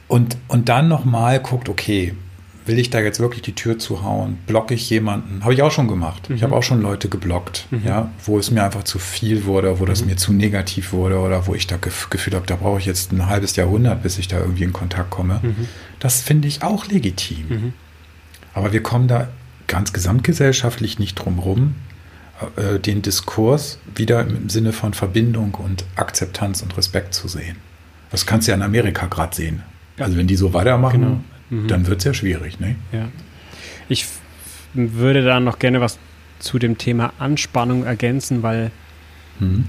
und, 0.07 0.37
und 0.47 0.69
dann 0.69 0.87
nochmal 0.87 1.41
guckt, 1.41 1.67
okay, 1.67 2.15
will 2.65 2.79
ich 2.79 2.89
da 2.89 3.01
jetzt 3.01 3.19
wirklich 3.19 3.41
die 3.41 3.55
Tür 3.55 3.77
zuhauen? 3.77 4.37
Blocke 4.47 4.73
ich 4.73 4.89
jemanden? 4.89 5.43
Habe 5.43 5.53
ich 5.53 5.61
auch 5.61 5.71
schon 5.71 5.89
gemacht. 5.89 6.29
Mhm. 6.29 6.37
Ich 6.37 6.43
habe 6.43 6.55
auch 6.55 6.63
schon 6.63 6.81
Leute 6.81 7.09
geblockt, 7.09 7.67
mhm. 7.71 7.81
ja, 7.85 8.11
wo 8.23 8.39
es 8.39 8.49
mir 8.49 8.63
einfach 8.63 8.83
zu 8.83 8.97
viel 8.97 9.43
wurde, 9.43 9.81
wo 9.81 9.85
das 9.85 10.01
mhm. 10.01 10.11
mir 10.11 10.15
zu 10.15 10.31
negativ 10.31 10.93
wurde 10.93 11.19
oder 11.19 11.47
wo 11.47 11.53
ich 11.53 11.67
da 11.67 11.75
gef 11.75 12.09
Gefühl 12.09 12.35
habe, 12.35 12.47
da 12.47 12.55
brauche 12.55 12.79
ich 12.79 12.85
jetzt 12.85 13.11
ein 13.11 13.27
halbes 13.27 13.57
Jahrhundert, 13.57 14.03
bis 14.03 14.17
ich 14.17 14.29
da 14.29 14.39
irgendwie 14.39 14.63
in 14.63 14.71
Kontakt 14.71 15.09
komme. 15.09 15.41
Das 16.01 16.21
finde 16.21 16.47
ich 16.47 16.63
auch 16.63 16.87
legitim. 16.87 17.45
Mhm. 17.47 17.73
Aber 18.53 18.73
wir 18.73 18.83
kommen 18.83 19.07
da 19.07 19.29
ganz 19.67 19.93
gesamtgesellschaftlich 19.93 20.99
nicht 20.99 21.15
drum 21.15 21.39
rum, 21.39 21.75
äh, 22.57 22.79
den 22.79 23.01
Diskurs 23.01 23.79
wieder 23.95 24.21
im 24.27 24.49
Sinne 24.49 24.73
von 24.73 24.93
Verbindung 24.93 25.53
und 25.53 25.85
Akzeptanz 25.95 26.61
und 26.63 26.75
Respekt 26.75 27.13
zu 27.13 27.27
sehen. 27.27 27.57
Das 28.09 28.25
kannst 28.25 28.47
du 28.47 28.51
ja 28.51 28.57
in 28.57 28.63
Amerika 28.63 29.05
gerade 29.05 29.35
sehen. 29.35 29.63
Also 29.97 30.17
wenn 30.17 30.27
die 30.27 30.35
so 30.35 30.53
weitermachen, 30.53 31.01
genau 31.01 31.21
mhm. 31.51 31.67
dann 31.67 31.87
wird 31.87 31.99
es 31.99 32.05
ja 32.05 32.13
schwierig. 32.13 32.59
Ne? 32.59 32.75
Ja. 32.91 33.07
Ich 33.87 34.07
würde 34.73 35.23
da 35.23 35.39
noch 35.39 35.59
gerne 35.59 35.81
was 35.81 35.99
zu 36.39 36.57
dem 36.57 36.79
Thema 36.79 37.13
Anspannung 37.19 37.85
ergänzen, 37.85 38.41
weil 38.41 38.71
mhm. 39.39 39.65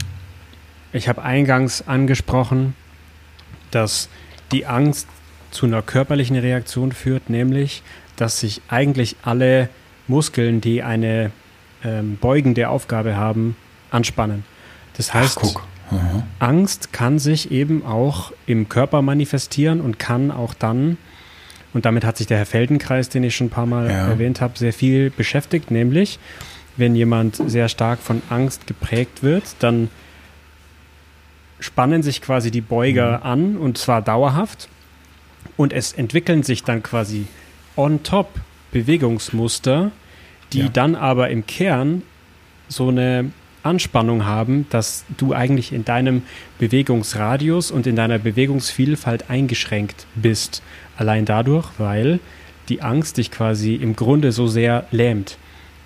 ich 0.94 1.08
habe 1.08 1.22
eingangs 1.22 1.86
angesprochen, 1.86 2.74
dass 3.70 4.08
die 4.50 4.64
Angst 4.66 5.06
zu 5.52 5.66
einer 5.66 5.82
körperlichen 5.82 6.36
Reaktion 6.36 6.92
führt, 6.92 7.30
nämlich, 7.30 7.82
dass 8.16 8.40
sich 8.40 8.60
eigentlich 8.68 9.16
alle 9.22 9.68
Muskeln, 10.08 10.60
die 10.60 10.82
eine 10.82 11.30
ähm, 11.84 12.18
beugende 12.20 12.68
Aufgabe 12.68 13.16
haben, 13.16 13.56
anspannen. 13.90 14.44
Das 14.96 15.14
heißt, 15.14 15.38
Ach, 15.42 15.62
Angst 16.38 16.92
kann 16.92 17.18
sich 17.18 17.50
eben 17.50 17.84
auch 17.84 18.32
im 18.46 18.68
Körper 18.68 19.02
manifestieren 19.02 19.80
und 19.80 19.98
kann 19.98 20.30
auch 20.30 20.54
dann 20.54 20.96
und 21.74 21.84
damit 21.84 22.04
hat 22.04 22.16
sich 22.16 22.26
der 22.26 22.38
Herr 22.38 22.46
Feldenkreis, 22.46 23.08
den 23.08 23.24
ich 23.24 23.34
schon 23.34 23.46
ein 23.46 23.50
paar 23.50 23.66
Mal 23.66 23.88
ja. 23.88 24.08
erwähnt 24.08 24.40
habe, 24.40 24.58
sehr 24.58 24.72
viel 24.72 25.10
beschäftigt. 25.10 25.70
Nämlich, 25.70 26.18
wenn 26.76 26.94
jemand 26.94 27.36
sehr 27.36 27.68
stark 27.68 28.00
von 28.00 28.22
Angst 28.30 28.66
geprägt 28.66 29.22
wird, 29.22 29.44
dann 29.60 29.88
spannen 31.60 32.02
sich 32.02 32.20
quasi 32.20 32.50
die 32.50 32.60
Beuger 32.60 33.18
mhm. 33.18 33.22
an 33.22 33.56
und 33.56 33.78
zwar 33.78 34.02
dauerhaft. 34.02 34.68
Und 35.56 35.72
es 35.72 35.92
entwickeln 35.92 36.42
sich 36.42 36.64
dann 36.64 36.82
quasi 36.82 37.26
on 37.76 38.02
top 38.02 38.28
Bewegungsmuster, 38.72 39.92
die 40.52 40.60
ja. 40.60 40.68
dann 40.68 40.94
aber 40.94 41.30
im 41.30 41.46
Kern 41.46 42.02
so 42.68 42.88
eine 42.88 43.30
Anspannung 43.62 44.24
haben, 44.24 44.66
dass 44.70 45.04
du 45.16 45.34
eigentlich 45.34 45.72
in 45.72 45.84
deinem 45.84 46.22
Bewegungsradius 46.58 47.70
und 47.70 47.86
in 47.86 47.96
deiner 47.96 48.18
Bewegungsvielfalt 48.18 49.30
eingeschränkt 49.30 50.06
bist. 50.14 50.62
Allein 50.96 51.24
dadurch, 51.24 51.68
weil 51.78 52.18
die 52.68 52.82
Angst 52.82 53.18
dich 53.18 53.30
quasi 53.30 53.74
im 53.74 53.94
Grunde 53.94 54.32
so 54.32 54.46
sehr 54.46 54.86
lähmt. 54.90 55.38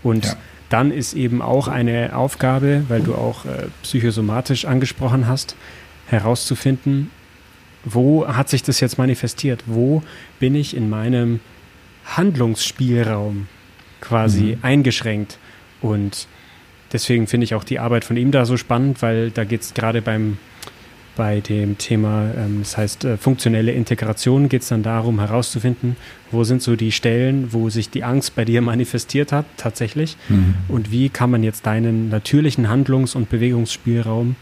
Und 0.02 0.26
ja. 0.26 0.36
dann 0.68 0.90
ist 0.90 1.14
eben 1.14 1.42
auch 1.42 1.68
eine 1.68 2.16
Aufgabe, 2.16 2.84
weil 2.88 3.02
du 3.02 3.14
auch 3.14 3.44
äh, 3.44 3.66
psychosomatisch 3.82 4.64
angesprochen 4.64 5.26
hast, 5.26 5.56
herauszufinden, 6.06 7.10
wo 7.86 8.26
hat 8.26 8.48
sich 8.48 8.62
das 8.62 8.80
jetzt 8.80 8.98
manifestiert? 8.98 9.62
Wo 9.66 10.02
bin 10.38 10.54
ich 10.54 10.76
in 10.76 10.90
meinem 10.90 11.40
Handlungsspielraum 12.04 13.46
quasi 14.00 14.56
mhm. 14.56 14.58
eingeschränkt? 14.62 15.38
Und 15.80 16.26
deswegen 16.92 17.28
finde 17.28 17.44
ich 17.44 17.54
auch 17.54 17.64
die 17.64 17.78
Arbeit 17.78 18.04
von 18.04 18.16
ihm 18.16 18.32
da 18.32 18.44
so 18.44 18.56
spannend, 18.56 19.00
weil 19.02 19.30
da 19.30 19.44
geht 19.44 19.62
es 19.62 19.72
gerade 19.72 20.02
beim 20.02 20.36
bei 21.14 21.40
dem 21.40 21.78
Thema, 21.78 22.30
ähm, 22.36 22.58
das 22.60 22.76
heißt 22.76 23.04
äh, 23.04 23.16
funktionelle 23.16 23.72
Integration, 23.72 24.50
geht 24.50 24.60
es 24.60 24.68
dann 24.68 24.82
darum 24.82 25.18
herauszufinden, 25.18 25.96
wo 26.30 26.44
sind 26.44 26.60
so 26.60 26.76
die 26.76 26.92
Stellen, 26.92 27.54
wo 27.54 27.70
sich 27.70 27.88
die 27.88 28.04
Angst 28.04 28.36
bei 28.36 28.44
dir 28.44 28.60
manifestiert 28.72 29.32
hat 29.32 29.46
tatsächlich 29.56 30.18
mhm. 30.28 30.54
und 30.68 30.92
wie 30.92 31.08
kann 31.08 31.30
man 31.30 31.42
jetzt 31.42 31.64
deinen 31.64 32.10
natürlichen 32.10 32.68
Handlungs- 32.68 33.14
und 33.14 33.30
Bewegungsspielraum 33.30 34.36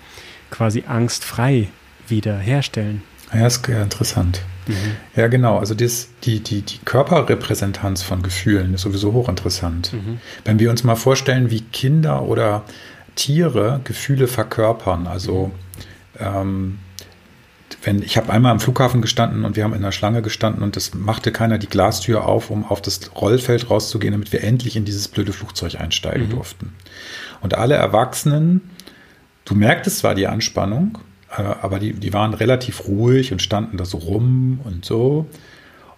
quasi 0.51 0.83
angstfrei 0.89 1.69
wieder 2.09 2.37
herstellen. 2.39 3.03
Ja, 3.35 3.47
ist 3.47 3.69
interessant. 3.69 4.41
Mhm. 4.67 4.97
Ja, 5.17 5.29
genau. 5.29 5.59
Also 5.59 5.75
das, 5.75 6.09
die, 6.25 6.41
die, 6.41 6.63
die 6.63 6.79
Körperrepräsentanz 6.79 8.03
von 8.03 8.23
Gefühlen 8.23 8.75
ist 8.75 8.83
sowieso 8.83 9.13
hochinteressant. 9.13 9.93
Mhm. 9.93 10.21
Wenn 10.45 10.59
wir 10.59 10.71
uns 10.71 10.85
mal 10.85 10.97
vorstellen, 10.97 11.51
wie 11.51 11.61
Kinder 11.61 12.23
oder 12.23 12.63
Tiere 13.15 13.81
Gefühle 13.85 14.27
verkörpern, 14.27 15.07
also 15.07 15.53
ähm, 16.19 16.79
wenn, 17.83 18.03
ich 18.03 18.17
habe 18.17 18.33
einmal 18.33 18.53
am 18.53 18.61
Flughafen 18.61 19.03
gestanden 19.03 19.45
und 19.45 19.57
wir 19.57 19.65
haben 19.65 19.73
in 19.73 19.79
einer 19.79 19.93
Schlange 19.93 20.23
gestanden 20.23 20.63
und 20.63 20.77
es 20.77 20.95
machte 20.95 21.33
keiner 21.33 21.59
die 21.59 21.67
Glastür 21.67 22.27
auf, 22.27 22.51
um 22.51 22.65
auf 22.65 22.81
das 22.81 23.15
Rollfeld 23.15 23.71
rauszugehen, 23.71 24.13
damit 24.13 24.33
wir 24.33 24.43
endlich 24.43 24.77
in 24.77 24.85
dieses 24.85 25.09
blöde 25.09 25.33
Flugzeug 25.33 25.81
einsteigen 25.81 26.27
mhm. 26.27 26.31
durften. 26.31 26.73
Und 27.41 27.55
alle 27.55 27.75
Erwachsenen, 27.75 28.63
du 29.45 29.55
merktest 29.55 29.99
zwar 29.99 30.15
die 30.15 30.27
Anspannung, 30.27 30.99
aber 31.43 31.79
die, 31.79 31.93
die 31.93 32.13
waren 32.13 32.35
relativ 32.35 32.87
ruhig 32.87 33.33
und 33.33 33.43
standen 33.43 33.77
da 33.77 33.85
so 33.85 33.99
rum 33.99 34.61
und 34.65 34.85
so. 34.85 35.27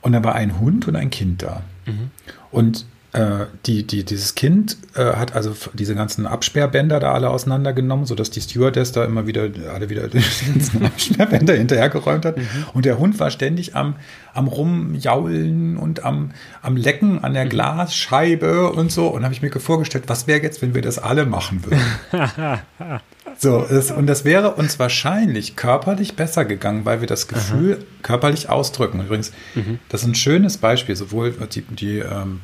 Und 0.01 0.13
da 0.13 0.23
war 0.23 0.35
ein 0.35 0.61
Hund 0.61 0.87
und 0.89 0.97
ein 0.97 1.11
Kind 1.11 1.43
da. 1.43 1.63
Mhm. 1.87 2.11
Und 2.51 2.87
äh, 3.17 3.47
die, 3.65 3.87
die, 3.87 4.05
dieses 4.05 4.35
Kind 4.35 4.77
äh, 4.95 5.15
hat 5.15 5.35
also 5.35 5.55
diese 5.73 5.95
ganzen 5.95 6.27
Absperrbänder 6.27 7.01
da 7.01 7.13
alle 7.13 7.31
auseinandergenommen, 7.31 8.05
sodass 8.05 8.31
die 8.31 8.43
Stewardess 8.43 8.93
da 8.93 9.05
immer 9.05 9.27
wieder 9.27 9.49
alle 9.73 9.89
wieder 9.89 10.07
die 10.09 10.23
ganzen 10.53 10.85
Absperrbänder 10.85 11.55
hinterhergeräumt 11.55 12.27
hat. 12.27 12.37
Mhm. 12.37 12.45
Und 12.75 12.85
der 12.85 12.99
Hund 12.99 13.19
war 13.19 13.31
ständig 13.31 13.75
am, 13.75 13.97
am 14.35 14.49
Rumjaulen 14.49 15.79
und 15.79 16.05
am, 16.05 16.33
am 16.61 16.77
Lecken 16.77 17.25
an 17.25 17.33
der 17.33 17.47
mhm. 17.47 17.51
Glasscheibe 17.51 18.71
und 18.71 18.93
so. 18.93 19.09
Und 19.09 19.25
habe 19.25 19.33
ich 19.33 19.41
mir 19.41 19.51
vorgestellt, 19.51 20.05
was 20.09 20.27
wäre 20.27 20.43
jetzt, 20.43 20.61
wenn 20.61 20.75
wir 20.75 20.83
das 20.83 20.99
alle 20.99 21.25
machen 21.25 21.65
würden? 21.65 21.81
so, 23.39 23.67
das, 23.69 23.91
und 23.91 24.07
das 24.07 24.25
wäre 24.25 24.55
uns 24.55 24.79
wahrscheinlich 24.79 25.57
körperlich 25.57 26.17
besser 26.17 26.45
gegangen, 26.45 26.85
weil 26.85 27.01
wir 27.01 27.07
das 27.07 27.29
Gefühl 27.29 27.75
Aha. 27.75 27.85
körperlich 28.03 28.49
ausdrücken. 28.49 29.01
Übrigens, 29.01 29.33
mhm. 29.55 29.79
das 29.89 30.03
ist 30.03 30.09
ein 30.09 30.15
schönes 30.15 30.59
Beispiel, 30.59 30.97
sowohl 30.97 31.33
die, 31.53 31.63
die 31.63 31.99
ähm, 31.99 32.41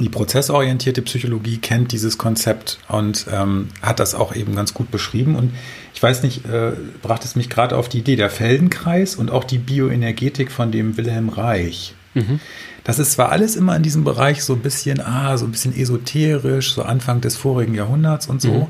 die 0.00 0.08
prozessorientierte 0.08 1.02
Psychologie 1.02 1.58
kennt 1.58 1.92
dieses 1.92 2.18
Konzept 2.18 2.78
und 2.88 3.26
ähm, 3.32 3.68
hat 3.82 4.00
das 4.00 4.14
auch 4.14 4.34
eben 4.34 4.54
ganz 4.54 4.74
gut 4.74 4.90
beschrieben. 4.90 5.34
Und 5.34 5.52
ich 5.94 6.02
weiß 6.02 6.22
nicht, 6.22 6.46
äh, 6.46 6.72
brachte 7.02 7.26
es 7.26 7.36
mich 7.36 7.50
gerade 7.50 7.76
auf 7.76 7.88
die 7.88 7.98
Idee, 7.98 8.16
der 8.16 8.30
Feldenkreis 8.30 9.16
und 9.16 9.30
auch 9.30 9.44
die 9.44 9.58
Bioenergetik 9.58 10.52
von 10.52 10.70
dem 10.70 10.96
Wilhelm 10.96 11.28
Reich. 11.28 11.94
Mhm. 12.14 12.40
Das 12.84 12.98
ist 12.98 13.12
zwar 13.12 13.30
alles 13.30 13.56
immer 13.56 13.76
in 13.76 13.82
diesem 13.82 14.04
Bereich 14.04 14.44
so 14.44 14.54
ein 14.54 14.60
bisschen, 14.60 15.00
ah, 15.00 15.36
so 15.36 15.44
ein 15.44 15.50
bisschen 15.50 15.76
esoterisch, 15.76 16.72
so 16.72 16.82
Anfang 16.82 17.20
des 17.20 17.36
vorigen 17.36 17.74
Jahrhunderts 17.74 18.28
und 18.28 18.40
so, 18.40 18.52
mhm. 18.52 18.66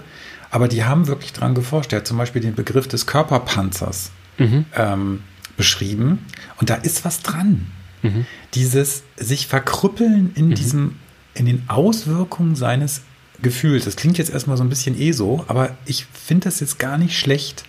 Aber 0.51 0.69
die 0.69 0.85
haben 0.85 1.07
wirklich 1.07 1.33
dran 1.33 1.55
geforscht. 1.55 1.93
Er 1.93 2.01
hat 2.01 2.07
zum 2.07 2.19
Beispiel 2.19 2.43
den 2.43 2.55
Begriff 2.55 2.89
des 2.89 3.07
Körperpanzers 3.07 4.11
mhm. 4.39 4.65
ähm, 4.77 5.23
beschrieben 5.57 6.27
und 6.59 6.71
da 6.71 6.75
ist 6.75 7.05
was 7.05 7.23
dran. 7.23 7.67
Mhm. 8.03 8.27
Dieses 8.55 9.03
sich 9.17 9.47
verkrüppeln 9.47 10.33
in 10.35 10.49
mhm. 10.49 10.55
diesem 10.55 10.97
in 11.35 11.47
den 11.47 11.69
Auswirkungen 11.69 12.57
seines 12.57 13.03
Gefühls. 13.41 13.85
Das 13.85 13.97
klingt 13.97 14.19
jetzt 14.19 14.31
erstmal 14.31 14.57
so 14.57 14.65
ein 14.65 14.69
bisschen 14.69 14.99
eh 14.99 15.13
so, 15.13 15.45
aber 15.47 15.77
ich 15.87 16.07
finde 16.07 16.45
das 16.45 16.59
jetzt 16.61 16.79
gar 16.79 16.99
nicht 16.99 17.17
schlecht, 17.17 17.65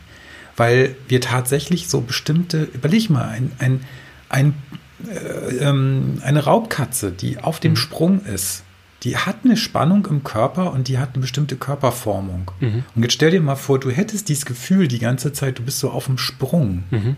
weil 0.57 0.95
wir 1.07 1.21
tatsächlich 1.21 1.87
so 1.87 2.01
bestimmte, 2.01 2.63
überleg 2.73 3.09
mal, 3.09 3.27
ein, 3.27 3.51
ein, 3.59 3.85
ein, 4.29 4.53
äh, 5.07 5.57
ähm, 5.57 6.21
eine 6.23 6.43
Raubkatze, 6.43 7.11
die 7.11 7.37
auf 7.37 7.59
dem 7.59 7.73
mhm. 7.73 7.77
Sprung 7.77 8.25
ist, 8.25 8.63
die 9.03 9.17
hat 9.17 9.37
eine 9.43 9.55
Spannung 9.55 10.05
im 10.07 10.23
Körper 10.23 10.73
und 10.73 10.87
die 10.87 10.97
hat 10.97 11.13
eine 11.13 11.21
bestimmte 11.21 11.55
Körperformung. 11.55 12.51
Mhm. 12.59 12.83
Und 12.95 13.03
jetzt 13.03 13.13
stell 13.13 13.31
dir 13.31 13.41
mal 13.41 13.55
vor, 13.55 13.79
du 13.79 13.89
hättest 13.89 14.29
dieses 14.29 14.45
Gefühl 14.45 14.87
die 14.87 14.99
ganze 14.99 15.31
Zeit, 15.31 15.59
du 15.59 15.63
bist 15.63 15.79
so 15.79 15.89
auf 15.89 16.05
dem 16.07 16.17
Sprung. 16.17 16.83
Mhm. 16.91 17.17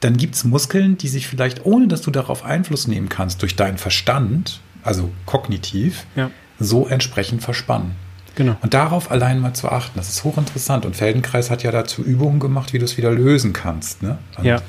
Dann 0.00 0.16
gibt 0.16 0.34
es 0.34 0.44
Muskeln, 0.44 0.98
die 0.98 1.08
sich 1.08 1.26
vielleicht, 1.26 1.64
ohne 1.64 1.88
dass 1.88 2.02
du 2.02 2.10
darauf 2.10 2.44
Einfluss 2.44 2.86
nehmen 2.88 3.08
kannst, 3.08 3.42
durch 3.42 3.56
deinen 3.56 3.78
Verstand, 3.78 4.60
also 4.82 5.10
kognitiv, 5.24 6.04
ja. 6.16 6.30
so 6.58 6.86
entsprechend 6.86 7.42
verspannen. 7.42 7.92
Genau. 8.34 8.56
Und 8.60 8.74
darauf 8.74 9.10
allein 9.10 9.40
mal 9.40 9.54
zu 9.54 9.70
achten, 9.70 9.92
das 9.96 10.10
ist 10.10 10.22
hochinteressant. 10.22 10.84
Und 10.84 10.94
Feldenkreis 10.94 11.50
hat 11.50 11.62
ja 11.62 11.70
dazu 11.70 12.02
Übungen 12.02 12.38
gemacht, 12.38 12.72
wie 12.72 12.78
du 12.78 12.84
es 12.84 12.98
wieder 12.98 13.10
lösen 13.10 13.52
kannst. 13.52 14.02
Ne? 14.02 14.18
Und, 14.36 14.44
ja. 14.44 14.60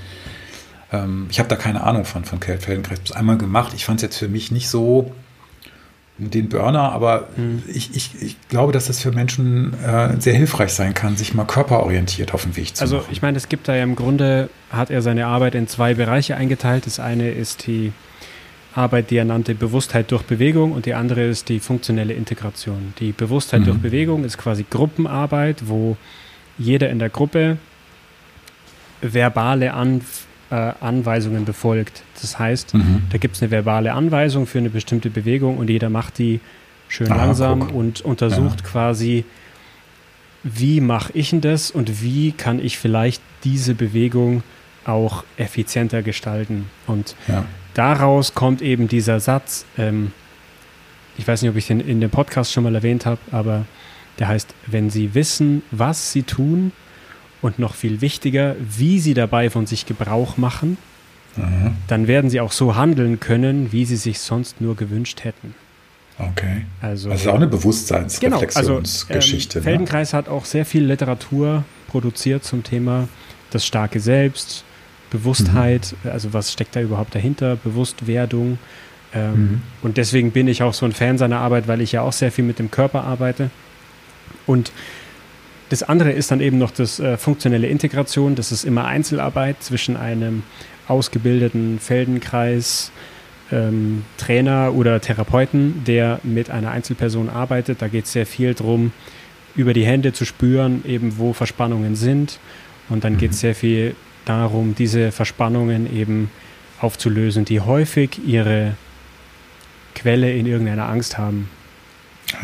Ähm, 0.94 1.28
ich 1.30 1.40
habe 1.40 1.50
da 1.50 1.58
keine 1.58 1.84
Ahnung 1.84 2.06
von, 2.06 2.24
von 2.24 2.40
Feldenkreis. 2.40 3.00
Ich 3.00 3.02
habe 3.02 3.10
es 3.10 3.12
einmal 3.12 3.38
gemacht. 3.38 3.74
Ich 3.76 3.84
fand 3.84 4.00
es 4.00 4.04
jetzt 4.04 4.18
für 4.18 4.30
mich 4.30 4.52
nicht 4.52 4.70
so 4.70 5.14
den 6.18 6.50
Burner, 6.50 6.92
aber 6.92 7.28
mhm. 7.36 7.64
ich, 7.68 7.96
ich, 7.96 8.22
ich 8.22 8.38
glaube, 8.50 8.74
dass 8.74 8.90
es 8.90 9.02
für 9.02 9.12
Menschen 9.12 9.74
äh, 9.84 10.20
sehr 10.20 10.34
hilfreich 10.34 10.74
sein 10.74 10.94
kann, 10.94 11.16
sich 11.16 11.34
mal 11.34 11.46
körperorientiert 11.46 12.34
auf 12.34 12.44
den 12.44 12.56
Weg 12.56 12.76
zu 12.76 12.82
also, 12.82 12.96
machen. 12.96 13.06
Also 13.06 13.12
ich 13.14 13.22
meine, 13.22 13.38
es 13.38 13.50
gibt 13.50 13.68
da 13.68 13.76
ja 13.76 13.84
im 13.84 13.96
Grunde, 13.96 14.50
hat 14.72 14.90
er 14.90 15.02
seine 15.02 15.28
Arbeit 15.28 15.54
in 15.54 15.68
zwei 15.68 15.94
Bereiche 15.94 16.36
eingeteilt. 16.36 16.88
Das 16.88 17.00
eine 17.00 17.30
ist 17.30 17.68
die 17.68 17.94
Arbeit, 18.74 19.12
die 19.12 19.18
er 19.18 19.26
nannte 19.26 19.56
Bewusstheit 19.56 20.12
durch 20.12 20.24
Bewegung 20.24 20.72
und 20.72 20.86
die 20.86 20.94
andere 20.94 21.24
ist 21.24 21.50
die 21.50 21.60
funktionelle 21.60 22.14
Integration. 22.14 22.94
Die 23.00 23.12
Bewusstheit 23.12 23.62
mhm. 23.62 23.66
durch 23.66 23.78
Bewegung 23.80 24.24
ist 24.24 24.38
quasi 24.38 24.66
Gruppenarbeit, 24.70 25.68
wo 25.68 25.98
jeder 26.58 26.90
in 26.90 27.00
der 27.00 27.10
Gruppe 27.10 27.58
verbale 29.02 29.74
Anf 29.74 30.27
äh, 30.50 30.72
Anweisungen 30.80 31.46
befolgt. 31.46 32.04
Das 32.22 32.40
heißt, 32.40 32.74
mhm. 32.74 33.04
da 33.10 33.18
gibt 33.18 33.36
es 33.36 33.42
eine 33.42 33.52
verbale 33.52 33.94
Anweisung 33.94 34.48
für 34.48 34.60
eine 34.60 34.70
bestimmte 34.70 35.10
Bewegung 35.10 35.58
und 35.58 35.70
jeder 35.70 35.90
macht 35.90 36.18
die 36.18 36.40
schön 36.88 37.12
ah, 37.12 37.16
langsam 37.16 37.60
guck. 37.62 37.74
und 37.74 38.02
untersucht 38.02 38.62
ja. 38.62 38.68
quasi, 38.68 39.26
wie 40.44 40.82
mache 40.82 41.12
ich 41.14 41.32
denn 41.32 41.42
das 41.42 41.72
und 41.72 42.02
wie 42.02 42.32
kann 42.32 42.64
ich 42.64 42.78
vielleicht 42.78 43.22
diese 43.44 43.76
Bewegung 43.76 44.44
auch 44.86 45.24
effizienter 45.36 46.02
gestalten. 46.02 46.70
Und 46.86 47.16
ja. 47.28 47.46
daraus 47.74 48.34
kommt 48.34 48.62
eben 48.62 48.88
dieser 48.88 49.20
Satz, 49.20 49.66
ähm, 49.78 50.12
ich 51.18 51.28
weiß 51.28 51.42
nicht, 51.42 51.52
ob 51.52 51.58
ich 51.58 51.68
den 51.68 51.80
in 51.80 52.00
dem 52.00 52.10
Podcast 52.10 52.54
schon 52.54 52.64
mal 52.64 52.76
erwähnt 52.76 53.06
habe, 53.06 53.20
aber 53.32 53.66
der 54.20 54.30
heißt, 54.30 54.54
wenn 54.66 54.90
Sie 54.90 55.14
wissen, 55.14 55.64
was 55.72 56.12
Sie 56.12 56.24
tun, 56.24 56.72
und 57.42 57.60
noch 57.60 57.76
viel 57.76 58.02
wichtiger, 58.02 58.56
wie 58.60 59.00
sie 59.00 59.14
dabei 59.14 59.50
von 59.50 59.66
sich 59.66 59.86
Gebrauch 59.86 60.38
machen, 60.38 60.78
mhm. 61.36 61.76
dann 61.88 62.08
werden 62.08 62.30
sie 62.30 62.40
auch 62.40 62.52
so 62.52 62.76
handeln 62.76 63.20
können, 63.20 63.72
wie 63.72 63.86
sie 63.86 63.98
sich 63.98 64.20
sonst 64.20 64.62
nur 64.62 64.76
gewünscht 64.76 65.24
hätten. 65.24 65.54
Okay. 66.20 66.66
Also, 66.82 67.10
das 67.10 67.22
ist 67.22 67.28
auch 67.28 67.36
eine 67.36 67.48
Bewusstseinsreflexionsgeschichte. 67.48 69.60
Genau, 69.60 69.60
also, 69.60 69.60
ähm, 69.60 69.64
Feldenkreis 69.64 70.14
ne? 70.14 70.18
hat 70.18 70.30
auch 70.30 70.46
sehr 70.46 70.66
viel 70.66 70.84
Literatur 70.84 71.64
produziert 71.88 72.44
zum 72.44 72.64
Thema 72.64 73.08
das 73.52 73.66
starke 73.66 74.00
Selbst, 74.00 74.64
Bewusstheit, 75.12 75.96
mhm. 76.04 76.12
also 76.12 76.34
was 76.34 76.52
steckt 76.52 76.76
da 76.76 76.82
überhaupt 76.82 77.16
dahinter, 77.16 77.56
Bewusstwerdung. 77.56 78.58
Ähm, 79.14 79.34
mhm. 79.34 79.62
Und 79.84 79.98
deswegen 79.98 80.32
bin 80.32 80.48
ich 80.48 80.64
auch 80.64 80.74
so 80.74 80.86
ein 80.86 80.92
Fan 80.92 81.18
seiner 81.18 81.40
Arbeit, 81.40 81.68
weil 81.68 81.82
ich 81.82 81.92
ja 81.92 82.02
auch 82.02 82.14
sehr 82.14 82.32
viel 82.32 82.44
mit 82.44 82.60
dem 82.60 82.72
Körper 82.72 83.04
arbeite. 83.04 83.50
Und 84.46 84.72
das 85.70 85.84
andere 85.84 86.12
ist 86.12 86.32
dann 86.32 86.40
eben 86.40 86.58
noch 86.58 86.72
das 86.72 87.00
äh, 87.00 87.18
funktionelle 87.18 87.68
Integration. 87.68 88.36
Das 88.36 88.52
ist 88.52 88.64
immer 88.64 88.86
Einzelarbeit 88.86 89.62
zwischen 89.62 89.98
einem 89.98 90.44
ausgebildeten 90.88 91.80
Feldenkreis, 91.80 92.92
ähm, 93.52 94.04
Trainer 94.18 94.74
oder 94.74 95.02
Therapeuten, 95.02 95.84
der 95.86 96.20
mit 96.24 96.50
einer 96.50 96.72
Einzelperson 96.72 97.30
arbeitet. 97.30 97.82
Da 97.82 97.88
geht 97.88 98.06
es 98.06 98.14
sehr 98.14 98.26
viel 98.26 98.54
darum, 98.54 98.92
über 99.56 99.74
die 99.74 99.86
Hände 99.86 100.14
zu 100.14 100.26
spüren, 100.26 100.84
eben 100.86 101.18
wo 101.18 101.34
Verspannungen 101.34 101.96
sind. 101.96 102.40
Und 102.90 103.04
dann 103.04 103.14
mhm. 103.14 103.18
geht 103.18 103.32
es 103.32 103.40
sehr 103.42 103.56
viel 103.56 103.96
darum, 104.26 104.76
diese 104.76 105.12
Verspannungen 105.12 105.94
eben 105.94 106.30
aufzulösen, 106.80 107.44
die 107.44 107.60
häufig 107.60 108.20
ihre 108.26 108.76
Quelle 109.96 110.32
in 110.32 110.46
irgendeiner 110.46 110.88
Angst 110.88 111.18
haben. 111.18 111.50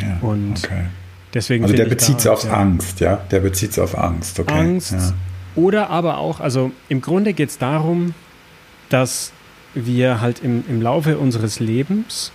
Ja, 0.02 0.18
und 0.22 0.64
okay. 0.64 0.86
Deswegen 1.34 1.64
also 1.64 1.76
der 1.76 1.86
bezieht 1.86 2.22
sich 2.22 2.30
auf 2.30 2.44
ja. 2.44 2.54
Angst, 2.54 3.00
ja? 3.00 3.18
Der 3.32 3.40
bezieht 3.40 3.74
sich 3.74 3.84
auf 3.84 3.98
Angst, 3.98 4.40
okay. 4.40 4.54
Angst. 4.54 4.94
Ja. 4.94 5.14
Oder 5.56 5.90
aber 5.90 6.18
auch, 6.18 6.40
also 6.40 6.72
im 6.90 7.02
Grunde 7.02 7.34
geht 7.34 7.50
es 7.50 7.58
darum, 7.58 8.14
dass 8.90 9.32
wir 9.74 10.22
halt 10.22 10.44
im, 10.44 10.64
im 10.68 10.82
Laufe 10.82 11.18
unseres 11.18 11.60
Lebens 11.60 12.32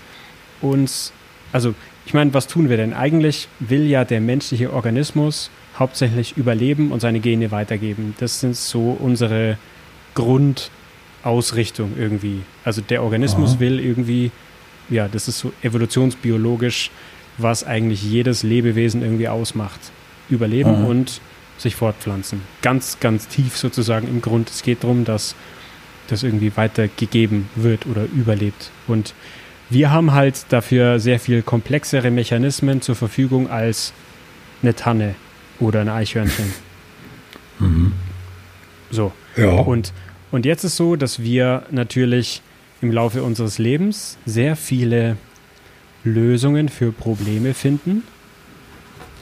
uns, 0.61 1.13
also 1.53 1.75
ich 2.07 2.15
meine, 2.15 2.35
was 2.35 2.47
tun 2.47 2.69
wir 2.69 2.77
denn? 2.77 2.95
Eigentlich 2.95 3.49
will 3.61 3.87
ja 3.87 4.05
der 4.05 4.21
menschliche 4.21 4.73
Organismus 4.73 5.51
hauptsächlich 5.79 6.37
überleben 6.37 6.91
und 6.91 7.01
seine 7.01 7.21
Gene 7.21 7.51
weitergeben. 7.51 8.15
Das 8.19 8.41
sind 8.41 8.57
so 8.57 8.97
unsere 8.99 9.59
Grundausrichtung 10.15 11.93
irgendwie. 11.99 12.41
Also 12.65 12.81
der 12.81 13.03
Organismus 13.03 13.53
Aha. 13.53 13.61
will 13.61 13.79
irgendwie, 13.79 14.31
ja, 14.89 15.07
das 15.07 15.29
ist 15.29 15.39
so 15.39 15.53
evolutionsbiologisch 15.63 16.91
was 17.39 17.65
eigentlich 17.65 18.03
jedes 18.03 18.43
Lebewesen 18.43 19.03
irgendwie 19.03 19.29
ausmacht. 19.29 19.81
Überleben 20.29 20.83
mhm. 20.83 20.87
und 20.87 21.21
sich 21.57 21.75
fortpflanzen. 21.75 22.43
Ganz, 22.63 22.99
ganz 23.01 23.29
tief 23.29 23.57
sozusagen 23.57 24.07
im 24.09 24.21
Grund. 24.21 24.51
Es 24.51 24.63
geht 24.63 24.85
darum, 24.85 25.05
dass 25.05 25.35
das 26.09 26.23
irgendwie 26.23 26.57
weitergegeben 26.57 27.49
wird 27.55 27.87
oder 27.87 28.05
überlebt. 28.05 28.71
Und 28.87 29.15
wir 29.71 29.91
haben 29.91 30.13
halt 30.13 30.47
dafür 30.51 30.99
sehr 30.99 31.21
viel 31.21 31.43
komplexere 31.43 32.11
Mechanismen 32.11 32.81
zur 32.81 32.95
Verfügung 32.95 33.51
als 33.51 33.93
eine 34.63 34.75
Tanne 34.75 35.15
oder 35.61 35.81
ein 35.81 35.89
Eichhörnchen. 35.89 36.53
Mhm. 37.61 37.93
So. 38.89 39.11
Ja. 39.37 39.51
Und, 39.51 39.93
und 40.31 40.47
jetzt 40.47 40.63
ist 40.63 40.77
so, 40.77 40.95
dass 40.95 41.25
wir 41.25 41.65
natürlich 41.73 42.41
im 42.81 42.93
Laufe 42.93 43.25
unseres 43.25 43.59
Lebens 43.59 44.17
sehr 44.27 44.55
viele 44.55 45.17
Lösungen 46.05 46.69
für 46.69 46.93
Probleme 46.93 47.55
finden. 47.55 48.03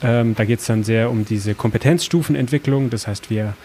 Ähm, 0.03 0.35
da 0.35 0.45
geht 0.45 0.59
es 0.59 0.65
dann 0.65 0.83
sehr 0.83 1.09
um 1.09 1.25
diese 1.25 1.55
Kompetenzstufenentwicklung. 1.55 2.89
Das 2.89 3.07
heißt, 3.07 3.29
wir 3.29 3.55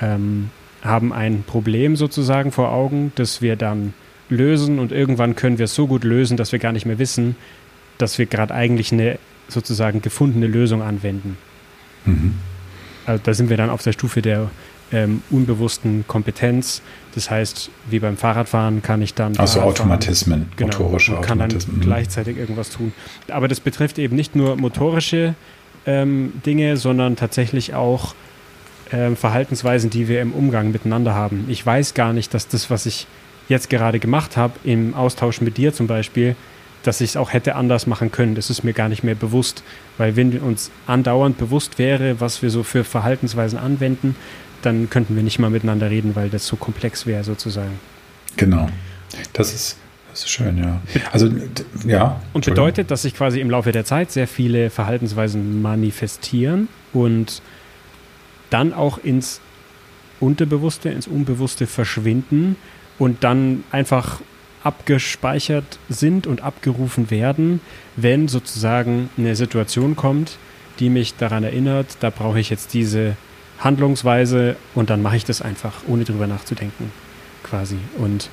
ähm, 0.00 0.50
haben 0.82 1.12
ein 1.12 1.42
Problem 1.46 1.96
sozusagen 1.96 2.52
vor 2.52 2.72
Augen, 2.72 3.12
das 3.16 3.42
wir 3.42 3.56
dann 3.56 3.92
lösen 4.28 4.78
und 4.78 4.92
irgendwann 4.92 5.36
können 5.36 5.58
wir 5.58 5.66
es 5.66 5.74
so 5.74 5.86
gut 5.86 6.04
lösen, 6.04 6.36
dass 6.36 6.52
wir 6.52 6.58
gar 6.58 6.72
nicht 6.72 6.86
mehr 6.86 6.98
wissen, 6.98 7.36
dass 7.98 8.18
wir 8.18 8.26
gerade 8.26 8.54
eigentlich 8.54 8.92
eine 8.92 9.18
sozusagen 9.48 10.02
gefundene 10.02 10.46
Lösung 10.46 10.82
anwenden. 10.82 11.36
Mhm. 12.04 12.34
Also 13.04 13.22
da 13.24 13.34
sind 13.34 13.50
wir 13.50 13.56
dann 13.56 13.70
auf 13.70 13.82
der 13.82 13.92
Stufe 13.92 14.22
der 14.22 14.50
ähm, 14.92 15.22
unbewussten 15.30 16.04
Kompetenz. 16.06 16.82
Das 17.14 17.30
heißt, 17.30 17.70
wie 17.90 17.98
beim 17.98 18.16
Fahrradfahren 18.16 18.82
kann 18.82 19.02
ich 19.02 19.14
dann. 19.14 19.36
Also 19.38 19.60
Automatismen, 19.60 20.50
genau, 20.56 20.78
motorische 20.78 21.16
und 21.16 21.22
kann 21.22 21.40
Automatismen. 21.40 21.76
dann 21.76 21.80
mhm. 21.80 21.90
gleichzeitig 21.90 22.36
irgendwas 22.36 22.70
tun. 22.70 22.92
Aber 23.28 23.48
das 23.48 23.60
betrifft 23.60 23.98
eben 23.98 24.16
nicht 24.16 24.36
nur 24.36 24.56
motorische 24.56 25.34
ähm, 25.86 26.34
Dinge, 26.44 26.76
sondern 26.76 27.16
tatsächlich 27.16 27.74
auch 27.74 28.14
ähm, 28.92 29.16
Verhaltensweisen, 29.16 29.90
die 29.90 30.08
wir 30.08 30.20
im 30.20 30.32
Umgang 30.32 30.72
miteinander 30.72 31.14
haben. 31.14 31.46
Ich 31.48 31.64
weiß 31.64 31.94
gar 31.94 32.12
nicht, 32.12 32.34
dass 32.34 32.48
das, 32.48 32.70
was 32.70 32.86
ich 32.86 33.06
jetzt 33.48 33.70
gerade 33.70 33.98
gemacht 33.98 34.36
habe, 34.36 34.54
im 34.64 34.94
Austausch 34.94 35.40
mit 35.40 35.56
dir 35.56 35.72
zum 35.72 35.86
Beispiel, 35.86 36.36
dass 36.82 37.00
ich 37.00 37.10
es 37.10 37.16
auch 37.16 37.32
hätte 37.32 37.56
anders 37.56 37.86
machen 37.86 38.12
können. 38.12 38.34
Das 38.34 38.50
ist 38.50 38.62
mir 38.62 38.72
gar 38.72 38.88
nicht 38.88 39.02
mehr 39.02 39.14
bewusst. 39.14 39.62
Weil 39.98 40.14
wenn 40.16 40.38
uns 40.38 40.70
andauernd 40.86 41.38
bewusst 41.38 41.78
wäre, 41.78 42.20
was 42.20 42.42
wir 42.42 42.50
so 42.50 42.62
für 42.62 42.84
Verhaltensweisen 42.84 43.58
anwenden, 43.58 44.14
dann 44.66 44.90
könnten 44.90 45.16
wir 45.16 45.22
nicht 45.22 45.38
mal 45.38 45.50
miteinander 45.50 45.88
reden, 45.90 46.16
weil 46.16 46.28
das 46.28 46.46
so 46.46 46.56
komplex 46.56 47.06
wäre 47.06 47.24
sozusagen. 47.24 47.78
Genau. 48.36 48.68
Das 49.32 49.54
ist, 49.54 49.78
das 50.10 50.20
ist 50.20 50.30
schön, 50.30 50.58
ja. 50.58 50.80
Also, 51.12 51.30
ja. 51.86 52.20
Und 52.32 52.44
bedeutet, 52.44 52.90
dass 52.90 53.02
sich 53.02 53.14
quasi 53.14 53.40
im 53.40 53.48
Laufe 53.48 53.72
der 53.72 53.84
Zeit 53.84 54.10
sehr 54.10 54.28
viele 54.28 54.70
Verhaltensweisen 54.70 55.62
manifestieren 55.62 56.68
und 56.92 57.40
dann 58.50 58.72
auch 58.72 58.98
ins 58.98 59.40
Unterbewusste, 60.20 60.88
ins 60.88 61.06
Unbewusste 61.06 61.66
verschwinden 61.66 62.56
und 62.98 63.22
dann 63.24 63.64
einfach 63.70 64.20
abgespeichert 64.64 65.78
sind 65.88 66.26
und 66.26 66.40
abgerufen 66.40 67.10
werden, 67.10 67.60
wenn 67.94 68.26
sozusagen 68.26 69.10
eine 69.16 69.36
Situation 69.36 69.94
kommt, 69.94 70.38
die 70.80 70.90
mich 70.90 71.14
daran 71.14 71.44
erinnert, 71.44 71.98
da 72.00 72.10
brauche 72.10 72.40
ich 72.40 72.50
jetzt 72.50 72.74
diese 72.74 73.16
Handlungsweise 73.58 74.56
und 74.74 74.90
dann 74.90 75.02
mache 75.02 75.16
ich 75.16 75.24
das 75.24 75.42
einfach, 75.42 75.74
ohne 75.86 76.04
drüber 76.04 76.26
nachzudenken, 76.26 76.92
quasi. 77.42 77.78
Und 77.98 78.28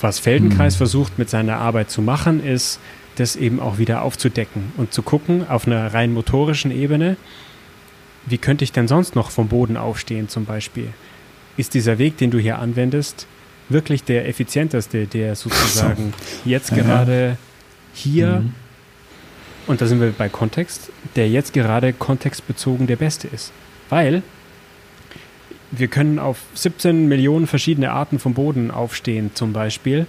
was 0.00 0.18
Feldenkreis 0.18 0.74
mhm. 0.74 0.78
versucht 0.78 1.18
mit 1.18 1.28
seiner 1.28 1.58
Arbeit 1.58 1.90
zu 1.90 2.02
machen, 2.02 2.44
ist, 2.44 2.80
das 3.16 3.36
eben 3.36 3.60
auch 3.60 3.78
wieder 3.78 4.02
aufzudecken 4.02 4.72
und 4.76 4.92
zu 4.92 5.02
gucken 5.02 5.48
auf 5.48 5.66
einer 5.66 5.92
rein 5.92 6.12
motorischen 6.12 6.70
Ebene, 6.70 7.16
wie 8.26 8.38
könnte 8.38 8.64
ich 8.64 8.72
denn 8.72 8.88
sonst 8.88 9.14
noch 9.14 9.30
vom 9.30 9.48
Boden 9.48 9.76
aufstehen 9.76 10.28
zum 10.28 10.44
Beispiel? 10.44 10.88
Ist 11.56 11.74
dieser 11.74 11.98
Weg, 11.98 12.16
den 12.18 12.30
du 12.30 12.38
hier 12.38 12.58
anwendest, 12.58 13.26
wirklich 13.68 14.04
der 14.04 14.28
effizienteste, 14.28 15.06
der 15.06 15.36
sozusagen 15.36 16.12
so. 16.44 16.50
jetzt 16.50 16.74
gerade 16.74 17.36
hier, 17.92 18.40
mhm. 18.40 18.54
und 19.66 19.80
da 19.80 19.86
sind 19.86 20.00
wir 20.00 20.12
bei 20.12 20.28
Kontext, 20.28 20.90
der 21.16 21.28
jetzt 21.28 21.52
gerade 21.52 21.92
kontextbezogen 21.92 22.86
der 22.86 22.96
beste 22.96 23.28
ist? 23.28 23.52
Weil 23.90 24.22
wir 25.70 25.88
können 25.88 26.18
auf 26.18 26.38
17 26.54 27.06
Millionen 27.06 27.46
verschiedene 27.46 27.92
Arten 27.92 28.18
vom 28.18 28.34
Boden 28.34 28.70
aufstehen, 28.70 29.30
zum 29.34 29.52
Beispiel. 29.52 30.06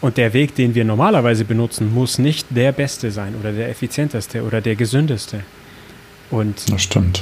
Und 0.00 0.18
der 0.18 0.34
Weg, 0.34 0.54
den 0.54 0.74
wir 0.74 0.84
normalerweise 0.84 1.44
benutzen, 1.44 1.94
muss 1.94 2.18
nicht 2.18 2.48
der 2.50 2.72
beste 2.72 3.10
sein 3.10 3.34
oder 3.40 3.52
der 3.52 3.70
effizienteste 3.70 4.42
oder 4.42 4.60
der 4.60 4.76
gesündeste. 4.76 5.40
Und 6.30 6.58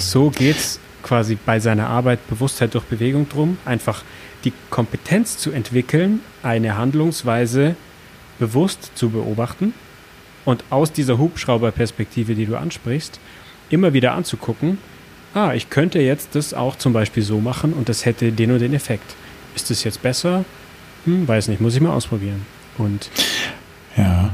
so 0.01 0.31
geht 0.31 0.57
es 0.57 0.81
quasi 1.03 1.37
bei 1.37 1.61
seiner 1.61 1.89
Arbeit 1.89 2.27
Bewusstheit 2.29 2.75
durch 2.75 2.85
Bewegung 2.85 3.29
drum, 3.29 3.59
einfach 3.65 4.03
die 4.45 4.53
Kompetenz 4.71 5.39
zu 5.39 5.53
entwickeln, 5.53 6.21
eine 6.43 6.77
Handlungsweise 6.77 7.77
bewusst 8.39 8.93
zu 8.97 9.11
beobachten 9.11 9.75
und 10.45 10.65
aus 10.71 10.93
dieser 10.93 11.19
Hubschrauberperspektive, 11.19 12.35
die 12.35 12.47
du 12.47 12.57
ansprichst, 12.57 13.21
immer 13.71 13.93
wieder 13.93 14.15
anzugucken, 14.15 14.79
ah, 15.35 15.53
ich 15.55 15.71
könnte 15.71 16.01
jetzt 16.01 16.35
das 16.35 16.55
auch 16.55 16.77
zum 16.77 16.93
Beispiel 16.93 17.23
so 17.23 17.41
machen 17.41 17.73
und 17.73 17.89
das 17.89 18.05
hätte 18.05 18.33
den 18.33 18.51
und 18.53 18.61
den 18.61 18.75
Effekt. 18.75 19.15
Ist 19.55 19.71
es 19.71 19.85
jetzt 19.85 20.03
besser? 20.03 20.45
Hm, 21.05 21.27
weiß 21.27 21.49
nicht, 21.49 21.61
muss 21.61 21.75
ich 21.75 21.81
mal 21.81 21.93
ausprobieren. 21.93 22.47
Und 22.79 23.11
ja, 23.97 24.31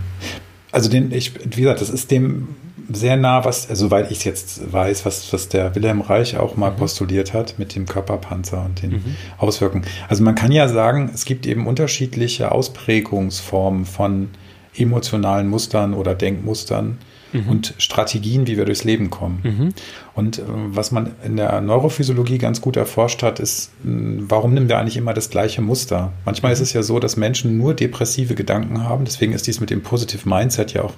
also 0.71 0.89
den, 0.89 1.11
ich, 1.13 1.33
wie 1.57 1.63
gesagt, 1.63 1.81
das 1.81 1.91
ist 1.91 2.11
dem 2.11 2.49
sehr 2.91 3.17
nah, 3.17 3.45
was, 3.45 3.69
also 3.69 3.87
soweit 3.87 4.11
ich 4.11 4.19
es 4.19 4.25
jetzt 4.25 4.73
weiß, 4.73 5.05
was, 5.05 5.33
was 5.33 5.49
der 5.49 5.75
Wilhelm 5.75 6.01
Reich 6.01 6.37
auch 6.37 6.57
mal 6.57 6.71
mhm. 6.71 6.77
postuliert 6.77 7.35
hat 7.35 7.59
mit 7.59 7.75
dem 7.75 7.87
Körperpanzer 7.87 8.65
und 8.65 8.83
den 8.83 8.91
mhm. 8.93 9.17
Auswirkungen. 9.37 9.85
Also 10.09 10.23
man 10.23 10.35
kann 10.35 10.53
ja 10.53 10.69
sagen, 10.69 11.11
es 11.13 11.25
gibt 11.25 11.47
eben 11.47 11.67
unterschiedliche 11.67 12.51
Ausprägungsformen 12.53 13.85
von 13.85 14.31
emotionalen 14.75 15.49
Mustern 15.49 15.93
oder 15.93 16.15
Denkmustern 16.15 16.99
mhm. 17.33 17.49
und 17.49 17.75
Strategien, 17.79 18.47
wie 18.47 18.57
wir 18.57 18.65
durchs 18.65 18.85
Leben 18.85 19.11
kommen. 19.11 19.41
Mhm. 19.43 19.69
Und 20.15 20.39
äh, 20.39 20.43
was 20.47 20.91
man 20.91 21.13
in 21.25 21.37
der 21.37 21.61
Neurophysiologie 21.61 22.39
ganz 22.39 22.61
gut 22.61 22.77
erforscht 22.77 23.23
hat, 23.23 23.41
ist, 23.41 23.71
warum 23.83 24.55
nehmen 24.55 24.69
wir 24.69 24.79
eigentlich 24.79 24.97
immer 24.97 25.15
das 25.15 25.31
gleiche 25.31 25.63
Muster? 25.63 26.13
Manchmal 26.25 26.53
ist 26.53 26.61
mhm. 26.61 26.65
es 26.65 26.73
ja 26.73 26.83
so, 26.83 26.99
dass 26.99 27.17
Menschen 27.17 27.57
nur 27.59 27.75
depressive 27.75 28.35
Gedanken 28.35 28.85
haben. 28.85 29.05
Deswegen 29.05 29.33
ist 29.33 29.47
dies 29.47 29.61
mit 29.61 29.71
dem 29.71 29.83
Positive 29.83 30.29
Mindset 30.29 30.73
ja 30.73 30.83
auch 30.83 30.95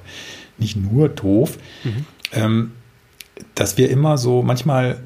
nicht 0.58 0.76
nur 0.76 1.08
doof. 1.08 1.58
Mhm. 1.84 2.06
Ähm, 2.32 2.70
dass 3.54 3.78
wir 3.78 3.90
immer 3.90 4.18
so, 4.18 4.42
manchmal 4.42 4.98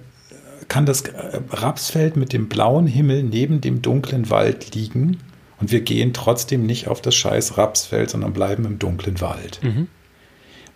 kann 0.66 0.86
das 0.86 1.04
Rapsfeld 1.50 2.16
mit 2.16 2.32
dem 2.32 2.48
blauen 2.48 2.86
Himmel 2.86 3.22
neben 3.22 3.60
dem 3.60 3.82
dunklen 3.82 4.30
Wald 4.30 4.74
liegen 4.74 5.18
und 5.60 5.70
wir 5.70 5.82
gehen 5.82 6.12
trotzdem 6.12 6.66
nicht 6.66 6.88
auf 6.88 7.00
das 7.00 7.14
scheiß 7.14 7.58
Rapsfeld, 7.58 8.10
sondern 8.10 8.32
bleiben 8.32 8.64
im 8.64 8.78
dunklen 8.78 9.20
Wald. 9.20 9.60
Mhm 9.62 9.88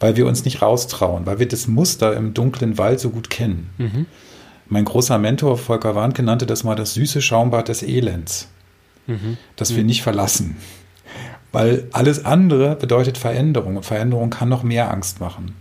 weil 0.01 0.16
wir 0.16 0.26
uns 0.26 0.44
nicht 0.44 0.62
raustrauen, 0.62 1.26
weil 1.26 1.38
wir 1.38 1.49
das 1.49 1.66
Muster 1.66 2.16
im 2.16 2.34
dunklen 2.34 2.78
Wald 2.78 3.01
so 3.01 3.11
gut 3.11 3.30
kennen. 3.30 3.70
Mhm. 3.78 4.07
Mein 4.68 4.84
großer 4.84 5.18
Mentor 5.18 5.57
Volker 5.59 5.94
Warnke 5.94 6.22
nannte 6.22 6.46
das 6.46 6.62
mal 6.64 6.74
das 6.74 6.94
süße 6.94 7.22
Schaumbad 7.22 7.68
des 7.68 7.82
Elends, 7.82 8.49
mhm. 9.07 9.38
das 9.57 9.74
wir 9.74 9.82
mhm. 9.82 9.86
nicht 9.86 10.03
verlassen. 10.03 10.57
Weil 11.53 11.88
alles 11.92 12.24
andere 12.24 12.76
bedeutet 12.76 13.16
Veränderung 13.16 13.76
und 13.76 13.86
Veränderung 13.86 14.30
kann 14.30 14.49
noch 14.49 14.62
mehr 14.62 14.90
Angst 14.90 15.20
machen. 15.20 15.55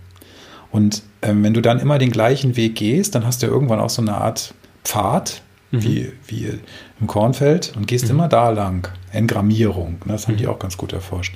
Und 0.69 1.03
ähm, 1.21 1.43
wenn 1.43 1.53
du 1.53 1.61
dann 1.61 1.79
immer 1.79 1.97
den 1.97 2.11
gleichen 2.11 2.57
Weg 2.57 2.75
gehst, 2.75 3.15
dann 3.15 3.25
hast 3.25 3.41
du 3.41 3.47
irgendwann 3.47 3.79
auch 3.79 3.89
so 3.89 4.01
eine 4.01 4.15
Art 4.15 4.53
Pfad, 4.83 5.41
mhm. 5.71 5.83
wie, 5.83 6.11
wie 6.27 6.59
im 6.99 7.07
Kornfeld, 7.07 7.73
und 7.77 7.87
gehst 7.87 8.05
mhm. 8.05 8.11
immer 8.11 8.27
da 8.27 8.49
lang. 8.49 8.89
Engrammierung, 9.11 9.99
ne, 10.05 10.11
das 10.13 10.27
haben 10.27 10.35
die 10.35 10.43
mhm. 10.43 10.49
auch 10.49 10.59
ganz 10.59 10.77
gut 10.77 10.91
erforscht. 10.91 11.35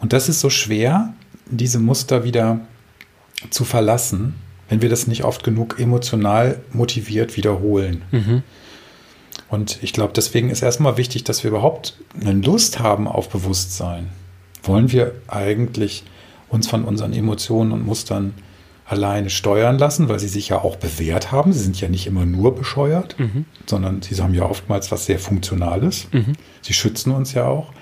Und 0.00 0.12
das 0.12 0.28
ist 0.28 0.40
so 0.40 0.50
schwer, 0.50 1.14
diese 1.46 1.78
Muster 1.78 2.24
wieder 2.24 2.60
zu 3.50 3.64
verlassen, 3.64 4.34
wenn 4.68 4.82
wir 4.82 4.88
das 4.88 5.06
nicht 5.06 5.24
oft 5.24 5.44
genug 5.44 5.78
emotional 5.78 6.60
motiviert 6.72 7.36
wiederholen. 7.36 8.02
Mhm. 8.10 8.42
Und 9.48 9.82
ich 9.82 9.92
glaube, 9.92 10.12
deswegen 10.14 10.50
ist 10.50 10.62
erstmal 10.62 10.96
wichtig, 10.96 11.24
dass 11.24 11.44
wir 11.44 11.50
überhaupt 11.50 11.98
eine 12.20 12.32
Lust 12.32 12.80
haben 12.80 13.06
auf 13.06 13.28
Bewusstsein. 13.28 14.08
Wollen 14.62 14.90
wir 14.90 15.12
eigentlich 15.28 16.04
uns 16.48 16.66
von 16.66 16.84
unseren 16.84 17.12
Emotionen 17.12 17.72
und 17.72 17.84
Mustern 17.84 18.34
alleine 18.86 19.30
steuern 19.30 19.78
lassen, 19.78 20.08
weil 20.08 20.18
sie 20.18 20.28
sich 20.28 20.50
ja 20.50 20.58
auch 20.58 20.76
bewährt 20.76 21.32
haben. 21.32 21.52
Sie 21.52 21.60
sind 21.60 21.80
ja 21.80 21.88
nicht 21.88 22.06
immer 22.06 22.26
nur 22.26 22.54
bescheuert, 22.54 23.18
mhm. 23.18 23.46
sondern 23.66 24.02
sie 24.02 24.14
haben 24.20 24.34
ja 24.34 24.44
oftmals 24.44 24.92
was 24.92 25.06
sehr 25.06 25.18
Funktionales. 25.18 26.08
Mhm. 26.12 26.34
Sie 26.60 26.74
schützen 26.74 27.12
uns 27.12 27.32
ja 27.32 27.46
auch. 27.46 27.72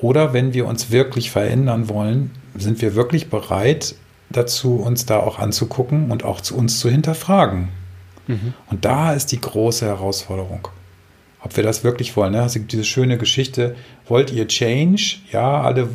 Oder 0.00 0.32
wenn 0.32 0.54
wir 0.54 0.66
uns 0.66 0.90
wirklich 0.90 1.30
verändern 1.30 1.88
wollen, 1.88 2.30
sind 2.56 2.82
wir 2.82 2.94
wirklich 2.94 3.28
bereit 3.28 3.94
dazu, 4.30 4.76
uns 4.76 5.06
da 5.06 5.18
auch 5.18 5.38
anzugucken 5.38 6.10
und 6.10 6.24
auch 6.24 6.40
zu 6.40 6.56
uns 6.56 6.78
zu 6.78 6.88
hinterfragen. 6.88 7.68
Mhm. 8.26 8.54
Und 8.70 8.84
da 8.84 9.12
ist 9.12 9.32
die 9.32 9.40
große 9.40 9.86
Herausforderung. 9.86 10.68
Ob 11.42 11.56
wir 11.56 11.64
das 11.64 11.84
wirklich 11.84 12.16
wollen. 12.16 12.32
Ne? 12.32 12.42
Also 12.42 12.60
diese 12.60 12.84
schöne 12.84 13.18
Geschichte, 13.18 13.74
wollt 14.06 14.30
ihr 14.32 14.46
Change? 14.46 15.16
Ja, 15.32 15.62
alle 15.62 15.82
äh, 15.82 15.86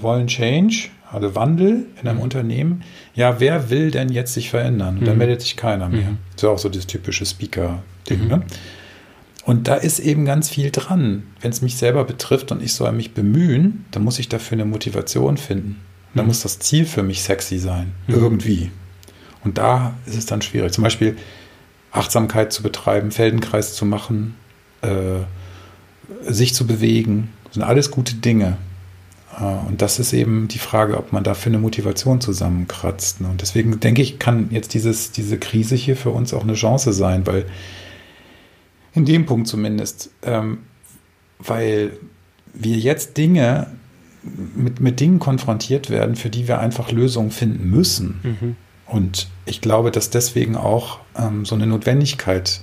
wollen 0.00 0.26
Change, 0.26 0.88
alle 1.10 1.34
Wandel 1.34 1.86
in 2.00 2.08
einem 2.08 2.18
mhm. 2.18 2.24
Unternehmen. 2.24 2.84
Ja, 3.14 3.40
wer 3.40 3.70
will 3.70 3.90
denn 3.90 4.10
jetzt 4.10 4.34
sich 4.34 4.50
verändern? 4.50 4.98
Und 4.98 5.06
dann 5.06 5.14
mhm. 5.14 5.18
meldet 5.18 5.42
sich 5.42 5.56
keiner 5.56 5.88
mehr. 5.88 6.10
Mhm. 6.10 6.18
Das 6.34 6.42
ist 6.42 6.48
auch 6.48 6.58
so 6.58 6.68
das 6.68 6.86
typische 6.86 7.24
Speaker-Ding. 7.24 8.24
Mhm. 8.24 8.28
Ne? 8.28 8.42
Und 9.48 9.66
da 9.66 9.76
ist 9.76 9.98
eben 9.98 10.26
ganz 10.26 10.50
viel 10.50 10.70
dran. 10.70 11.22
Wenn 11.40 11.50
es 11.50 11.62
mich 11.62 11.78
selber 11.78 12.04
betrifft 12.04 12.52
und 12.52 12.62
ich 12.62 12.74
soll 12.74 12.92
mich 12.92 13.14
bemühen, 13.14 13.86
dann 13.92 14.04
muss 14.04 14.18
ich 14.18 14.28
dafür 14.28 14.56
eine 14.56 14.66
Motivation 14.66 15.38
finden. 15.38 15.80
Dann 16.12 16.26
mhm. 16.26 16.28
muss 16.28 16.42
das 16.42 16.58
Ziel 16.58 16.84
für 16.84 17.02
mich 17.02 17.22
sexy 17.22 17.56
sein. 17.56 17.94
Mhm. 18.08 18.14
Irgendwie. 18.14 18.70
Und 19.44 19.56
da 19.56 19.94
ist 20.04 20.18
es 20.18 20.26
dann 20.26 20.42
schwierig. 20.42 20.72
Zum 20.72 20.84
Beispiel 20.84 21.16
Achtsamkeit 21.92 22.52
zu 22.52 22.62
betreiben, 22.62 23.10
Feldenkreis 23.10 23.72
zu 23.72 23.86
machen, 23.86 24.34
äh, 24.82 25.20
sich 26.30 26.52
zu 26.52 26.66
bewegen. 26.66 27.30
Das 27.44 27.54
sind 27.54 27.62
alles 27.62 27.90
gute 27.90 28.16
Dinge. 28.16 28.58
Äh, 29.40 29.44
und 29.66 29.80
das 29.80 29.98
ist 29.98 30.12
eben 30.12 30.48
die 30.48 30.58
Frage, 30.58 30.98
ob 30.98 31.14
man 31.14 31.24
dafür 31.24 31.52
eine 31.52 31.58
Motivation 31.58 32.20
zusammenkratzt. 32.20 33.22
Und 33.22 33.40
deswegen 33.40 33.80
denke 33.80 34.02
ich, 34.02 34.18
kann 34.18 34.48
jetzt 34.50 34.74
dieses, 34.74 35.10
diese 35.10 35.38
Krise 35.38 35.74
hier 35.74 35.96
für 35.96 36.10
uns 36.10 36.34
auch 36.34 36.42
eine 36.42 36.52
Chance 36.52 36.92
sein, 36.92 37.26
weil 37.26 37.46
in 38.94 39.04
dem 39.04 39.26
Punkt 39.26 39.48
zumindest. 39.48 40.10
Ähm, 40.22 40.58
weil 41.38 41.92
wir 42.52 42.76
jetzt 42.76 43.16
Dinge 43.16 43.68
mit, 44.22 44.80
mit 44.80 45.00
Dingen 45.00 45.18
konfrontiert 45.18 45.90
werden, 45.90 46.16
für 46.16 46.30
die 46.30 46.48
wir 46.48 46.58
einfach 46.58 46.90
Lösungen 46.90 47.30
finden 47.30 47.70
müssen. 47.70 48.20
Mhm. 48.22 48.56
Und 48.86 49.28
ich 49.44 49.60
glaube, 49.60 49.90
dass 49.90 50.10
deswegen 50.10 50.56
auch 50.56 50.98
ähm, 51.16 51.44
so 51.44 51.54
eine 51.54 51.66
Notwendigkeit 51.66 52.60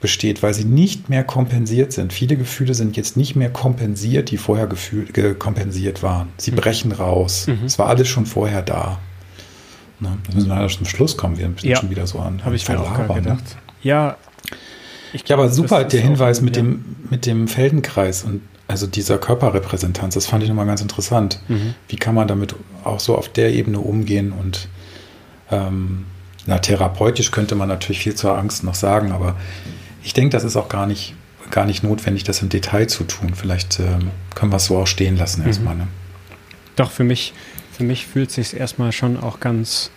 besteht, 0.00 0.42
weil 0.42 0.54
sie 0.54 0.64
nicht 0.64 1.08
mehr 1.08 1.24
kompensiert 1.24 1.92
sind. 1.92 2.12
Viele 2.12 2.36
Gefühle 2.36 2.74
sind 2.74 2.96
jetzt 2.96 3.16
nicht 3.16 3.34
mehr 3.34 3.50
kompensiert, 3.50 4.30
die 4.30 4.36
vorher 4.36 4.68
gefühl, 4.68 5.34
kompensiert 5.34 6.02
waren. 6.02 6.28
Sie 6.36 6.52
mhm. 6.52 6.56
brechen 6.56 6.92
raus. 6.92 7.48
Mhm. 7.48 7.64
Es 7.66 7.78
war 7.78 7.88
alles 7.88 8.06
schon 8.08 8.24
vorher 8.24 8.62
da. 8.62 9.00
Ne? 9.98 10.16
Da 10.28 10.34
müssen 10.34 10.48
wir 10.48 10.54
leider 10.54 10.68
zum 10.68 10.86
Schluss 10.86 11.16
kommen. 11.16 11.36
Wir 11.36 11.46
sind 11.46 11.64
ja. 11.64 11.76
schon 11.76 11.90
wieder 11.90 12.06
so 12.06 12.20
an. 12.20 12.44
Habe 12.44 12.54
ich 12.54 12.68
mir 12.68 12.78
auch 12.78 12.96
ne? 12.96 13.14
gedacht. 13.14 13.44
Ne? 13.44 13.62
Ja, 13.82 14.16
ich 15.12 15.28
ja, 15.28 15.36
aber 15.36 15.48
super 15.48 15.84
der 15.84 16.00
Hinweis 16.00 16.40
mit, 16.40 16.56
dem, 16.56 16.96
mit 17.10 17.26
dem 17.26 17.48
Feldenkreis 17.48 18.24
und 18.24 18.42
also 18.66 18.86
dieser 18.86 19.18
Körperrepräsentanz, 19.18 20.14
das 20.14 20.26
fand 20.26 20.42
ich 20.42 20.48
nochmal 20.50 20.66
ganz 20.66 20.82
interessant. 20.82 21.40
Mhm. 21.48 21.74
Wie 21.88 21.96
kann 21.96 22.14
man 22.14 22.28
damit 22.28 22.54
auch 22.84 23.00
so 23.00 23.16
auf 23.16 23.28
der 23.30 23.52
Ebene 23.52 23.78
umgehen 23.78 24.32
und 24.32 24.68
ähm, 25.50 26.04
na, 26.46 26.58
therapeutisch 26.58 27.30
könnte 27.30 27.54
man 27.54 27.68
natürlich 27.68 28.00
viel 28.00 28.14
zur 28.14 28.36
Angst 28.36 28.64
noch 28.64 28.74
sagen, 28.74 29.12
aber 29.12 29.36
ich 30.02 30.12
denke, 30.12 30.30
das 30.30 30.44
ist 30.44 30.56
auch 30.56 30.68
gar 30.68 30.86
nicht, 30.86 31.14
gar 31.50 31.64
nicht 31.64 31.82
notwendig, 31.82 32.24
das 32.24 32.42
im 32.42 32.48
Detail 32.48 32.86
zu 32.86 33.04
tun. 33.04 33.34
Vielleicht 33.34 33.80
ähm, 33.80 34.10
können 34.34 34.52
wir 34.52 34.56
es 34.56 34.66
so 34.66 34.76
auch 34.78 34.86
stehen 34.86 35.16
lassen 35.16 35.42
mhm. 35.42 35.46
erstmal. 35.48 35.76
Ne? 35.76 35.88
Doch, 36.76 36.90
für 36.90 37.04
mich, 37.04 37.32
für 37.76 37.84
mich 37.84 38.06
fühlt 38.06 38.28
es 38.28 38.36
sich 38.36 38.58
erstmal 38.58 38.92
schon 38.92 39.18
auch 39.18 39.40
ganz, 39.40 39.90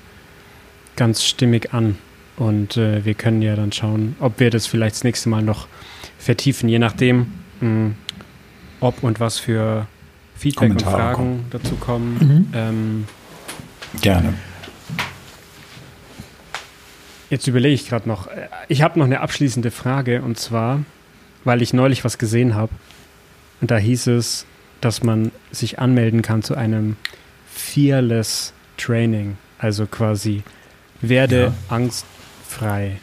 ganz 0.95 1.23
stimmig 1.23 1.73
an. 1.73 1.97
Und 2.37 2.77
äh, 2.77 3.05
wir 3.05 3.13
können 3.13 3.41
ja 3.41 3.55
dann 3.55 3.71
schauen, 3.71 4.15
ob 4.19 4.39
wir 4.39 4.49
das 4.49 4.67
vielleicht 4.67 4.95
das 4.95 5.03
nächste 5.03 5.29
Mal 5.29 5.41
noch 5.41 5.67
vertiefen, 6.17 6.69
je 6.69 6.79
nachdem, 6.79 7.33
mh, 7.59 7.67
hm, 7.67 7.95
ob 8.79 9.03
und 9.03 9.19
was 9.19 9.37
für 9.37 9.87
Feedback 10.35 10.69
Kommentare 10.69 10.95
und 10.95 11.01
Fragen 11.01 11.15
kommen. 11.15 11.45
dazu 11.51 11.75
kommen. 11.75 12.17
Mhm. 12.19 12.47
Ähm, 12.53 13.07
Gerne. 14.01 14.33
Jetzt 17.29 17.47
überlege 17.47 17.73
ich 17.73 17.87
gerade 17.87 18.09
noch. 18.09 18.27
Ich 18.67 18.81
habe 18.81 18.99
noch 18.99 19.05
eine 19.05 19.21
abschließende 19.21 19.71
Frage 19.71 20.21
und 20.21 20.37
zwar, 20.37 20.83
weil 21.43 21.61
ich 21.61 21.73
neulich 21.73 22.03
was 22.03 22.17
gesehen 22.17 22.55
habe. 22.55 22.73
Und 23.61 23.71
da 23.71 23.77
hieß 23.77 24.07
es, 24.07 24.45
dass 24.81 25.03
man 25.03 25.31
sich 25.51 25.79
anmelden 25.79 26.23
kann 26.23 26.41
zu 26.41 26.55
einem 26.55 26.97
Fearless 27.53 28.53
Training. 28.77 29.37
Also 29.59 29.85
quasi 29.85 30.43
werde 31.01 31.43
ja. 31.43 31.53
Angst 31.69 32.05
frei. 32.51 32.99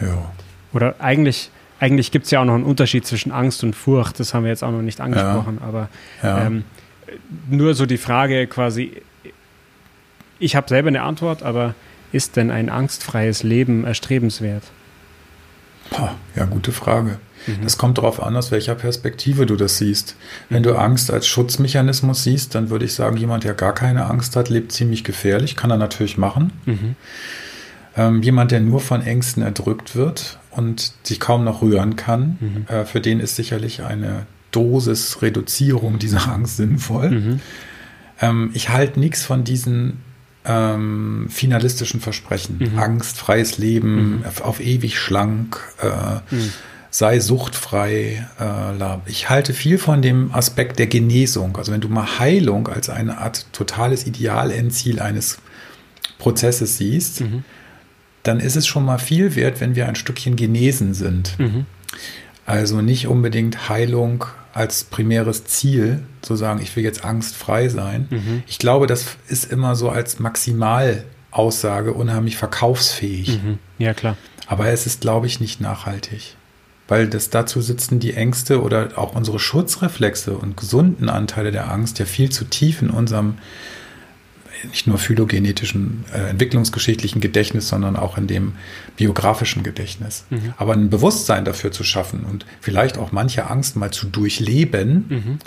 Ja. 0.00 0.32
Oder 0.72 0.96
eigentlich, 0.98 1.50
eigentlich 1.80 2.10
gibt 2.10 2.26
es 2.26 2.30
ja 2.30 2.40
auch 2.40 2.44
noch 2.44 2.54
einen 2.54 2.64
Unterschied 2.64 3.06
zwischen 3.06 3.32
Angst 3.32 3.62
und 3.64 3.74
Furcht, 3.74 4.20
das 4.20 4.34
haben 4.34 4.44
wir 4.44 4.50
jetzt 4.50 4.64
auch 4.64 4.70
noch 4.70 4.82
nicht 4.82 5.00
angesprochen, 5.00 5.58
ja. 5.60 5.66
aber 5.66 5.88
ja. 6.22 6.46
Ähm, 6.46 6.64
nur 7.48 7.74
so 7.74 7.86
die 7.86 7.96
Frage 7.96 8.46
quasi, 8.46 8.92
ich 10.38 10.56
habe 10.56 10.68
selber 10.68 10.88
eine 10.88 11.02
Antwort, 11.02 11.42
aber 11.42 11.74
ist 12.12 12.36
denn 12.36 12.50
ein 12.50 12.68
angstfreies 12.68 13.42
Leben 13.42 13.84
erstrebenswert? 13.84 14.64
Ja, 16.36 16.44
gute 16.44 16.72
Frage. 16.72 17.18
Mhm. 17.46 17.62
Das 17.62 17.78
kommt 17.78 17.98
darauf 17.98 18.22
an, 18.22 18.36
aus 18.36 18.50
welcher 18.50 18.74
Perspektive 18.74 19.46
du 19.46 19.56
das 19.56 19.78
siehst. 19.78 20.16
Wenn 20.50 20.62
du 20.62 20.76
Angst 20.76 21.10
als 21.10 21.26
Schutzmechanismus 21.26 22.24
siehst, 22.24 22.54
dann 22.54 22.70
würde 22.70 22.84
ich 22.84 22.94
sagen, 22.94 23.16
jemand, 23.16 23.44
der 23.44 23.54
gar 23.54 23.74
keine 23.74 24.06
Angst 24.06 24.36
hat, 24.36 24.48
lebt 24.48 24.72
ziemlich 24.72 25.04
gefährlich. 25.04 25.56
Kann 25.56 25.70
er 25.70 25.78
natürlich 25.78 26.18
machen. 26.18 26.52
Mhm. 26.66 26.96
Ähm, 27.98 28.22
jemand, 28.22 28.52
der 28.52 28.60
nur 28.60 28.80
von 28.80 29.02
Ängsten 29.02 29.42
erdrückt 29.42 29.96
wird 29.96 30.38
und 30.52 30.92
sich 31.02 31.18
kaum 31.18 31.42
noch 31.42 31.62
rühren 31.62 31.96
kann, 31.96 32.38
mhm. 32.40 32.66
äh, 32.68 32.84
für 32.84 33.00
den 33.00 33.18
ist 33.18 33.34
sicherlich 33.34 33.82
eine 33.82 34.26
Dosis 34.52 35.20
Reduzierung 35.20 35.98
dieser 35.98 36.28
Angst 36.32 36.58
sinnvoll. 36.58 37.10
Mhm. 37.10 37.40
Ähm, 38.20 38.50
ich 38.54 38.68
halte 38.68 39.00
nichts 39.00 39.24
von 39.24 39.42
diesen 39.42 39.98
ähm, 40.44 41.26
finalistischen 41.28 42.00
Versprechen. 42.00 42.58
Mhm. 42.60 42.78
Angst, 42.78 43.18
freies 43.18 43.58
Leben, 43.58 44.18
mhm. 44.18 44.24
auf 44.42 44.60
ewig 44.60 44.96
schlank, 44.96 45.60
äh, 45.82 46.34
mhm. 46.34 46.52
sei 46.90 47.18
suchtfrei. 47.18 48.24
Äh, 48.38 49.10
ich 49.10 49.28
halte 49.28 49.52
viel 49.52 49.76
von 49.76 50.02
dem 50.02 50.32
Aspekt 50.32 50.78
der 50.78 50.86
Genesung. 50.86 51.56
Also 51.56 51.72
wenn 51.72 51.80
du 51.80 51.88
mal 51.88 52.20
Heilung 52.20 52.68
als 52.68 52.90
eine 52.90 53.18
Art 53.18 53.46
totales 53.52 54.06
Idealendziel 54.06 55.00
eines 55.00 55.38
Prozesses 56.18 56.76
siehst, 56.76 57.22
mhm. 57.22 57.42
Dann 58.22 58.40
ist 58.40 58.56
es 58.56 58.66
schon 58.66 58.84
mal 58.84 58.98
viel 58.98 59.34
wert, 59.36 59.60
wenn 59.60 59.74
wir 59.74 59.88
ein 59.88 59.94
Stückchen 59.94 60.36
genesen 60.36 60.94
sind. 60.94 61.38
Mhm. 61.38 61.66
Also 62.46 62.80
nicht 62.80 63.06
unbedingt 63.06 63.68
Heilung 63.68 64.24
als 64.54 64.84
primäres 64.84 65.44
Ziel, 65.44 66.02
zu 66.22 66.34
sagen, 66.34 66.60
ich 66.62 66.74
will 66.74 66.82
jetzt 66.82 67.04
angstfrei 67.04 67.68
sein. 67.68 68.08
Mhm. 68.10 68.42
Ich 68.46 68.58
glaube, 68.58 68.86
das 68.86 69.16
ist 69.28 69.52
immer 69.52 69.76
so 69.76 69.90
als 69.90 70.18
Maximalaussage 70.18 71.92
unheimlich 71.92 72.36
verkaufsfähig. 72.36 73.40
Mhm. 73.42 73.58
Ja, 73.78 73.94
klar. 73.94 74.16
Aber 74.46 74.66
es 74.68 74.86
ist, 74.86 75.02
glaube 75.02 75.26
ich, 75.26 75.40
nicht 75.40 75.60
nachhaltig. 75.60 76.36
Weil 76.88 77.06
das 77.06 77.28
dazu 77.28 77.60
sitzen 77.60 78.00
die 78.00 78.14
Ängste 78.14 78.62
oder 78.62 78.96
auch 78.96 79.14
unsere 79.14 79.38
Schutzreflexe 79.38 80.32
und 80.32 80.56
gesunden 80.56 81.10
Anteile 81.10 81.52
der 81.52 81.70
Angst 81.70 81.98
ja 81.98 82.06
viel 82.06 82.30
zu 82.30 82.46
tief 82.46 82.80
in 82.80 82.88
unserem 82.88 83.34
nicht 84.64 84.86
nur 84.86 84.98
phylogenetischen, 84.98 86.04
äh, 86.12 86.30
entwicklungsgeschichtlichen 86.30 87.20
Gedächtnis, 87.20 87.68
sondern 87.68 87.96
auch 87.96 88.18
in 88.18 88.26
dem 88.26 88.54
biografischen 88.96 89.62
Gedächtnis. 89.62 90.24
Mhm. 90.30 90.54
Aber 90.56 90.72
ein 90.72 90.90
Bewusstsein 90.90 91.44
dafür 91.44 91.72
zu 91.72 91.84
schaffen 91.84 92.24
und 92.24 92.46
vielleicht 92.60 92.98
auch 92.98 93.12
manche 93.12 93.48
Angst 93.48 93.76
mal 93.76 93.90
zu 93.90 94.06
durchleben, 94.06 95.04
mhm. 95.08 95.38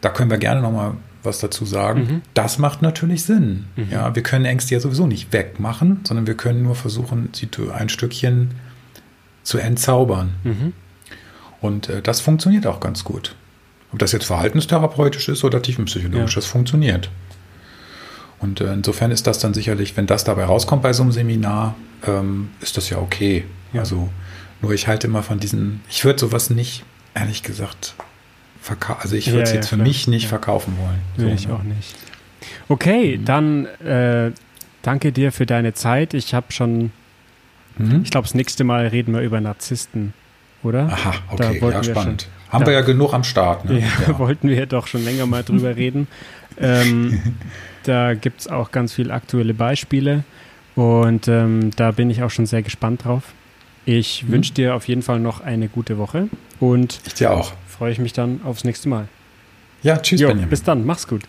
da 0.00 0.10
können 0.10 0.30
wir 0.30 0.38
gerne 0.38 0.60
nochmal 0.60 0.94
was 1.22 1.40
dazu 1.40 1.66
sagen. 1.66 2.00
Mhm. 2.00 2.22
Das 2.34 2.58
macht 2.58 2.82
natürlich 2.82 3.24
Sinn. 3.24 3.66
Mhm. 3.76 3.88
Ja, 3.90 4.14
wir 4.14 4.22
können 4.22 4.44
Ängste 4.44 4.74
ja 4.74 4.80
sowieso 4.80 5.06
nicht 5.06 5.32
wegmachen, 5.32 6.00
sondern 6.04 6.26
wir 6.26 6.36
können 6.36 6.62
nur 6.62 6.74
versuchen, 6.74 7.30
sie 7.32 7.48
ein 7.74 7.88
Stückchen 7.88 8.52
zu 9.42 9.58
entzaubern. 9.58 10.34
Mhm. 10.44 10.72
Und 11.60 11.88
äh, 11.88 12.00
das 12.00 12.20
funktioniert 12.20 12.66
auch 12.66 12.80
ganz 12.80 13.04
gut. 13.04 13.34
Ob 13.92 13.98
das 13.98 14.12
jetzt 14.12 14.26
verhaltenstherapeutisch 14.26 15.28
ist 15.28 15.44
oder 15.44 15.62
tiefenpsychologisch, 15.62 16.34
ja. 16.34 16.40
das 16.40 16.46
funktioniert. 16.46 17.10
Und 18.38 18.60
äh, 18.60 18.72
insofern 18.72 19.10
ist 19.10 19.26
das 19.26 19.38
dann 19.38 19.54
sicherlich, 19.54 19.96
wenn 19.96 20.06
das 20.06 20.24
dabei 20.24 20.44
rauskommt 20.44 20.82
bei 20.82 20.92
so 20.92 21.02
einem 21.02 21.12
Seminar, 21.12 21.74
ähm, 22.06 22.50
ist 22.60 22.76
das 22.76 22.90
ja 22.90 22.98
okay. 22.98 23.44
Ja. 23.72 23.80
Also 23.80 24.08
nur 24.60 24.72
ich 24.72 24.88
halte 24.88 25.06
immer 25.06 25.22
von 25.22 25.38
diesen, 25.38 25.80
ich 25.88 26.04
würde 26.04 26.18
sowas 26.18 26.50
nicht, 26.50 26.84
ehrlich 27.14 27.42
gesagt, 27.42 27.94
verkaufen. 28.60 29.00
Also 29.02 29.16
ich 29.16 29.30
würde 29.30 29.42
es 29.42 29.50
ja, 29.50 29.56
jetzt 29.56 29.66
ja, 29.66 29.70
für 29.70 29.76
klar. 29.76 29.86
mich 29.86 30.08
nicht 30.08 30.28
verkaufen 30.28 30.76
wollen. 30.78 31.00
So, 31.16 31.34
ich 31.34 31.48
ne? 31.48 31.54
auch 31.54 31.62
nicht. 31.62 31.94
Okay, 32.68 33.16
mhm. 33.16 33.24
dann 33.24 33.66
äh, 33.66 34.32
danke 34.82 35.12
dir 35.12 35.32
für 35.32 35.46
deine 35.46 35.74
Zeit. 35.74 36.14
Ich 36.14 36.34
habe 36.34 36.52
schon, 36.52 36.92
mhm. 37.78 38.02
ich 38.02 38.10
glaube, 38.10 38.26
das 38.26 38.34
nächste 38.34 38.64
Mal 38.64 38.86
reden 38.88 39.14
wir 39.14 39.20
über 39.20 39.40
Narzissten, 39.40 40.12
oder? 40.62 40.88
Aha, 40.90 41.14
okay, 41.30 41.60
ja, 41.60 41.82
spannend. 41.82 42.22
Schon, 42.22 42.52
Haben 42.52 42.64
da, 42.64 42.66
wir 42.70 42.74
ja 42.74 42.80
genug 42.82 43.14
am 43.14 43.24
Start. 43.24 43.64
Ne? 43.64 43.82
Ja, 44.06 44.18
wollten 44.18 44.48
wir 44.48 44.66
doch 44.66 44.86
schon 44.86 45.04
länger 45.04 45.26
mal 45.26 45.42
drüber 45.42 45.76
reden. 45.76 46.08
Ähm, 46.58 47.36
da 47.86 48.14
gibt 48.14 48.40
es 48.40 48.48
auch 48.48 48.70
ganz 48.70 48.92
viele 48.92 49.12
aktuelle 49.12 49.54
Beispiele 49.54 50.24
und 50.74 51.28
ähm, 51.28 51.70
da 51.76 51.90
bin 51.90 52.10
ich 52.10 52.22
auch 52.22 52.30
schon 52.30 52.46
sehr 52.46 52.62
gespannt 52.62 53.04
drauf. 53.04 53.32
Ich 53.84 54.24
mhm. 54.24 54.32
wünsche 54.32 54.52
dir 54.52 54.74
auf 54.74 54.88
jeden 54.88 55.02
Fall 55.02 55.20
noch 55.20 55.40
eine 55.40 55.68
gute 55.68 55.98
Woche 55.98 56.28
und 56.60 57.00
ich 57.06 57.14
dir 57.14 57.32
auch. 57.32 57.52
Freue 57.66 57.92
ich 57.92 57.98
mich 57.98 58.12
dann 58.12 58.40
aufs 58.44 58.64
nächste 58.64 58.88
Mal. 58.88 59.08
Ja, 59.82 59.98
tschüss, 59.98 60.20
jo, 60.20 60.28
Benjamin. 60.28 60.50
Bis 60.50 60.62
dann, 60.62 60.84
mach's 60.84 61.06
gut. 61.06 61.22